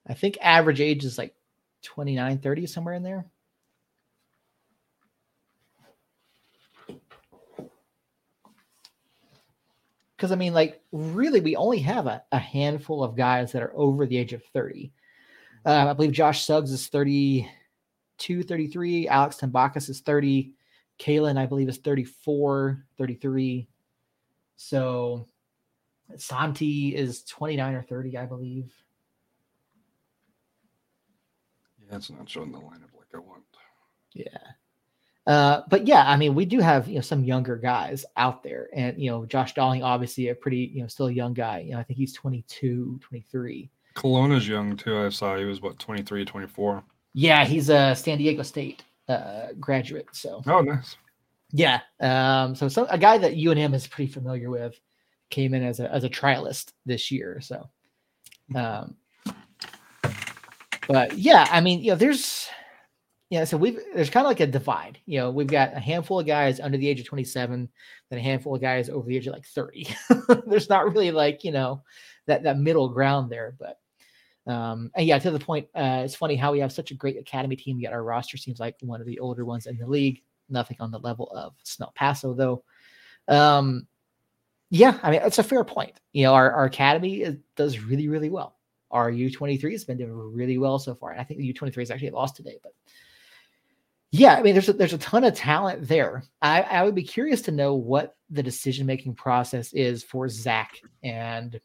I 0.07 0.13
think 0.13 0.37
average 0.41 0.81
age 0.81 1.03
is 1.03 1.17
like 1.17 1.33
29, 1.83 2.37
30, 2.37 2.67
somewhere 2.67 2.93
in 2.93 3.03
there. 3.03 3.25
Because 10.25 10.31
I 10.31 10.39
mean, 10.39 10.55
like, 10.55 10.81
really, 10.91 11.39
we 11.39 11.55
only 11.55 11.77
have 11.81 12.07
a, 12.07 12.23
a 12.31 12.39
handful 12.39 13.03
of 13.03 13.15
guys 13.15 13.51
that 13.51 13.61
are 13.61 13.71
over 13.75 14.07
the 14.07 14.17
age 14.17 14.33
of 14.33 14.43
30. 14.53 14.91
Uh, 15.63 15.85
I 15.87 15.93
believe 15.93 16.13
Josh 16.13 16.43
Suggs 16.43 16.71
is 16.71 16.87
32, 16.87 18.41
33. 18.41 19.07
Alex 19.07 19.35
Tambakis 19.35 19.87
is 19.87 19.99
30. 19.99 20.51
Kalen, 20.97 21.37
I 21.37 21.45
believe, 21.45 21.69
is 21.69 21.77
34, 21.77 22.83
33. 22.97 23.67
So 24.55 25.27
Santi 26.17 26.95
is 26.95 27.23
29 27.25 27.75
or 27.75 27.83
30, 27.83 28.17
I 28.17 28.25
believe. 28.25 28.73
Yeah, 31.87 31.97
it's 31.97 32.09
not 32.09 32.27
showing 32.27 32.51
the 32.51 32.57
lineup 32.57 32.97
like 32.97 33.13
I 33.13 33.19
want. 33.19 33.43
Yeah. 34.13 34.25
Uh, 35.27 35.61
but 35.69 35.87
yeah, 35.87 36.03
I 36.05 36.17
mean, 36.17 36.35
we 36.35 36.45
do 36.45 36.59
have 36.59 36.87
you 36.87 36.95
know 36.95 37.01
some 37.01 37.23
younger 37.23 37.55
guys 37.55 38.05
out 38.15 38.43
there, 38.43 38.69
and 38.73 39.01
you 39.01 39.09
know, 39.09 39.25
Josh 39.25 39.53
Dolling, 39.53 39.83
obviously 39.83 40.29
a 40.29 40.35
pretty 40.35 40.71
you 40.73 40.81
know 40.81 40.87
still 40.87 41.07
a 41.07 41.11
young 41.11 41.33
guy. 41.33 41.59
You 41.59 41.71
know, 41.71 41.79
I 41.79 41.83
think 41.83 41.97
he's 41.97 42.13
22, 42.13 42.99
23. 43.01 43.69
Colonna's 43.95 44.47
young 44.47 44.77
too. 44.77 44.97
I 44.97 45.09
saw 45.09 45.37
he 45.37 45.45
was 45.45 45.61
what 45.61 45.79
23, 45.79 46.25
24. 46.25 46.83
Yeah, 47.13 47.45
he's 47.45 47.69
a 47.69 47.95
San 47.95 48.17
Diego 48.17 48.43
State 48.43 48.83
uh, 49.07 49.47
graduate. 49.59 50.07
So 50.11 50.43
oh, 50.45 50.61
nice. 50.61 50.97
Yeah. 51.51 51.79
Um, 52.01 52.53
so 52.55 52.67
some 52.67 52.87
a 52.89 52.97
guy 52.97 53.17
that 53.17 53.35
him 53.57 53.73
is 53.73 53.87
pretty 53.87 54.11
familiar 54.11 54.49
with 54.49 54.79
came 55.29 55.53
in 55.53 55.63
as 55.63 55.79
a 55.79 55.91
as 55.91 56.03
a 56.03 56.09
trialist 56.09 56.73
this 56.85 57.09
year. 57.11 57.39
So 57.41 57.69
um 58.53 58.95
but 60.87 61.17
yeah, 61.17 61.47
I 61.49 61.61
mean, 61.61 61.81
you 61.81 61.91
know, 61.91 61.95
there's 61.95 62.47
yeah, 63.29 63.43
so 63.43 63.57
we've 63.57 63.79
there's 63.95 64.09
kind 64.09 64.25
of 64.25 64.29
like 64.29 64.39
a 64.39 64.47
divide. 64.47 64.99
You 65.05 65.19
know, 65.19 65.31
we've 65.31 65.47
got 65.47 65.75
a 65.75 65.79
handful 65.79 66.19
of 66.19 66.27
guys 66.27 66.59
under 66.59 66.77
the 66.77 66.87
age 66.87 66.99
of 66.99 67.07
27, 67.07 67.67
then 68.09 68.19
a 68.19 68.21
handful 68.21 68.55
of 68.55 68.61
guys 68.61 68.89
over 68.89 69.07
the 69.07 69.17
age 69.17 69.27
of 69.27 69.33
like 69.33 69.45
30. 69.45 69.87
there's 70.47 70.69
not 70.69 70.85
really 70.85 71.11
like, 71.11 71.43
you 71.43 71.51
know, 71.51 71.81
that 72.27 72.43
that 72.43 72.59
middle 72.59 72.89
ground 72.89 73.31
there, 73.31 73.55
but 73.59 73.79
um, 74.47 74.91
and 74.95 75.07
yeah, 75.07 75.17
to 75.17 75.31
the 75.31 75.39
point, 75.39 75.67
uh, 75.75 76.03
it's 76.05 76.15
funny 76.15 76.35
how 76.35 76.51
we 76.51 76.59
have 76.59 76.71
such 76.71 76.91
a 76.91 76.95
great 76.95 77.17
academy 77.17 77.55
team, 77.55 77.79
yet 77.79 77.93
our 77.93 78.03
roster 78.03 78.37
seems 78.37 78.59
like 78.59 78.75
one 78.81 79.01
of 79.01 79.07
the 79.07 79.19
older 79.19 79.43
ones 79.43 79.65
in 79.65 79.77
the 79.77 79.87
league. 79.87 80.21
Nothing 80.49 80.77
on 80.79 80.91
the 80.91 80.99
level 80.99 81.31
of 81.35 81.55
Smelt 81.63 81.95
Paso, 81.95 82.35
though. 82.35 82.63
Um, 83.27 83.87
yeah, 84.69 84.99
I 85.01 85.09
mean, 85.09 85.21
it's 85.23 85.39
a 85.39 85.43
fair 85.43 85.63
point. 85.63 85.99
You 86.13 86.25
know, 86.25 86.35
our, 86.35 86.51
our 86.51 86.65
academy 86.65 87.21
is, 87.21 87.37
does 87.55 87.79
really, 87.79 88.07
really 88.07 88.29
well. 88.29 88.57
Our 88.91 89.11
U23 89.11 89.71
has 89.71 89.83
been 89.83 89.97
doing 89.97 90.13
really 90.13 90.59
well 90.59 90.77
so 90.77 90.93
far. 90.93 91.11
And 91.11 91.19
I 91.19 91.23
think 91.23 91.39
the 91.39 91.53
U23 91.53 91.81
is 91.81 91.91
actually 91.91 92.11
lost 92.11 92.35
today, 92.35 92.59
but 92.61 92.73
yeah, 94.11 94.35
I 94.35 94.41
mean, 94.43 94.53
there's 94.53 94.69
a, 94.69 94.73
there's 94.73 94.93
a 94.93 94.97
ton 94.99 95.23
of 95.23 95.33
talent 95.33 95.87
there. 95.87 96.23
I, 96.41 96.61
I 96.61 96.83
would 96.83 96.95
be 96.95 97.03
curious 97.03 97.41
to 97.43 97.51
know 97.51 97.73
what 97.75 98.15
the 98.29 98.43
decision 98.43 98.85
making 98.85 99.15
process 99.15 99.73
is 99.73 100.03
for 100.03 100.29
Zach 100.29 100.79
and 101.03 101.59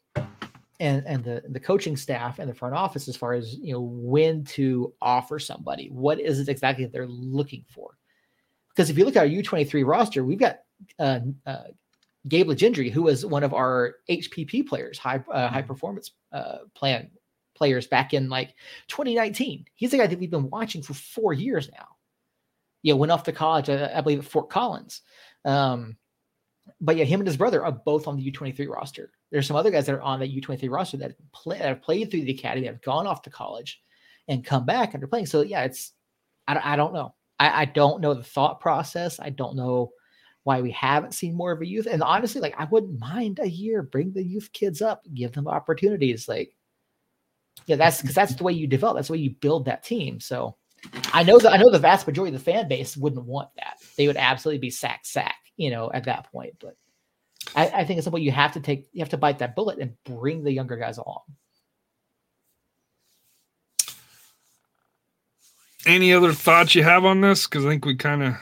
and 0.81 1.05
and 1.05 1.23
the 1.23 1.43
the 1.49 1.59
coaching 1.59 1.95
staff 1.95 2.39
and 2.39 2.49
the 2.49 2.55
front 2.55 2.75
office 2.75 3.07
as 3.07 3.15
far 3.15 3.33
as 3.33 3.55
you 3.55 3.73
know 3.73 3.81
when 3.81 4.43
to 4.45 4.93
offer 5.01 5.39
somebody. 5.39 5.87
What 5.89 6.19
is 6.19 6.39
it 6.39 6.49
exactly 6.49 6.83
that 6.83 6.91
they're 6.91 7.07
looking 7.07 7.63
for? 7.69 7.97
Because 8.69 8.89
if 8.89 8.97
you 8.97 9.05
look 9.05 9.15
at 9.15 9.23
our 9.23 9.27
U23 9.27 9.85
roster, 9.85 10.23
we've 10.23 10.39
got 10.39 10.59
uh, 10.97 11.19
uh, 11.45 11.63
Gabe 12.27 12.47
Legendre, 12.47 12.91
who 12.91 13.03
was 13.03 13.25
one 13.25 13.43
of 13.43 13.53
our 13.53 13.95
HPP 14.09 14.67
players, 14.67 14.97
high 14.97 15.23
uh, 15.31 15.47
high 15.47 15.59
mm-hmm. 15.59 15.67
performance 15.67 16.11
uh, 16.31 16.59
plan 16.73 17.11
players 17.55 17.85
back 17.85 18.13
in 18.13 18.27
like 18.27 18.55
2019. 18.87 19.65
He's 19.75 19.91
the 19.91 19.97
guy 19.97 20.07
that 20.07 20.19
we've 20.19 20.31
been 20.31 20.49
watching 20.49 20.81
for 20.81 20.95
four 20.95 21.31
years 21.31 21.69
now. 21.71 21.87
You 22.83 22.93
know, 22.93 22.97
went 22.97 23.11
off 23.11 23.23
to 23.23 23.31
college, 23.31 23.69
uh, 23.69 23.89
I 23.93 24.01
believe, 24.01 24.19
at 24.19 24.25
Fort 24.25 24.49
Collins. 24.49 25.01
Um, 25.45 25.97
but 26.79 26.95
yeah, 26.95 27.05
him 27.05 27.19
and 27.19 27.27
his 27.27 27.37
brother 27.37 27.63
are 27.63 27.71
both 27.71 28.07
on 28.07 28.17
the 28.17 28.31
U23 28.31 28.67
roster. 28.67 29.11
There's 29.31 29.47
some 29.47 29.55
other 29.55 29.71
guys 29.71 29.85
that 29.85 29.95
are 29.95 30.01
on 30.01 30.19
the 30.19 30.41
U23 30.41 30.69
roster 30.69 30.97
that, 30.97 31.15
play, 31.31 31.57
that 31.57 31.67
have 31.67 31.81
played 31.81 32.11
through 32.11 32.21
the 32.21 32.31
academy, 32.31 32.65
that 32.65 32.73
have 32.73 32.81
gone 32.81 33.07
off 33.07 33.21
to 33.23 33.29
college, 33.29 33.81
and 34.27 34.45
come 34.45 34.65
back 34.65 34.93
and 34.93 35.03
are 35.03 35.07
playing. 35.07 35.25
So 35.25 35.41
yeah, 35.41 35.63
it's 35.63 35.93
I, 36.47 36.73
I 36.73 36.75
don't 36.75 36.93
know. 36.93 37.13
I, 37.39 37.61
I 37.61 37.65
don't 37.65 38.01
know 38.01 38.13
the 38.13 38.23
thought 38.23 38.59
process. 38.59 39.19
I 39.19 39.29
don't 39.29 39.55
know 39.55 39.91
why 40.43 40.61
we 40.61 40.71
haven't 40.71 41.13
seen 41.13 41.35
more 41.35 41.51
of 41.51 41.61
a 41.61 41.67
youth. 41.67 41.87
And 41.89 42.01
honestly, 42.01 42.41
like 42.41 42.55
I 42.59 42.65
wouldn't 42.65 42.99
mind 42.99 43.39
a 43.39 43.49
year, 43.49 43.83
bring 43.83 44.11
the 44.11 44.23
youth 44.23 44.51
kids 44.53 44.81
up, 44.81 45.05
give 45.13 45.33
them 45.33 45.47
opportunities. 45.47 46.27
Like, 46.27 46.55
yeah, 47.67 47.75
that's 47.75 48.01
because 48.01 48.15
that's 48.15 48.35
the 48.35 48.43
way 48.43 48.53
you 48.53 48.67
develop. 48.67 48.97
That's 48.97 49.07
the 49.07 49.13
way 49.13 49.19
you 49.19 49.31
build 49.31 49.65
that 49.65 49.83
team. 49.83 50.19
So 50.19 50.55
I 51.13 51.23
know 51.23 51.37
that 51.39 51.53
I 51.53 51.57
know 51.57 51.69
the 51.69 51.79
vast 51.79 52.07
majority 52.07 52.35
of 52.35 52.43
the 52.43 52.51
fan 52.51 52.67
base 52.67 52.97
wouldn't 52.97 53.25
want 53.25 53.49
that. 53.57 53.77
They 53.97 54.07
would 54.07 54.17
absolutely 54.17 54.59
be 54.59 54.69
sack 54.69 55.01
sack, 55.03 55.35
you 55.57 55.69
know, 55.69 55.91
at 55.93 56.05
that 56.05 56.31
point. 56.31 56.53
But 56.59 56.75
I, 57.55 57.67
I 57.67 57.85
think 57.85 57.97
it's 57.97 58.07
point 58.07 58.23
you 58.23 58.31
have 58.31 58.53
to 58.53 58.59
take. 58.59 58.89
You 58.93 58.99
have 58.99 59.09
to 59.09 59.17
bite 59.17 59.39
that 59.39 59.55
bullet 59.55 59.79
and 59.79 59.95
bring 60.03 60.43
the 60.43 60.51
younger 60.51 60.77
guys 60.77 60.97
along. 60.97 61.21
Any 65.85 66.13
other 66.13 66.33
thoughts 66.33 66.75
you 66.75 66.83
have 66.83 67.05
on 67.05 67.21
this? 67.21 67.47
Because 67.47 67.65
I 67.65 67.69
think 67.69 67.85
we 67.85 67.95
kind 67.95 68.23
of 68.23 68.35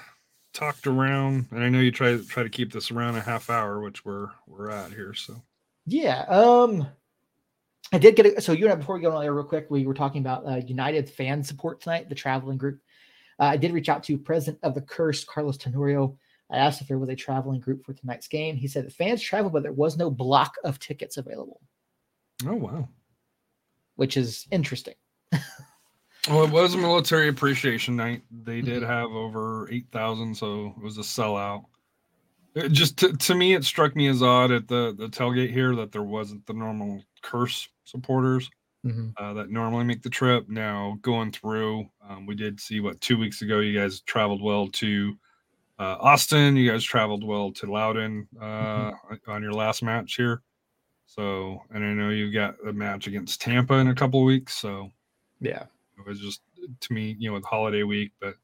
talked 0.54 0.88
around, 0.88 1.47
and 1.52 1.63
I 1.63 1.69
know 1.69 1.80
you 1.80 1.91
try 1.91 2.12
to 2.12 2.25
try 2.25 2.43
to 2.43 2.49
keep 2.49 2.73
this 2.73 2.91
around 2.91 3.15
a 3.15 3.21
half 3.21 3.49
hour, 3.49 3.82
which 3.82 4.04
we're 4.04 4.30
we're 4.47 4.69
at 4.69 4.91
here. 4.91 5.13
So 5.13 5.41
yeah, 5.86 6.21
um, 6.28 6.88
I 7.91 7.97
did 7.97 8.15
get 8.15 8.25
it. 8.25 8.43
So 8.43 8.52
you 8.52 8.65
and 8.65 8.73
I, 8.73 8.75
before 8.75 8.95
we 8.95 9.02
go 9.02 9.12
on 9.12 9.21
there 9.21 9.34
real 9.34 9.43
quick, 9.43 9.67
we 9.69 9.86
were 9.86 9.93
talking 9.93 10.21
about 10.21 10.45
uh, 10.45 10.58
United 10.58 11.10
fan 11.10 11.43
support 11.43 11.82
tonight, 11.82 12.10
the 12.10 12.15
traveling 12.15 12.58
group. 12.58 12.80
Uh, 13.39 13.45
I 13.45 13.58
did 13.58 13.71
reach 13.71 13.89
out 13.89 14.04
to 14.04 14.17
president 14.17 14.60
of 14.63 14.75
the 14.75 14.82
Curse, 14.82 15.23
Carlos 15.23 15.58
Tenorio. 15.58 16.17
I 16.52 16.58
asked 16.58 16.82
if 16.82 16.88
there 16.88 16.99
was 16.99 17.10
a 17.10 17.15
traveling 17.15 17.60
group 17.60 17.86
for 17.86 17.93
tonight's 17.93 18.28
game. 18.28 18.56
He 18.56 18.67
said 18.67 18.86
the 18.86 18.91
fans 18.91 19.21
traveled, 19.21 19.54
but 19.54 19.63
there 19.63 19.71
was 19.71 19.97
no 19.97 20.10
block 20.12 20.56
of 20.63 20.80
tickets 20.80 21.17
available. 21.17 21.62
Oh 22.45 22.56
wow, 22.56 22.89
which 23.95 24.17
is 24.17 24.47
interesting. 24.52 24.95
Well, 26.28 26.43
it 26.43 26.52
was 26.52 26.75
a 26.75 26.78
military 26.78 27.30
appreciation 27.30 27.95
night. 27.95 28.23
They 28.43 28.62
did 28.62 28.84
mm-hmm. 28.84 28.91
have 28.91 29.10
over 29.12 29.71
8,000, 29.71 30.36
so 30.36 30.75
it 30.78 30.84
was 30.84 30.97
a 30.97 31.02
sellout. 31.02 31.65
It 32.56 32.69
just 32.69 32.97
to, 32.97 33.13
to 33.13 33.36
me, 33.36 33.54
it 33.54 33.63
struck 33.63 33.95
me 33.95 34.08
as 34.08 34.21
odd 34.21 34.52
at 34.52 34.67
the, 34.67 34.93
the 34.97 35.08
tailgate 35.08 35.52
here 35.52 35.75
that 35.75 35.91
there 35.91 36.04
wasn't 36.04 36.45
the 36.45 36.54
normal 36.54 37.04
curse 37.21 37.67
supporters 37.86 38.49
mm-hmm. 38.86 39.10
uh, 39.17 39.34
that 39.34 39.49
normally 39.49 39.84
make 39.84 40.01
the 40.01 40.10
trip. 40.10 40.49
Now, 40.49 40.97
going 41.01 41.32
through, 41.32 41.89
um, 42.08 42.25
we 42.25 42.36
did 42.36 42.60
see 42.60 42.79
what 42.79 43.01
two 43.01 43.17
weeks 43.17 43.41
ago 43.41 43.60
you 43.60 43.77
guys 43.77 44.01
traveled 44.01 44.41
well 44.41 44.67
to 44.67 45.15
uh, 45.79 45.97
Austin. 45.99 46.55
You 46.55 46.69
guys 46.69 46.84
traveled 46.84 47.23
well 47.23 47.51
to 47.53 47.71
Loudoun 47.71 48.27
uh, 48.39 48.43
mm-hmm. 48.43 49.32
on 49.32 49.43
your 49.43 49.53
last 49.53 49.84
match 49.84 50.15
here. 50.15 50.41
So, 51.05 51.63
and 51.73 51.84
I 51.84 51.93
know 51.93 52.10
you've 52.10 52.34
got 52.34 52.55
a 52.67 52.73
match 52.73 53.08
against 53.08 53.41
Tampa 53.41 53.75
in 53.75 53.88
a 53.88 53.95
couple 53.95 54.23
weeks. 54.23 54.53
So, 54.53 54.91
yeah, 55.41 55.63
it 55.97 56.08
was 56.08 56.19
just 56.19 56.41
to 56.82 56.93
me, 56.93 57.15
you 57.17 57.29
know, 57.29 57.34
with 57.34 57.45
holiday 57.45 57.84
week, 57.84 58.12
but 58.19 58.29
it 58.29 58.36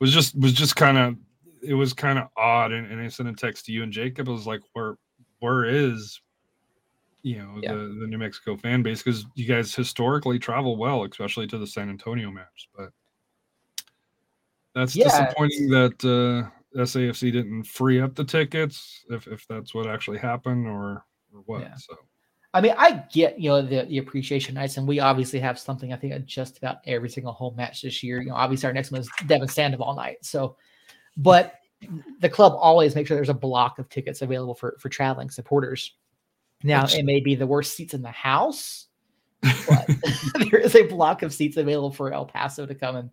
was 0.00 0.12
just 0.12 0.38
was 0.38 0.52
just 0.52 0.76
kind 0.76 0.96
of 0.96 1.16
it 1.60 1.74
was 1.74 1.92
kind 1.92 2.18
of 2.18 2.28
odd. 2.36 2.70
And, 2.70 2.90
and 2.90 3.00
I 3.00 3.08
sent 3.08 3.28
a 3.28 3.32
text 3.32 3.66
to 3.66 3.72
you 3.72 3.82
and 3.82 3.92
Jacob. 3.92 4.28
I 4.28 4.32
was 4.32 4.46
like, 4.46 4.60
where 4.74 4.96
where 5.40 5.64
is 5.64 6.20
you 7.28 7.38
know 7.38 7.58
yeah. 7.60 7.72
the 7.72 7.96
the 8.00 8.06
New 8.06 8.18
Mexico 8.18 8.56
fan 8.56 8.82
base 8.82 9.02
because 9.02 9.26
you 9.34 9.46
guys 9.46 9.74
historically 9.74 10.38
travel 10.38 10.76
well, 10.76 11.04
especially 11.04 11.46
to 11.48 11.58
the 11.58 11.66
San 11.66 11.90
Antonio 11.90 12.30
match. 12.30 12.68
But 12.74 12.90
that's 14.74 14.96
yeah, 14.96 15.04
disappointing 15.04 15.68
that 15.68 16.04
uh, 16.04 16.78
SAFC 16.78 17.32
didn't 17.32 17.64
free 17.64 18.00
up 18.00 18.14
the 18.14 18.24
tickets 18.24 19.04
if 19.10 19.26
if 19.26 19.46
that's 19.46 19.74
what 19.74 19.86
actually 19.86 20.18
happened 20.18 20.66
or 20.66 21.04
or 21.34 21.42
what. 21.44 21.60
Yeah. 21.60 21.74
So 21.76 21.98
I 22.54 22.62
mean, 22.62 22.74
I 22.78 23.04
get 23.12 23.38
you 23.38 23.50
know 23.50 23.60
the, 23.60 23.84
the 23.84 23.98
appreciation 23.98 24.54
nights, 24.54 24.78
and 24.78 24.88
we 24.88 25.00
obviously 25.00 25.38
have 25.40 25.58
something 25.58 25.92
I 25.92 25.96
think 25.96 26.14
at 26.14 26.24
just 26.24 26.56
about 26.56 26.78
every 26.86 27.10
single 27.10 27.32
home 27.32 27.56
match 27.56 27.82
this 27.82 28.02
year. 28.02 28.22
You 28.22 28.30
know, 28.30 28.36
obviously 28.36 28.68
our 28.68 28.72
next 28.72 28.90
one 28.90 29.02
is 29.02 29.10
Devon 29.26 29.48
Sandoval 29.48 29.94
night. 29.94 30.18
So, 30.22 30.56
but 31.18 31.56
the 32.20 32.28
club 32.28 32.54
always 32.56 32.94
makes 32.94 33.08
sure 33.08 33.16
there's 33.16 33.28
a 33.28 33.34
block 33.34 33.78
of 33.78 33.90
tickets 33.90 34.22
available 34.22 34.54
for 34.54 34.76
for 34.80 34.88
traveling 34.88 35.28
supporters. 35.28 35.94
Now 36.62 36.86
it 36.86 37.04
may 37.04 37.20
be 37.20 37.34
the 37.34 37.46
worst 37.46 37.76
seats 37.76 37.94
in 37.94 38.02
the 38.02 38.10
house, 38.10 38.86
but 39.42 39.86
there 40.50 40.60
is 40.60 40.74
a 40.74 40.86
block 40.86 41.22
of 41.22 41.32
seats 41.32 41.56
available 41.56 41.92
for 41.92 42.12
El 42.12 42.26
Paso 42.26 42.66
to 42.66 42.74
come 42.74 42.96
and 42.96 43.10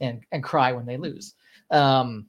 and 0.00 0.22
and 0.32 0.42
cry 0.42 0.72
when 0.72 0.86
they 0.86 0.96
lose. 0.96 1.34
Um, 1.70 2.26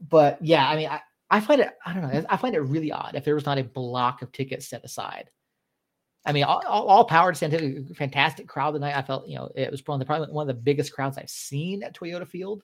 but 0.00 0.38
yeah, 0.40 0.68
I 0.68 0.76
mean, 0.76 0.88
I, 0.88 1.00
I 1.30 1.40
find 1.40 1.60
it 1.60 1.70
I 1.84 1.92
don't 1.92 2.02
know 2.02 2.24
I 2.28 2.36
find 2.36 2.54
it 2.54 2.60
really 2.60 2.90
odd 2.90 3.14
if 3.14 3.24
there 3.24 3.34
was 3.34 3.46
not 3.46 3.58
a 3.58 3.64
block 3.64 4.22
of 4.22 4.32
tickets 4.32 4.68
set 4.68 4.84
aside 4.84 5.30
I 6.28 6.32
mean, 6.32 6.44
all, 6.44 6.62
all, 6.66 7.04
power 7.04 7.32
to 7.32 7.38
San 7.38 7.52
Antonio. 7.52 7.82
Fantastic 7.94 8.46
crowd 8.46 8.72
tonight. 8.72 8.94
I 8.94 9.00
felt, 9.00 9.26
you 9.26 9.36
know, 9.36 9.50
it 9.54 9.70
was 9.70 9.80
probably, 9.80 10.04
probably 10.04 10.30
one 10.30 10.48
of 10.48 10.54
the 10.54 10.62
biggest 10.62 10.92
crowds 10.92 11.16
I've 11.16 11.30
seen 11.30 11.82
at 11.82 11.96
Toyota 11.96 12.28
Field, 12.28 12.62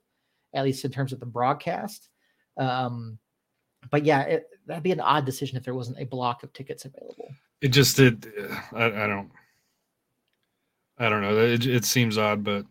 at 0.53 0.65
least 0.65 0.85
in 0.85 0.91
terms 0.91 1.15
of 1.15 1.21
the 1.21 1.25
broadcast. 1.25 2.11
Um, 2.59 3.19
but 3.91 4.05
yeah, 4.05 4.23
it, 4.23 4.49
that'd 4.67 4.83
be 4.83 4.93
an 4.93 5.01
odd 5.01 5.25
decision 5.25 5.57
if 5.57 5.65
there 5.65 5.75
wasn't 5.75 5.99
a 5.99 6.05
block 6.05 6.43
of 6.43 6.53
tickets 6.53 6.85
available. 6.85 7.29
It 7.61 7.69
just 7.69 7.97
did. 7.97 8.31
I, 8.73 8.85
I 8.85 9.07
don't. 9.07 9.31
I 10.99 11.09
don't 11.09 11.23
know. 11.23 11.37
It, 11.37 11.67
it 11.67 11.85
seems 11.85 12.19
odd, 12.19 12.45
but 12.45 12.65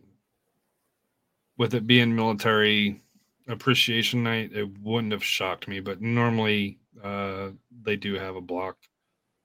with 1.57 1.73
it 1.73 1.85
being 1.85 2.15
military 2.15 3.01
appreciation 3.47 4.23
night, 4.23 4.51
it 4.53 4.69
wouldn't 4.79 5.11
have 5.11 5.23
shocked 5.23 5.67
me. 5.67 5.79
But 5.79 6.01
normally, 6.01 6.79
uh, 7.03 7.49
they 7.83 7.95
do 7.95 8.13
have 8.15 8.35
a 8.35 8.41
block 8.41 8.77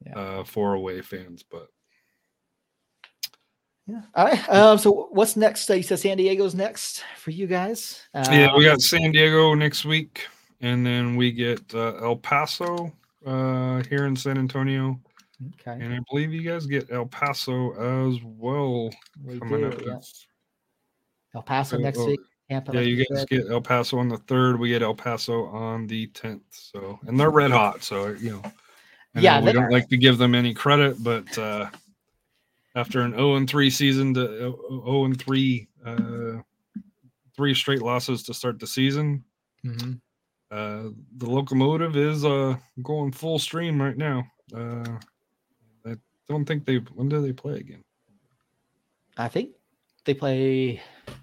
Yeah. 0.07 0.19
uh, 0.19 0.45
for 0.45 0.75
away 0.75 1.01
fans. 1.03 1.43
But 1.43 1.69
Yeah. 3.87 4.03
All 4.15 4.27
right. 4.27 4.49
Um, 4.49 4.79
so 4.79 5.09
what's 5.11 5.37
next? 5.37 5.69
You 5.69 5.83
said 5.83 5.99
San 5.99 6.19
Diego's 6.19 6.55
next 6.55 7.03
for 7.17 7.31
you 7.31 7.47
guys. 7.47 8.03
Uh, 8.15 8.29
yeah, 8.31 8.55
we 8.55 8.65
got 8.65 8.81
San 8.81 9.13
Diego 9.13 9.55
next 9.55 9.85
week, 9.85 10.27
and 10.61 10.85
then 10.85 11.17
we 11.17 11.33
get 11.33 11.61
uh, 11.75 11.95
El 12.03 12.17
Paso 12.17 12.93
uh, 13.27 13.83
here 13.85 14.07
in 14.07 14.17
San 14.17 14.39
Antonio, 14.39 15.01
Okay. 15.61 15.83
and 15.85 15.95
I 15.95 15.99
believe 16.11 16.33
you 16.33 16.43
guys 16.43 16.67
get 16.67 16.91
El 16.91 17.07
Paso 17.07 17.73
as 17.73 18.19
well. 18.25 18.91
We 19.23 19.39
do, 19.41 19.73
yeah. 19.87 19.99
El 21.35 21.43
Paso 21.43 21.77
Oh, 21.77 21.81
next 21.81 21.99
oh, 21.99 22.07
week. 22.07 22.21
Tampa, 22.51 22.73
Yeah, 22.73 22.81
you 22.81 23.05
guys 23.11 23.25
get 23.27 23.51
El 23.51 23.61
Paso 23.61 23.99
on 23.99 24.09
the 24.09 24.17
third. 24.17 24.59
We 24.59 24.71
get 24.71 24.83
El 24.83 24.95
Paso 24.95 25.47
on 25.47 25.87
the 25.87 26.07
tenth. 26.09 26.43
So, 26.51 26.99
and 27.07 27.21
they're 27.21 27.31
red 27.31 27.51
hot. 27.51 27.85
So, 27.85 28.09
you 28.09 28.31
know, 28.31 28.43
I 29.15 29.21
Yeah, 29.21 29.39
know 29.39 29.47
we 29.47 29.53
don't 29.53 29.65
are. 29.65 29.71
like 29.71 29.89
to 29.89 29.97
give 29.99 30.17
them 30.17 30.35
any 30.35 30.55
credit, 30.55 31.03
but 31.03 31.37
uh, 31.37 31.69
after 32.75 33.03
an 33.03 33.13
zero 33.13 33.35
and 33.37 33.49
three 33.49 33.69
season 33.69 34.15
to 34.15 34.27
zero 34.27 35.05
and 35.05 35.21
three, 35.21 35.69
uh, 35.85 36.41
three 37.37 37.55
straight 37.55 37.83
losses 37.83 38.23
to 38.25 38.35
start 38.35 38.59
the 38.59 38.67
season, 38.67 39.23
Mhm. 39.65 40.01
Uh, 40.51 40.85
the 41.17 41.29
locomotive 41.29 41.97
is 41.97 42.25
uh 42.25 42.57
going 42.83 43.13
full 43.13 43.39
stream 43.39 43.81
right 43.81 43.97
now. 43.97 44.25
Uh, 44.55 44.99
I 45.87 45.97
don't 46.29 46.45
think 46.45 46.65
they. 46.65 46.77
When 46.77 47.09
do 47.09 47.21
they 47.21 47.33
play 47.33 47.59
again? 47.59 47.83
I 49.17 49.29
think 49.29 49.51
they 50.05 50.15
play, 50.15 50.81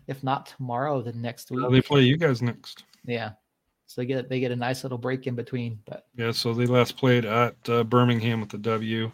if 0.07 0.23
not 0.23 0.47
tomorrow, 0.47 1.01
then 1.01 1.21
next 1.21 1.49
week. 1.49 1.69
They 1.71 1.81
play 1.81 2.01
you 2.01 2.17
guys 2.17 2.41
next. 2.41 2.83
Yeah. 3.05 3.31
So 3.87 4.01
they 4.01 4.05
get 4.05 4.29
they 4.29 4.39
get 4.39 4.51
a 4.51 4.55
nice 4.55 4.83
little 4.83 4.97
break 4.97 5.27
in 5.27 5.35
between, 5.35 5.79
but 5.85 6.07
Yeah, 6.15 6.31
so 6.31 6.53
they 6.53 6.65
last 6.65 6.97
played 6.97 7.25
at 7.25 7.55
uh, 7.69 7.83
Birmingham 7.83 8.41
with 8.41 8.49
the 8.49 8.57
W. 8.57 9.11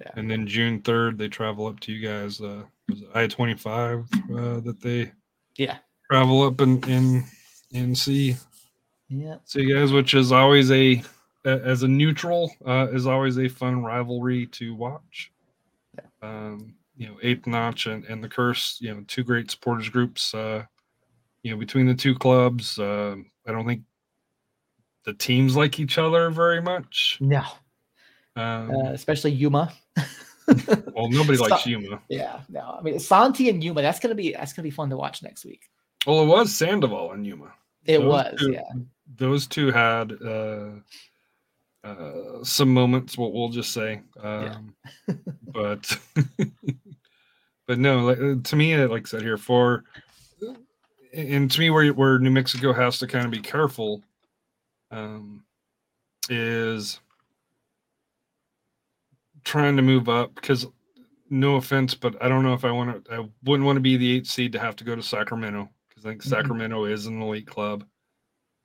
Yeah. 0.00 0.10
And 0.16 0.30
then 0.30 0.46
June 0.46 0.80
3rd, 0.82 1.18
they 1.18 1.28
travel 1.28 1.66
up 1.66 1.78
to 1.80 1.92
you 1.92 2.06
guys. 2.06 2.40
Uh, 2.40 2.64
I 3.14 3.26
25 3.26 4.00
uh, 4.00 4.60
that 4.60 4.80
they 4.80 5.12
yeah, 5.56 5.78
travel 6.10 6.42
up 6.42 6.60
and, 6.60 6.84
and, 6.86 7.24
and 7.72 7.96
see, 7.96 8.36
yeah, 9.22 9.36
see 9.44 9.62
you 9.62 9.76
guys, 9.76 9.92
which 9.92 10.14
is 10.14 10.32
always 10.32 10.70
a, 10.70 11.02
as 11.44 11.82
a 11.82 11.88
neutral, 11.88 12.52
uh, 12.66 12.88
is 12.92 13.06
always 13.06 13.38
a 13.38 13.48
fun 13.48 13.82
rivalry 13.82 14.46
to 14.48 14.74
watch. 14.74 15.32
Um, 16.22 16.74
you 16.96 17.08
know, 17.08 17.16
Eighth 17.22 17.46
Notch 17.46 17.86
and, 17.86 18.04
and 18.04 18.22
the 18.22 18.28
Curse, 18.28 18.78
you 18.80 18.94
know, 18.94 19.04
two 19.06 19.24
great 19.24 19.50
supporters 19.50 19.88
groups. 19.88 20.32
Uh, 20.34 20.64
you 21.42 21.50
know, 21.50 21.56
between 21.56 21.86
the 21.86 21.94
two 21.94 22.14
clubs, 22.14 22.78
uh, 22.78 23.16
I 23.46 23.52
don't 23.52 23.66
think 23.66 23.82
the 25.04 25.12
teams 25.12 25.54
like 25.56 25.78
each 25.78 25.98
other 25.98 26.30
very 26.30 26.62
much. 26.62 27.18
no, 27.20 27.42
Um, 28.36 28.70
uh, 28.70 28.92
especially 28.92 29.32
Yuma. 29.32 29.72
well, 30.94 31.08
nobody 31.10 31.38
likes 31.38 31.66
Yuma. 31.66 32.00
Yeah, 32.08 32.40
no, 32.48 32.76
I 32.78 32.82
mean 32.82 32.98
Santi 32.98 33.48
and 33.48 33.62
Yuma. 33.62 33.82
That's 33.82 34.00
gonna 34.00 34.14
be 34.14 34.32
that's 34.32 34.52
gonna 34.52 34.64
be 34.64 34.70
fun 34.70 34.90
to 34.90 34.96
watch 34.96 35.22
next 35.22 35.44
week. 35.44 35.62
Well, 36.06 36.22
it 36.22 36.26
was 36.26 36.54
Sandoval 36.54 37.12
and 37.12 37.26
Yuma. 37.26 37.52
It 37.84 37.98
Those 37.98 38.06
was, 38.06 38.34
two- 38.38 38.52
yeah, 38.52 38.62
Those 39.16 39.46
two 39.46 39.70
had 39.70 40.12
uh, 40.22 40.70
uh, 41.84 42.42
some 42.42 42.72
moments. 42.72 43.18
What 43.18 43.32
we'll 43.32 43.50
just 43.50 43.72
say, 43.72 44.00
Yeah. 44.16 44.54
um, 44.54 44.74
but 45.52 45.98
but 47.66 47.78
no, 47.78 48.00
like, 48.06 48.18
uh, 48.18 48.36
to 48.42 48.56
me, 48.56 48.74
uh, 48.74 48.88
like 48.88 49.06
I 49.06 49.08
said 49.08 49.22
here, 49.22 49.36
for 49.36 49.84
and 51.12 51.50
to 51.50 51.60
me, 51.60 51.70
where 51.70 51.92
where 51.92 52.18
New 52.18 52.30
Mexico 52.30 52.72
has 52.72 52.98
to 52.98 53.06
kind 53.06 53.24
of 53.24 53.30
be 53.30 53.40
careful, 53.40 54.02
um, 54.90 55.44
is 56.28 57.00
trying 59.44 59.76
to 59.76 59.82
move 59.82 60.08
up 60.08 60.34
because 60.34 60.66
no 61.30 61.56
offense, 61.56 61.94
but 61.94 62.20
I 62.22 62.28
don't 62.28 62.42
know 62.42 62.54
if 62.54 62.64
I 62.64 62.70
want 62.70 63.04
to. 63.04 63.14
I 63.14 63.28
wouldn't 63.44 63.66
want 63.66 63.76
to 63.76 63.80
be 63.80 63.96
the 63.96 64.16
eighth 64.16 64.28
seed 64.28 64.52
to 64.52 64.58
have 64.58 64.76
to 64.76 64.84
go 64.84 64.96
to 64.96 65.02
Sacramento 65.02 65.68
because 65.88 66.04
I 66.06 66.10
think 66.10 66.22
Mhm. 66.22 66.28
Sacramento 66.28 66.84
is 66.86 67.06
an 67.06 67.20
elite 67.20 67.46
club. 67.46 67.84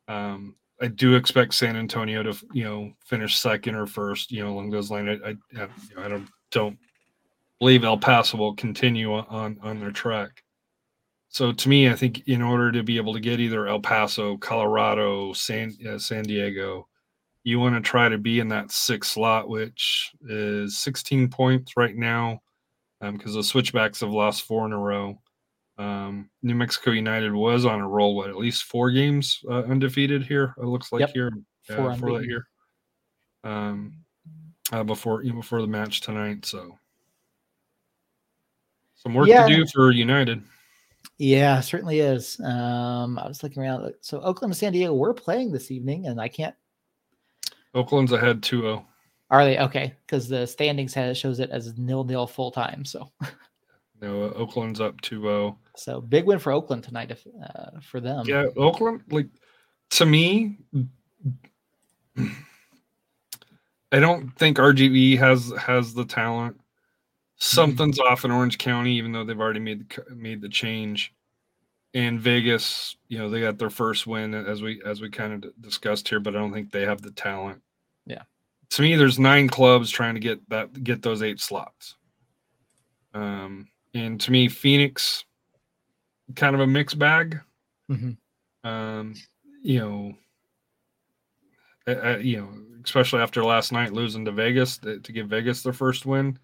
Um, 0.09 0.55
I 0.81 0.87
do 0.87 1.15
expect 1.15 1.53
San 1.53 1.75
Antonio 1.75 2.23
to 2.23 2.35
you 2.51 2.63
know 2.63 2.91
finish 3.05 3.37
second 3.37 3.75
or 3.75 3.85
first, 3.85 4.31
you 4.31 4.43
know, 4.43 4.51
along 4.51 4.71
those 4.71 4.91
lines. 4.91 5.21
I 5.23 5.29
I, 5.29 5.31
you 5.31 5.57
know, 5.57 5.69
I 5.97 6.07
don't 6.07 6.27
don't 6.51 6.77
believe 7.59 7.83
El 7.83 7.97
Paso 7.97 8.37
will 8.37 8.55
continue 8.55 9.13
on 9.13 9.57
on 9.61 9.79
their 9.79 9.91
track. 9.91 10.43
So 11.29 11.51
to 11.51 11.69
me, 11.69 11.89
I 11.89 11.95
think 11.95 12.27
in 12.27 12.41
order 12.41 12.71
to 12.71 12.81
be 12.81 12.97
able 12.97 13.13
to 13.13 13.19
get 13.19 13.39
either 13.39 13.67
El 13.67 13.79
Paso, 13.79 14.35
Colorado, 14.37 15.31
San 15.33 15.77
uh, 15.87 15.99
San 15.99 16.23
Diego, 16.23 16.87
you 17.43 17.59
want 17.59 17.75
to 17.75 17.81
try 17.81 18.09
to 18.09 18.17
be 18.17 18.39
in 18.39 18.47
that 18.49 18.71
sixth 18.71 19.11
slot, 19.11 19.47
which 19.47 20.11
is 20.27 20.79
16 20.79 21.29
points 21.29 21.77
right 21.77 21.95
now, 21.95 22.41
because 22.99 23.35
the 23.35 23.43
Switchbacks 23.43 23.99
have 23.99 24.09
lost 24.09 24.43
four 24.43 24.65
in 24.65 24.73
a 24.73 24.77
row. 24.77 25.21
Um, 25.79 26.29
New 26.43 26.55
Mexico 26.55 26.91
United 26.91 27.33
was 27.33 27.65
on 27.65 27.79
a 27.79 27.87
roll, 27.87 28.15
what 28.15 28.29
at 28.29 28.35
least 28.35 28.63
four 28.65 28.91
games 28.91 29.39
uh, 29.49 29.63
undefeated 29.63 30.23
here. 30.25 30.53
It 30.57 30.65
looks 30.65 30.91
like 30.91 30.99
Yep. 30.99 31.09
here 31.13 31.31
Four 31.67 31.91
uh, 31.91 31.95
for 31.95 32.19
that 32.19 32.27
year. 32.27 32.47
Um, 33.45 33.93
uh, 34.73 34.83
before 34.83 35.23
you 35.23 35.29
know, 35.31 35.37
before 35.37 35.61
the 35.61 35.67
match 35.67 36.01
tonight, 36.01 36.45
so 36.45 36.77
some 38.95 39.13
work 39.13 39.27
Yeah. 39.27 39.47
to 39.47 39.55
do 39.55 39.65
for 39.73 39.91
United. 39.91 40.43
yeah, 41.17 41.61
certainly 41.61 41.99
is. 42.01 42.39
Um, 42.41 43.17
I 43.17 43.27
was 43.27 43.41
looking 43.41 43.63
around. 43.63 43.93
So 44.01 44.19
Oakland 44.19 44.51
and 44.51 44.57
San 44.57 44.73
Diego 44.73 44.93
were 44.93 45.13
playing 45.13 45.51
this 45.51 45.71
evening, 45.71 46.07
and 46.07 46.19
I 46.19 46.27
can't. 46.27 46.55
Oakland's 47.73 48.11
ahead 48.11 48.41
2-0. 48.41 48.83
Are 49.31 49.45
they 49.45 49.59
okay? 49.59 49.93
Because 50.05 50.27
the 50.27 50.45
standings 50.45 50.93
has 50.95 51.17
shows 51.17 51.39
it 51.39 51.51
as 51.51 51.77
nil 51.77 52.03
nil 52.03 52.27
full 52.27 52.51
time. 52.51 52.83
So 52.83 53.11
No, 54.01 54.23
uh, 54.23 54.29
Oakland's 54.29 54.79
up 54.79 55.01
2-0. 55.01 55.57
so 55.75 55.99
big 55.99 56.25
win 56.25 56.39
for 56.39 56.51
Oakland 56.51 56.83
tonight 56.83 57.11
if, 57.11 57.25
uh, 57.43 57.79
for 57.81 57.99
them. 57.99 58.25
Yeah, 58.25 58.45
Oakland, 58.55 59.01
like 59.09 59.27
to 59.91 60.05
me, 60.05 60.57
I 63.91 63.99
don't 63.99 64.29
think 64.37 64.57
RGV 64.57 65.17
has 65.17 65.51
has 65.57 65.93
the 65.93 66.05
talent. 66.05 66.59
Something's 67.37 67.99
off 67.99 68.25
in 68.25 68.31
Orange 68.31 68.57
County, 68.57 68.97
even 68.97 69.11
though 69.11 69.23
they've 69.23 69.39
already 69.39 69.59
made 69.59 69.89
the 69.89 70.15
made 70.15 70.41
the 70.41 70.49
change. 70.49 71.13
And 71.95 72.19
Vegas, 72.19 72.97
you 73.07 73.17
know, 73.17 73.29
they 73.29 73.41
got 73.41 73.57
their 73.57 73.71
first 73.71 74.05
win 74.05 74.35
as 74.35 74.61
we 74.61 74.81
as 74.85 75.01
we 75.01 75.09
kind 75.09 75.43
of 75.43 75.61
discussed 75.61 76.07
here, 76.07 76.19
but 76.19 76.35
I 76.35 76.39
don't 76.39 76.53
think 76.53 76.71
they 76.71 76.85
have 76.85 77.01
the 77.01 77.11
talent. 77.11 77.61
Yeah. 78.05 78.23
To 78.71 78.81
me, 78.83 78.95
there's 78.95 79.17
nine 79.17 79.47
clubs 79.47 79.89
trying 79.89 80.13
to 80.13 80.19
get 80.19 80.47
that 80.49 80.83
get 80.83 81.01
those 81.01 81.23
eight 81.23 81.39
slots. 81.39 81.95
Um, 83.15 83.67
and 83.93 84.19
to 84.21 84.31
me, 84.31 84.47
Phoenix, 84.47 85.23
kind 86.35 86.53
of 86.55 86.61
a 86.61 86.67
mixed 86.67 86.99
bag 86.99 87.39
Mhm. 87.89 88.17
um, 88.63 89.15
you 89.63 89.79
know, 89.79 90.13
uh, 91.87 91.91
uh, 92.13 92.17
you 92.17 92.37
know, 92.37 92.49
especially 92.83 93.21
after 93.21 93.43
last 93.43 93.71
night 93.71 93.91
losing 93.93 94.23
to 94.25 94.31
Vegas 94.31 94.77
to, 94.79 94.99
to 94.99 95.11
give 95.11 95.27
Vegas 95.27 95.63
their 95.63 95.73
first 95.73 96.05
win 96.05 96.37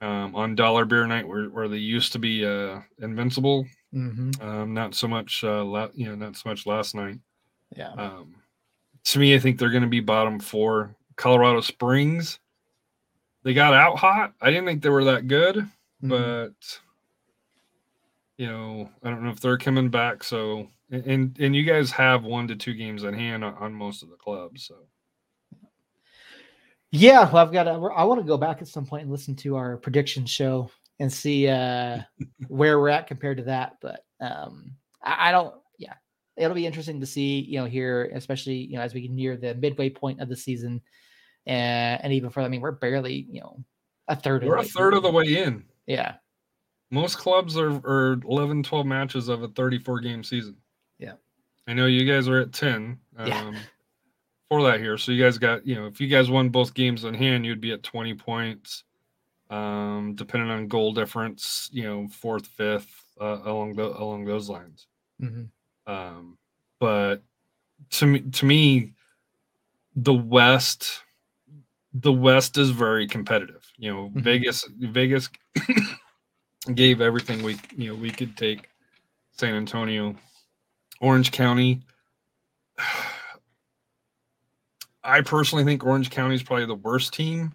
um, 0.00 0.34
on 0.36 0.54
Dollar 0.54 0.84
Beer 0.84 1.06
Night, 1.06 1.26
where, 1.26 1.44
where 1.46 1.68
they 1.68 1.78
used 1.78 2.12
to 2.12 2.18
be 2.18 2.44
uh, 2.44 2.80
invincible. 3.00 3.66
Mhm. 3.94 4.42
Um, 4.42 4.74
not 4.74 4.94
so 4.94 5.08
much, 5.08 5.42
uh, 5.44 5.64
la- 5.64 5.88
you 5.94 6.06
know, 6.06 6.14
not 6.14 6.36
so 6.36 6.48
much 6.48 6.66
last 6.66 6.94
night. 6.94 7.18
Yeah. 7.74 7.92
Um, 7.92 8.34
to 9.04 9.18
me, 9.18 9.34
I 9.34 9.38
think 9.38 9.58
they're 9.58 9.70
going 9.70 9.82
to 9.82 9.88
be 9.88 10.00
bottom 10.00 10.38
four. 10.40 10.94
Colorado 11.16 11.60
Springs, 11.60 12.38
they 13.44 13.54
got 13.54 13.72
out 13.72 13.96
hot. 13.98 14.34
I 14.40 14.50
didn't 14.50 14.66
think 14.66 14.82
they 14.82 14.88
were 14.90 15.04
that 15.04 15.28
good 15.28 15.68
Mhm. 16.04 16.08
but 16.08 16.80
you 18.36 18.46
know, 18.46 18.90
I 19.02 19.10
don't 19.10 19.22
know 19.22 19.30
if 19.30 19.40
they're 19.40 19.58
coming 19.58 19.88
back. 19.88 20.24
So, 20.24 20.68
and 20.90 21.36
and 21.38 21.56
you 21.56 21.62
guys 21.64 21.90
have 21.92 22.24
one 22.24 22.48
to 22.48 22.56
two 22.56 22.74
games 22.74 23.04
in 23.04 23.14
hand 23.14 23.44
on, 23.44 23.54
on 23.54 23.72
most 23.72 24.02
of 24.02 24.10
the 24.10 24.16
clubs. 24.16 24.66
So, 24.66 24.76
Yeah, 26.90 27.30
well, 27.30 27.44
I've 27.46 27.52
got. 27.52 27.64
To, 27.64 27.70
I 27.70 28.04
want 28.04 28.20
to 28.20 28.26
go 28.26 28.36
back 28.36 28.60
at 28.60 28.68
some 28.68 28.86
point 28.86 29.02
and 29.02 29.10
listen 29.10 29.36
to 29.36 29.56
our 29.56 29.76
prediction 29.76 30.26
show 30.26 30.70
and 30.98 31.12
see 31.12 31.48
uh, 31.48 32.00
where 32.48 32.78
we're 32.78 32.88
at 32.88 33.06
compared 33.06 33.38
to 33.38 33.44
that. 33.44 33.76
But 33.80 34.04
um, 34.20 34.72
I, 35.02 35.28
I 35.28 35.32
don't. 35.32 35.54
Yeah, 35.78 35.94
it'll 36.36 36.54
be 36.54 36.66
interesting 36.66 37.00
to 37.00 37.06
see. 37.06 37.40
You 37.40 37.60
know, 37.60 37.66
here, 37.66 38.10
especially 38.14 38.56
you 38.56 38.76
know, 38.76 38.82
as 38.82 38.94
we 38.94 39.08
near 39.08 39.36
the 39.36 39.54
midway 39.54 39.90
point 39.90 40.20
of 40.20 40.28
the 40.28 40.36
season, 40.36 40.82
and 41.46 42.02
and 42.02 42.12
even 42.12 42.30
further. 42.30 42.46
I 42.46 42.50
mean, 42.50 42.60
we're 42.60 42.72
barely 42.72 43.26
you 43.30 43.40
know 43.40 43.64
a 44.08 44.16
third. 44.16 44.42
we're 44.42 44.56
a 44.56 44.62
the 44.62 44.62
way 44.62 44.68
third 44.68 44.94
of 44.94 45.04
the 45.04 45.10
way 45.10 45.42
in. 45.42 45.64
Yeah, 45.86 46.14
Most 46.90 47.18
clubs 47.18 47.56
are, 47.56 47.72
are 47.86 48.20
11, 48.28 48.62
12 48.62 48.86
matches 48.86 49.28
of 49.28 49.42
a 49.42 49.48
34 49.48 50.00
game 50.00 50.24
season. 50.24 50.56
Yeah. 50.98 51.14
I 51.66 51.72
know 51.74 51.86
you 51.86 52.10
guys 52.10 52.28
are 52.28 52.40
at 52.40 52.52
10. 52.52 52.98
Yeah. 53.26 53.40
Um, 53.40 53.56
for 54.48 54.62
that 54.62 54.80
here. 54.80 54.96
So 54.98 55.12
you 55.12 55.22
guys 55.22 55.38
got, 55.38 55.66
you 55.66 55.74
know, 55.74 55.86
if 55.86 56.00
you 56.00 56.08
guys 56.08 56.30
won 56.30 56.48
both 56.48 56.74
games 56.74 57.04
in 57.04 57.14
hand, 57.14 57.44
you'd 57.44 57.60
be 57.60 57.72
at 57.72 57.82
20 57.82 58.14
points. 58.14 58.84
Um, 59.50 60.14
depending 60.14 60.50
on 60.50 60.68
goal 60.68 60.92
difference, 60.92 61.68
you 61.72 61.84
know, 61.84 62.08
fourth, 62.08 62.46
fifth, 62.46 63.04
uh, 63.20 63.40
along 63.44 63.74
the 63.74 63.84
along 63.84 64.24
those 64.24 64.48
lines. 64.48 64.86
Mm-hmm. 65.20 65.92
Um, 65.92 66.38
but 66.80 67.22
to 67.90 68.06
me, 68.06 68.20
to 68.20 68.46
me, 68.46 68.92
the 69.94 70.14
West, 70.14 71.02
the 71.92 72.12
West 72.12 72.56
is 72.58 72.70
very 72.70 73.06
competitive. 73.06 73.63
You 73.78 73.92
know, 73.92 74.10
Mhm. 74.10 74.22
Vegas, 74.22 74.64
Vegas 74.78 75.28
gave 76.74 77.00
everything 77.00 77.42
we, 77.42 77.58
you 77.76 77.88
know, 77.92 77.94
we 78.00 78.10
could 78.10 78.36
take. 78.36 78.68
San 79.36 79.54
Antonio, 79.54 80.14
Orange 81.00 81.32
County. 81.32 81.82
I 85.02 85.20
personally 85.20 85.64
think 85.64 85.84
Orange 85.84 86.08
County 86.10 86.34
is 86.36 86.42
probably 86.42 86.66
the 86.66 86.76
worst 86.76 87.12
team 87.12 87.52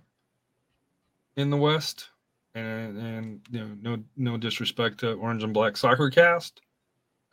in 1.35 1.49
the 1.49 1.57
West, 1.57 2.09
and 2.53 2.97
and 2.97 3.41
you 3.49 3.59
know, 3.61 3.77
no 3.81 4.03
no 4.17 4.37
disrespect 4.37 4.99
to 4.99 5.13
Orange 5.13 5.43
and 5.43 5.53
Black 5.53 5.77
Soccer 5.77 6.09
Cast, 6.09 6.61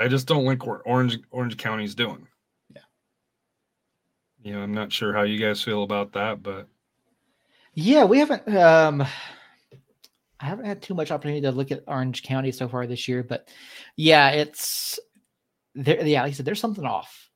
I 0.01 0.09
just 0.09 0.27
don't 0.27 0.45
like 0.45 0.65
what 0.65 0.81
Orange 0.87 1.19
Orange 1.31 1.57
County's 1.59 1.95
doing. 1.95 2.27
Yeah. 2.75 2.83
You 4.43 4.53
know, 4.55 4.61
I'm 4.63 4.73
not 4.73 4.93
sure 4.93 5.13
how 5.13 5.23
you 5.23 5.39
guys 5.39 5.63
feel 5.63 5.83
about 5.83 6.13
that, 6.13 6.43
but 6.43 6.67
Yeah, 7.79 8.05
we 8.05 8.19
haven't. 8.19 8.49
Um, 8.57 9.03
I 10.41 10.45
haven't 10.45 10.65
had 10.65 10.81
too 10.81 10.95
much 10.95 11.11
opportunity 11.11 11.43
to 11.43 11.53
look 11.53 11.71
at 11.71 11.85
Orange 11.87 12.23
County 12.23 12.51
so 12.51 12.69
far 12.69 12.87
this 12.87 13.07
year, 13.07 13.23
but 13.23 13.49
yeah, 13.97 14.31
it's 14.31 14.99
there. 15.75 16.03
Yeah, 16.03 16.23
like 16.23 16.31
I 16.31 16.33
said, 16.33 16.47
there's 16.47 16.61
something 16.61 16.87
off. 16.87 17.29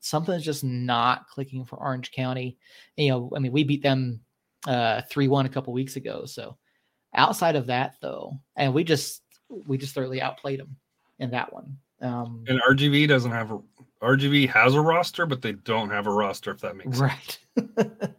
Something's 0.00 0.44
just 0.44 0.62
not 0.62 1.26
clicking 1.28 1.64
for 1.64 1.76
Orange 1.76 2.12
County. 2.12 2.58
You 2.96 3.10
know, 3.10 3.32
I 3.34 3.38
mean, 3.38 3.52
we 3.52 3.64
beat 3.64 3.82
them 3.82 4.20
uh 4.66 5.00
three 5.10 5.28
one 5.28 5.46
a 5.46 5.48
couple 5.50 5.72
weeks 5.72 5.96
ago. 5.96 6.26
So 6.26 6.58
outside 7.14 7.56
of 7.56 7.66
that, 7.66 7.94
though, 8.02 8.34
and 8.54 8.74
we 8.74 8.84
just 8.84 9.22
we 9.48 9.78
just 9.78 9.94
thoroughly 9.94 10.20
outplayed 10.20 10.60
them 10.60 10.76
in 11.18 11.30
that 11.30 11.54
one. 11.54 11.78
Um, 12.02 12.44
and 12.46 12.60
RGV 12.70 13.08
doesn't 13.08 13.32
have 13.32 13.50
a 13.50 13.60
RGV 14.02 14.50
has 14.50 14.74
a 14.74 14.80
roster, 14.80 15.24
but 15.24 15.40
they 15.40 15.52
don't 15.52 15.88
have 15.88 16.06
a 16.06 16.12
roster. 16.12 16.50
If 16.50 16.60
that 16.60 16.76
makes 16.76 16.98
sense. 16.98 17.38
right. 17.56 18.14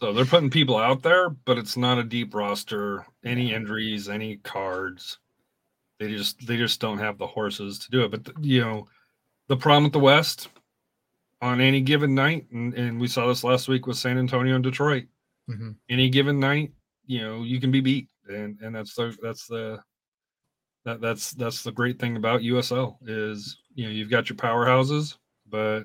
So 0.00 0.14
they're 0.14 0.24
putting 0.24 0.48
people 0.48 0.78
out 0.78 1.02
there, 1.02 1.28
but 1.28 1.58
it's 1.58 1.76
not 1.76 1.98
a 1.98 2.02
deep 2.02 2.34
roster. 2.34 3.04
Any 3.22 3.52
injuries, 3.52 4.08
any 4.08 4.38
cards, 4.38 5.18
they 5.98 6.08
just 6.08 6.46
they 6.46 6.56
just 6.56 6.80
don't 6.80 6.98
have 6.98 7.18
the 7.18 7.26
horses 7.26 7.78
to 7.80 7.90
do 7.90 8.04
it. 8.04 8.10
But 8.10 8.24
the, 8.24 8.32
you 8.40 8.62
know, 8.62 8.86
the 9.48 9.58
problem 9.58 9.84
with 9.84 9.92
the 9.92 9.98
West 9.98 10.48
on 11.42 11.60
any 11.60 11.82
given 11.82 12.14
night, 12.14 12.46
and, 12.50 12.72
and 12.74 12.98
we 12.98 13.08
saw 13.08 13.26
this 13.26 13.44
last 13.44 13.68
week 13.68 13.86
with 13.86 13.98
San 13.98 14.16
Antonio 14.16 14.54
and 14.54 14.64
Detroit. 14.64 15.04
Mhm. 15.50 15.76
Any 15.90 16.08
given 16.08 16.40
night, 16.40 16.72
you 17.06 17.20
know, 17.20 17.42
you 17.42 17.60
can 17.60 17.70
be 17.70 17.82
beat, 17.82 18.08
and 18.26 18.58
and 18.62 18.74
that's 18.74 18.94
the 18.94 19.14
that's 19.22 19.46
the 19.46 19.82
that 20.86 21.02
that's 21.02 21.32
that's 21.32 21.62
the 21.62 21.72
great 21.72 21.98
thing 21.98 22.16
about 22.16 22.40
USL 22.40 22.96
is 23.06 23.58
you 23.74 23.84
know 23.84 23.90
you've 23.90 24.08
got 24.10 24.30
your 24.30 24.36
powerhouses, 24.36 25.18
but 25.46 25.84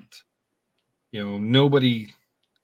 you 1.12 1.22
know 1.22 1.36
nobody 1.36 2.14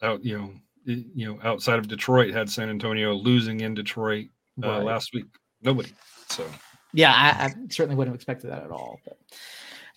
out 0.01 0.25
you 0.25 0.39
know 0.39 0.51
you 0.85 1.27
know 1.27 1.39
outside 1.43 1.79
of 1.79 1.89
Detroit 1.89 2.33
had 2.33 2.51
San 2.51 2.69
Antonio 2.69 3.13
losing 3.13 3.61
in 3.61 3.75
Detroit 3.75 4.27
uh, 4.63 4.69
Right. 4.69 4.85
last 4.85 5.13
week. 5.15 5.27
Nobody. 5.63 5.93
So 6.29 6.45
Yeah, 6.93 7.13
I, 7.13 7.47
I 7.47 7.55
certainly 7.71 7.97
wouldn't 7.97 8.13
have 8.13 8.19
expected 8.19 8.51
that 8.51 8.65
at 8.65 8.71
all. 8.71 8.99
But 9.05 9.19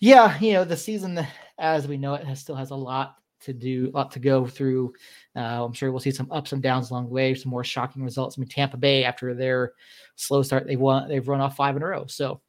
yeah, 0.00 0.38
you 0.38 0.52
know, 0.52 0.64
the 0.64 0.76
season 0.76 1.26
as 1.58 1.88
we 1.88 1.96
know 1.96 2.14
it 2.14 2.24
has, 2.24 2.40
still 2.40 2.54
has 2.54 2.70
a 2.70 2.76
lot 2.76 3.16
to 3.40 3.52
do, 3.52 3.90
a 3.92 3.96
lot 3.96 4.10
to 4.12 4.18
go 4.18 4.46
through. 4.46 4.92
Uh, 5.34 5.64
I'm 5.64 5.72
sure 5.72 5.90
we'll 5.90 6.00
see 6.00 6.10
some 6.10 6.30
ups 6.30 6.52
and 6.52 6.62
downs 6.62 6.90
along 6.90 7.06
the 7.06 7.12
way, 7.12 7.34
some 7.34 7.50
more 7.50 7.64
shocking 7.64 8.02
results. 8.02 8.36
I 8.36 8.40
mean, 8.40 8.48
Tampa 8.48 8.76
Bay 8.76 9.04
after 9.04 9.34
their 9.34 9.72
slow 10.16 10.42
start, 10.42 10.66
they 10.66 10.76
won, 10.76 11.08
they've 11.08 11.26
run 11.26 11.40
off 11.40 11.56
five 11.56 11.76
in 11.76 11.82
a 11.82 11.86
row. 11.86 12.06
So, 12.06 12.40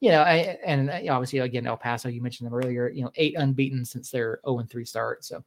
you 0.00 0.10
know, 0.10 0.22
I, 0.22 0.58
and 0.64 0.90
uh, 0.90 1.00
obviously 1.10 1.38
again 1.40 1.66
El 1.66 1.76
Paso, 1.76 2.08
you 2.08 2.22
mentioned 2.22 2.46
them 2.46 2.54
earlier. 2.54 2.88
You 2.88 3.04
know, 3.04 3.12
eight 3.16 3.36
unbeaten 3.36 3.84
since 3.84 4.10
their 4.10 4.40
0 4.46 4.58
and 4.60 4.70
3 4.70 4.84
start. 4.84 5.24
So. 5.24 5.44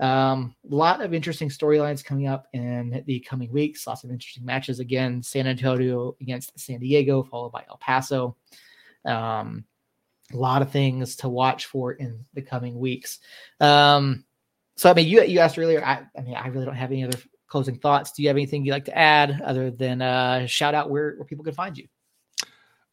Um, 0.00 0.54
a 0.70 0.74
lot 0.74 1.02
of 1.02 1.12
interesting 1.12 1.50
storylines 1.50 2.04
coming 2.04 2.26
up 2.26 2.46
in 2.54 3.02
the 3.06 3.20
coming 3.20 3.52
weeks. 3.52 3.86
Lots 3.86 4.02
of 4.02 4.10
interesting 4.10 4.44
matches 4.44 4.80
again. 4.80 5.22
San 5.22 5.46
Antonio 5.46 6.16
against 6.20 6.58
San 6.58 6.80
Diego, 6.80 7.22
followed 7.22 7.52
by 7.52 7.64
El 7.68 7.76
Paso. 7.76 8.36
Um, 9.04 9.64
a 10.32 10.36
lot 10.36 10.62
of 10.62 10.70
things 10.70 11.16
to 11.16 11.28
watch 11.28 11.66
for 11.66 11.92
in 11.92 12.24
the 12.34 12.40
coming 12.40 12.78
weeks. 12.78 13.18
Um, 13.60 14.24
so 14.76 14.90
I 14.90 14.94
mean, 14.94 15.06
you 15.06 15.22
you 15.22 15.40
asked 15.40 15.58
earlier. 15.58 15.84
I, 15.84 16.06
I 16.16 16.22
mean, 16.22 16.34
I 16.34 16.48
really 16.48 16.64
don't 16.64 16.76
have 16.76 16.92
any 16.92 17.04
other 17.04 17.18
closing 17.46 17.76
thoughts. 17.76 18.12
Do 18.12 18.22
you 18.22 18.28
have 18.28 18.36
anything 18.36 18.64
you'd 18.64 18.72
like 18.72 18.86
to 18.86 18.96
add 18.96 19.42
other 19.44 19.70
than 19.70 20.00
uh, 20.00 20.46
shout 20.46 20.74
out 20.74 20.88
where 20.88 21.16
where 21.16 21.26
people 21.26 21.44
can 21.44 21.52
find 21.52 21.76
you? 21.76 21.86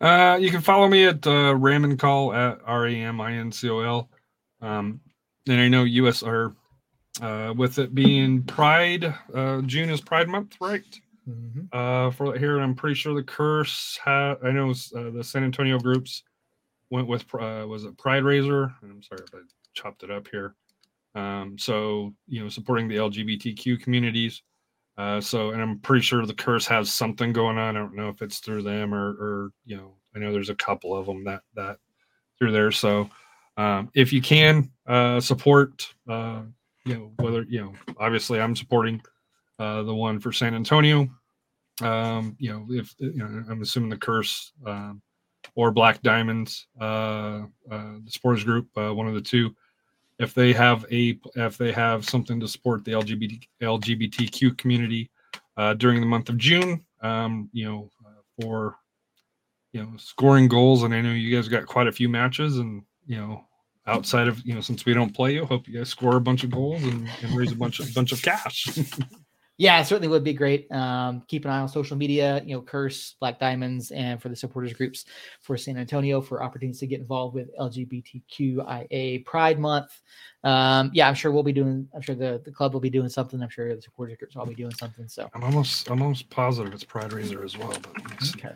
Uh, 0.02 0.38
you 0.42 0.52
can 0.52 0.62
follow 0.62 0.88
me 0.90 1.06
at 1.06 1.26
uh, 1.26 1.54
ramincol 1.54 2.36
at 2.36 2.60
R 2.66 2.88
A 2.88 2.94
M 2.94 3.22
I 3.22 3.34
N 3.34 3.52
C 3.52 3.70
O 3.70 3.80
L. 3.80 4.10
Um, 4.62 5.00
and 5.48 5.62
I 5.62 5.70
know 5.70 5.86
US 5.86 6.22
or 6.22 6.56
uh, 7.22 7.54
with 7.56 7.80
it 7.80 7.94
being 7.96 8.44
Pride, 8.44 9.14
uh, 9.34 9.62
June 9.62 9.90
is 9.90 10.02
Pride 10.02 10.28
Month, 10.28 10.58
right? 10.62 10.84
Mhm. 11.28 11.68
Uh, 11.74 12.12
for 12.12 12.38
here, 12.38 12.60
I'm 12.60 12.76
pretty 12.76 12.96
sure 12.96 13.14
the 13.14 13.24
curse. 13.24 14.00
Ha- 14.04 14.38
I 14.44 14.52
know 14.52 14.72
uh, 14.72 15.10
the 15.10 15.24
San 15.24 15.44
Antonio 15.44 15.78
groups 15.80 16.24
went 16.90 17.08
with 17.08 17.26
uh, 17.36 17.66
was 17.68 17.84
it 17.84 17.98
Pride 17.98 18.24
Razor? 18.24 18.74
I'm 18.82 19.04
sorry 19.04 19.24
if 19.24 19.36
I 19.36 19.40
chopped 19.74 20.04
it 20.04 20.12
up 20.12 20.28
here. 20.30 20.56
Um, 21.16 21.58
so 21.58 22.14
you 22.28 22.42
know, 22.42 22.50
supporting 22.50 22.88
the 22.88 22.96
LGBTQ 22.98 23.82
communities. 23.82 24.42
Uh, 24.98 25.22
so, 25.22 25.52
and 25.52 25.62
I'm 25.62 25.80
pretty 25.80 26.02
sure 26.02 26.26
the 26.26 26.34
curse 26.34 26.66
has 26.66 26.92
something 26.92 27.32
going 27.32 27.58
on. 27.58 27.76
I 27.76 27.80
don't 27.80 27.96
know 27.96 28.10
if 28.10 28.22
it's 28.24 28.40
through 28.40 28.64
them 28.64 28.94
or, 28.96 29.10
or 29.10 29.52
you 29.66 29.78
know, 29.78 29.94
I 30.16 30.20
know 30.20 30.32
there's 30.32 30.50
a 30.50 30.56
couple 30.56 30.96
of 30.96 31.06
them 31.06 31.24
that 31.26 31.42
that 31.56 31.78
through 32.40 32.52
there. 32.52 32.72
So, 32.72 33.10
um, 33.58 33.90
if 33.94 34.12
you 34.14 34.22
can 34.22 34.72
uh, 34.88 35.20
support, 35.20 35.94
uh, 36.08 36.44
you 36.88 36.94
know, 36.96 37.12
whether 37.20 37.44
you 37.44 37.62
know, 37.62 37.74
obviously 38.00 38.40
I'm 38.40 38.56
supporting 38.56 39.02
uh, 39.60 39.84
the 39.84 39.94
one 39.94 40.20
for 40.20 40.32
San 40.32 40.56
Antonio. 40.56 41.08
Um, 41.82 42.36
you 42.40 42.52
know, 42.52 42.66
if 42.70 42.96
you 42.98 43.18
know, 43.18 43.44
I'm 43.50 43.62
assuming 43.62 43.90
the 43.90 43.98
curse 43.98 44.52
um, 44.66 45.02
or 45.56 45.72
Black 45.72 46.02
Diamonds, 46.02 46.68
uh, 46.80 47.44
uh, 47.72 47.94
the 48.04 48.12
sports 48.12 48.44
group, 48.44 48.68
uh, 48.78 48.94
one 48.94 49.08
of 49.08 49.14
the 49.14 49.22
two 49.22 49.56
if 50.20 50.34
they 50.34 50.54
have 50.54 50.86
a 50.92 51.20
if 51.36 51.58
they 51.58 51.72
have 51.72 52.08
something 52.08 52.40
to 52.40 52.48
support 52.48 52.84
the 52.84 52.92
LGBT 52.92 53.44
LGBTQ 53.62 54.58
community 54.58 55.10
uh, 55.58 55.74
during 55.76 56.00
the 56.00 56.08
month 56.08 56.30
of 56.30 56.38
June, 56.38 56.84
um, 57.02 57.50
you 57.54 57.66
know, 57.66 57.92
uh, 58.06 58.22
for 58.42 58.76
you 59.74 59.82
know 59.82 59.92
scoring 59.98 60.48
goals, 60.48 60.84
and 60.84 60.94
I 60.94 61.02
know 61.02 61.12
you 61.12 61.36
guys 61.36 61.48
got 61.48 61.66
quite 61.66 61.88
a 61.88 61.92
few 61.92 62.10
matches, 62.10 62.58
and 62.58 62.84
you 63.06 63.18
know, 63.18 63.47
outside 63.88 64.28
of 64.28 64.46
you 64.46 64.54
know, 64.54 64.62
since 64.62 64.86
we 64.86 64.94
don't 64.94 65.16
play 65.16 65.34
you, 65.34 65.46
hope 65.46 65.68
you 65.68 65.78
guys 65.78 65.90
score 65.90 66.18
a 66.18 66.22
bunch 66.22 66.44
of 66.44 66.52
goals 66.52 66.84
and, 66.84 67.10
and 67.22 67.36
raise 67.36 67.52
a 67.52 67.56
bunch 67.56 67.80
of 67.80 67.94
bunch 67.94 68.12
of 68.12 68.22
cash. 68.22 68.68
Yeah, 69.60 69.82
it 69.82 69.86
certainly 69.86 70.08
would 70.08 70.24
be 70.24 70.34
great. 70.34 70.72
Um, 70.72 71.24
keep 71.28 71.44
an 71.44 71.50
eye 71.50 71.60
on 71.60 71.68
social 71.68 71.98
media, 71.98 72.44
you 72.46 72.56
know, 72.56 72.62
Curse, 72.62 73.16
Black 73.20 73.40
Diamonds, 73.40 73.90
and 73.90 74.22
for 74.22 74.30
the 74.30 74.36
supporters 74.36 74.72
groups 74.72 75.06
for 75.42 75.58
San 75.58 75.78
Antonio 75.78 76.22
for 76.22 76.44
opportunities 76.44 76.80
to 76.82 76.88
get 76.88 77.00
involved 77.00 77.34
with 77.34 77.50
LGBTQIA 77.58 79.26
Pride 79.26 79.58
Month. 79.58 80.00
Um, 80.44 80.92
yeah, 80.94 81.08
I'm 81.08 81.16
sure 81.16 81.32
we'll 81.32 81.42
be 81.42 81.54
doing. 81.54 81.88
I'm 81.96 82.02
sure 82.02 82.14
the, 82.14 82.40
the 82.46 82.52
club 82.52 82.74
will 82.74 82.82
be 82.82 82.92
doing 82.92 83.10
something. 83.10 83.42
I'm 83.42 83.50
sure 83.50 83.76
the 83.76 83.82
supporters 83.82 84.16
groups 84.18 84.36
will 84.36 84.46
be 84.46 84.54
doing 84.54 84.74
something. 84.76 85.08
So 85.08 85.28
I'm 85.34 85.44
almost 85.44 85.90
I'm 85.90 86.04
almost 86.04 86.30
positive 86.30 86.72
it's 86.74 86.84
Pride 86.84 87.12
Razor 87.12 87.44
as 87.44 87.58
well, 87.58 87.76
but 87.82 88.36
okay. 88.36 88.54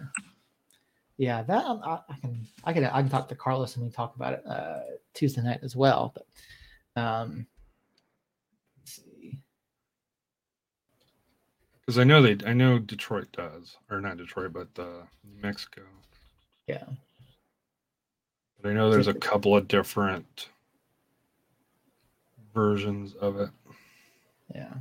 Yeah, 1.22 1.44
that 1.44 1.66
um, 1.66 1.82
I, 1.84 2.00
I 2.10 2.16
can 2.20 2.48
I 2.64 2.74
can 2.74 2.86
I 2.86 3.00
can 3.00 3.10
talk 3.10 3.30
to 3.30 3.36
Carlos 3.36 3.76
and 3.76 3.84
we 3.84 3.92
can 3.92 3.96
talk 3.96 4.16
about 4.16 4.34
it 4.34 4.44
uh, 4.48 4.80
Tuesday 5.14 5.44
night 5.44 5.60
as 5.62 5.76
well. 5.76 6.16
But 6.16 7.00
um, 7.00 7.46
let's 8.80 8.96
see. 8.96 9.38
because 11.82 12.00
I 12.00 12.06
know 12.06 12.24
they 12.24 12.44
I 12.44 12.54
know 12.54 12.80
Detroit 12.80 13.28
does 13.34 13.78
or 13.92 14.02
not 14.02 14.18
Detroit, 14.18 14.52
but 14.52 14.70
uh, 14.82 15.04
New 15.24 15.40
Mexico. 15.44 15.84
Yeah. 16.66 16.86
But 18.60 18.72
I 18.72 18.74
know 18.74 18.90
there's 18.90 19.08
a 19.08 19.14
couple 19.14 19.56
of 19.56 19.68
different 19.68 20.48
versions 22.52 23.14
of 23.14 23.40
it. 23.40 23.50
Yeah. 24.56 24.74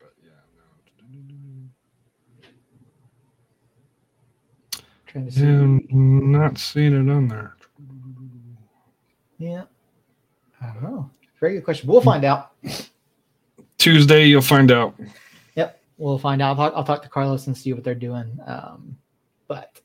But 0.00 0.12
yeah, 0.24 0.30
no. 0.56 0.64
Trying 5.14 5.26
to 5.26 5.32
see. 5.32 5.94
Not 5.94 6.58
seeing 6.58 6.92
it 6.92 7.08
on 7.08 7.28
there. 7.28 7.54
Yeah. 9.38 9.62
I 10.60 10.66
don't 10.72 10.82
know. 10.82 11.08
Very 11.38 11.54
good 11.54 11.64
question. 11.64 11.88
We'll 11.88 12.00
find 12.00 12.24
out. 12.24 12.50
Tuesday, 13.78 14.24
you'll 14.24 14.42
find 14.42 14.72
out. 14.72 14.98
Yep. 15.54 15.80
We'll 15.98 16.18
find 16.18 16.42
out. 16.42 16.48
I'll 16.48 16.56
talk, 16.56 16.72
I'll 16.74 16.82
talk 16.82 17.02
to 17.04 17.08
Carlos 17.08 17.46
and 17.46 17.56
see 17.56 17.72
what 17.72 17.84
they're 17.84 17.94
doing. 17.94 18.36
Um, 18.44 18.96
but 19.46 19.80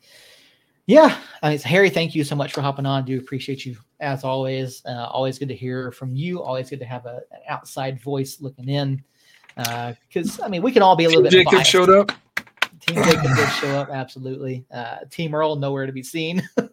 Yeah, 0.90 1.16
I 1.44 1.52
mean, 1.52 1.60
Harry, 1.60 1.92
thank 1.92 2.16
you 2.16 2.24
so 2.24 2.36
much 2.36 2.52
for 2.52 2.62
hopping 2.62 2.88
on. 2.88 3.04
I 3.04 3.06
Do 3.06 3.20
appreciate 3.20 3.64
you 3.64 3.78
as 4.00 4.24
always. 4.24 4.82
Uh, 4.88 5.06
always 5.06 5.38
good 5.38 5.50
to 5.50 5.56
hear 5.56 5.92
from 5.92 6.16
you. 6.16 6.42
Always 6.42 6.72
good 6.72 6.80
to 6.80 6.86
have 6.86 7.06
a, 7.06 7.22
an 7.32 7.42
outside 7.48 8.02
voice 8.02 8.42
looking 8.42 8.68
in. 8.70 9.04
Because 9.56 10.40
uh, 10.40 10.46
I 10.46 10.48
mean, 10.48 10.64
we 10.64 10.72
can 10.72 10.82
all 10.82 10.96
be 10.96 11.06
a 11.06 11.10
little 11.10 11.22
bit. 11.22 11.32
Jacob 11.32 11.64
showed 11.64 11.92
up. 11.92 12.12
Team 12.80 13.04
Jacob 13.04 13.36
did 13.36 13.50
show 13.54 13.78
up, 13.78 13.90
absolutely. 13.90 14.66
Uh, 14.72 14.98
Team 15.10 15.34
Earl 15.34 15.56
nowhere 15.56 15.86
to 15.86 15.92
be 15.92 16.04
seen. 16.04 16.48
um, 16.58 16.70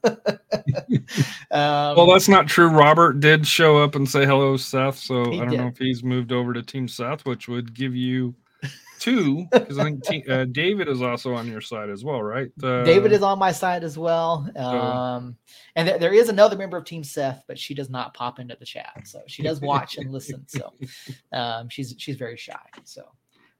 well, 1.50 2.06
that's 2.06 2.28
not 2.28 2.46
true. 2.46 2.68
Robert 2.68 3.20
did 3.20 3.46
show 3.46 3.78
up 3.78 3.94
and 3.94 4.08
say 4.08 4.24
hello, 4.24 4.56
Seth. 4.56 4.98
So 4.98 5.22
I 5.22 5.36
don't 5.36 5.50
did. 5.50 5.60
know 5.60 5.66
if 5.68 5.78
he's 5.78 6.02
moved 6.02 6.32
over 6.32 6.52
to 6.52 6.62
Team 6.62 6.88
Seth, 6.88 7.24
which 7.24 7.48
would 7.48 7.74
give 7.74 7.94
you 7.94 8.34
two 8.98 9.46
because 9.50 9.78
I 9.78 9.92
think 10.04 10.28
uh, 10.28 10.44
David 10.46 10.88
is 10.88 11.02
also 11.02 11.34
on 11.34 11.48
your 11.48 11.60
side 11.60 11.90
as 11.90 12.04
well, 12.04 12.22
right? 12.22 12.50
Uh, 12.62 12.84
David 12.84 13.12
is 13.12 13.22
on 13.22 13.38
my 13.38 13.52
side 13.52 13.84
as 13.84 13.98
well. 13.98 14.50
Um, 14.56 15.36
and 15.74 15.88
th- 15.88 16.00
there 16.00 16.14
is 16.14 16.28
another 16.28 16.56
member 16.56 16.76
of 16.76 16.84
Team 16.84 17.04
Seth, 17.04 17.44
but 17.46 17.58
she 17.58 17.74
does 17.74 17.90
not 17.90 18.14
pop 18.14 18.38
into 18.38 18.56
the 18.58 18.66
chat, 18.66 19.02
so 19.04 19.22
she 19.26 19.42
does 19.42 19.60
watch 19.60 19.96
and 19.96 20.10
listen. 20.12 20.44
So 20.46 20.72
um, 21.32 21.68
she's 21.68 21.94
she's 21.98 22.16
very 22.16 22.36
shy. 22.36 22.58
So. 22.84 23.02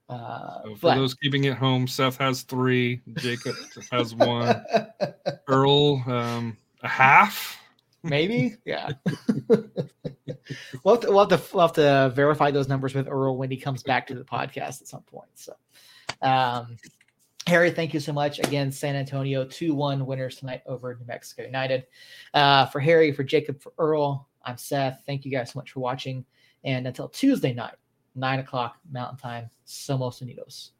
Uh, 0.09 0.63
so 0.63 0.75
for 0.75 0.95
those 0.95 1.13
keeping 1.13 1.43
it 1.45 1.57
home, 1.57 1.87
Seth 1.87 2.17
has 2.17 2.43
three, 2.43 3.01
Jacob 3.15 3.55
has 3.91 4.15
one, 4.15 4.63
Earl 5.47 6.03
um, 6.07 6.57
a 6.81 6.87
half, 6.87 7.59
maybe. 8.03 8.55
Yeah. 8.65 8.91
we'll, 10.83 10.95
have 10.95 11.01
to, 11.01 11.11
we'll, 11.11 11.27
have 11.27 11.29
to, 11.29 11.41
we'll 11.53 11.67
have 11.67 11.73
to 11.73 12.11
verify 12.15 12.51
those 12.51 12.69
numbers 12.69 12.93
with 12.93 13.07
Earl 13.07 13.37
when 13.37 13.51
he 13.51 13.57
comes 13.57 13.83
back 13.83 14.07
to 14.07 14.15
the 14.15 14.23
podcast 14.23 14.81
at 14.81 14.87
some 14.87 15.01
point. 15.01 15.29
So, 15.35 15.53
um, 16.21 16.77
Harry, 17.45 17.71
thank 17.71 17.93
you 17.93 17.99
so 17.99 18.13
much. 18.13 18.39
Again, 18.39 18.71
San 18.71 18.95
Antonio 18.95 19.45
2 19.45 19.73
1 19.73 20.05
winners 20.05 20.37
tonight 20.37 20.61
over 20.65 20.95
New 20.95 21.05
Mexico 21.05 21.43
United. 21.43 21.85
Uh, 22.33 22.65
for 22.67 22.79
Harry, 22.79 23.11
for 23.11 23.23
Jacob, 23.23 23.61
for 23.61 23.73
Earl, 23.77 24.27
I'm 24.43 24.57
Seth. 24.57 25.03
Thank 25.05 25.25
you 25.25 25.31
guys 25.31 25.51
so 25.51 25.59
much 25.59 25.71
for 25.71 25.81
watching. 25.81 26.25
And 26.63 26.87
until 26.87 27.09
Tuesday 27.09 27.53
night, 27.53 27.75
9 28.17 28.39
o'clock 28.39 28.77
Mountain 28.91 29.17
Time, 29.17 29.49
Somos 29.65 30.21
Unidos. 30.21 30.73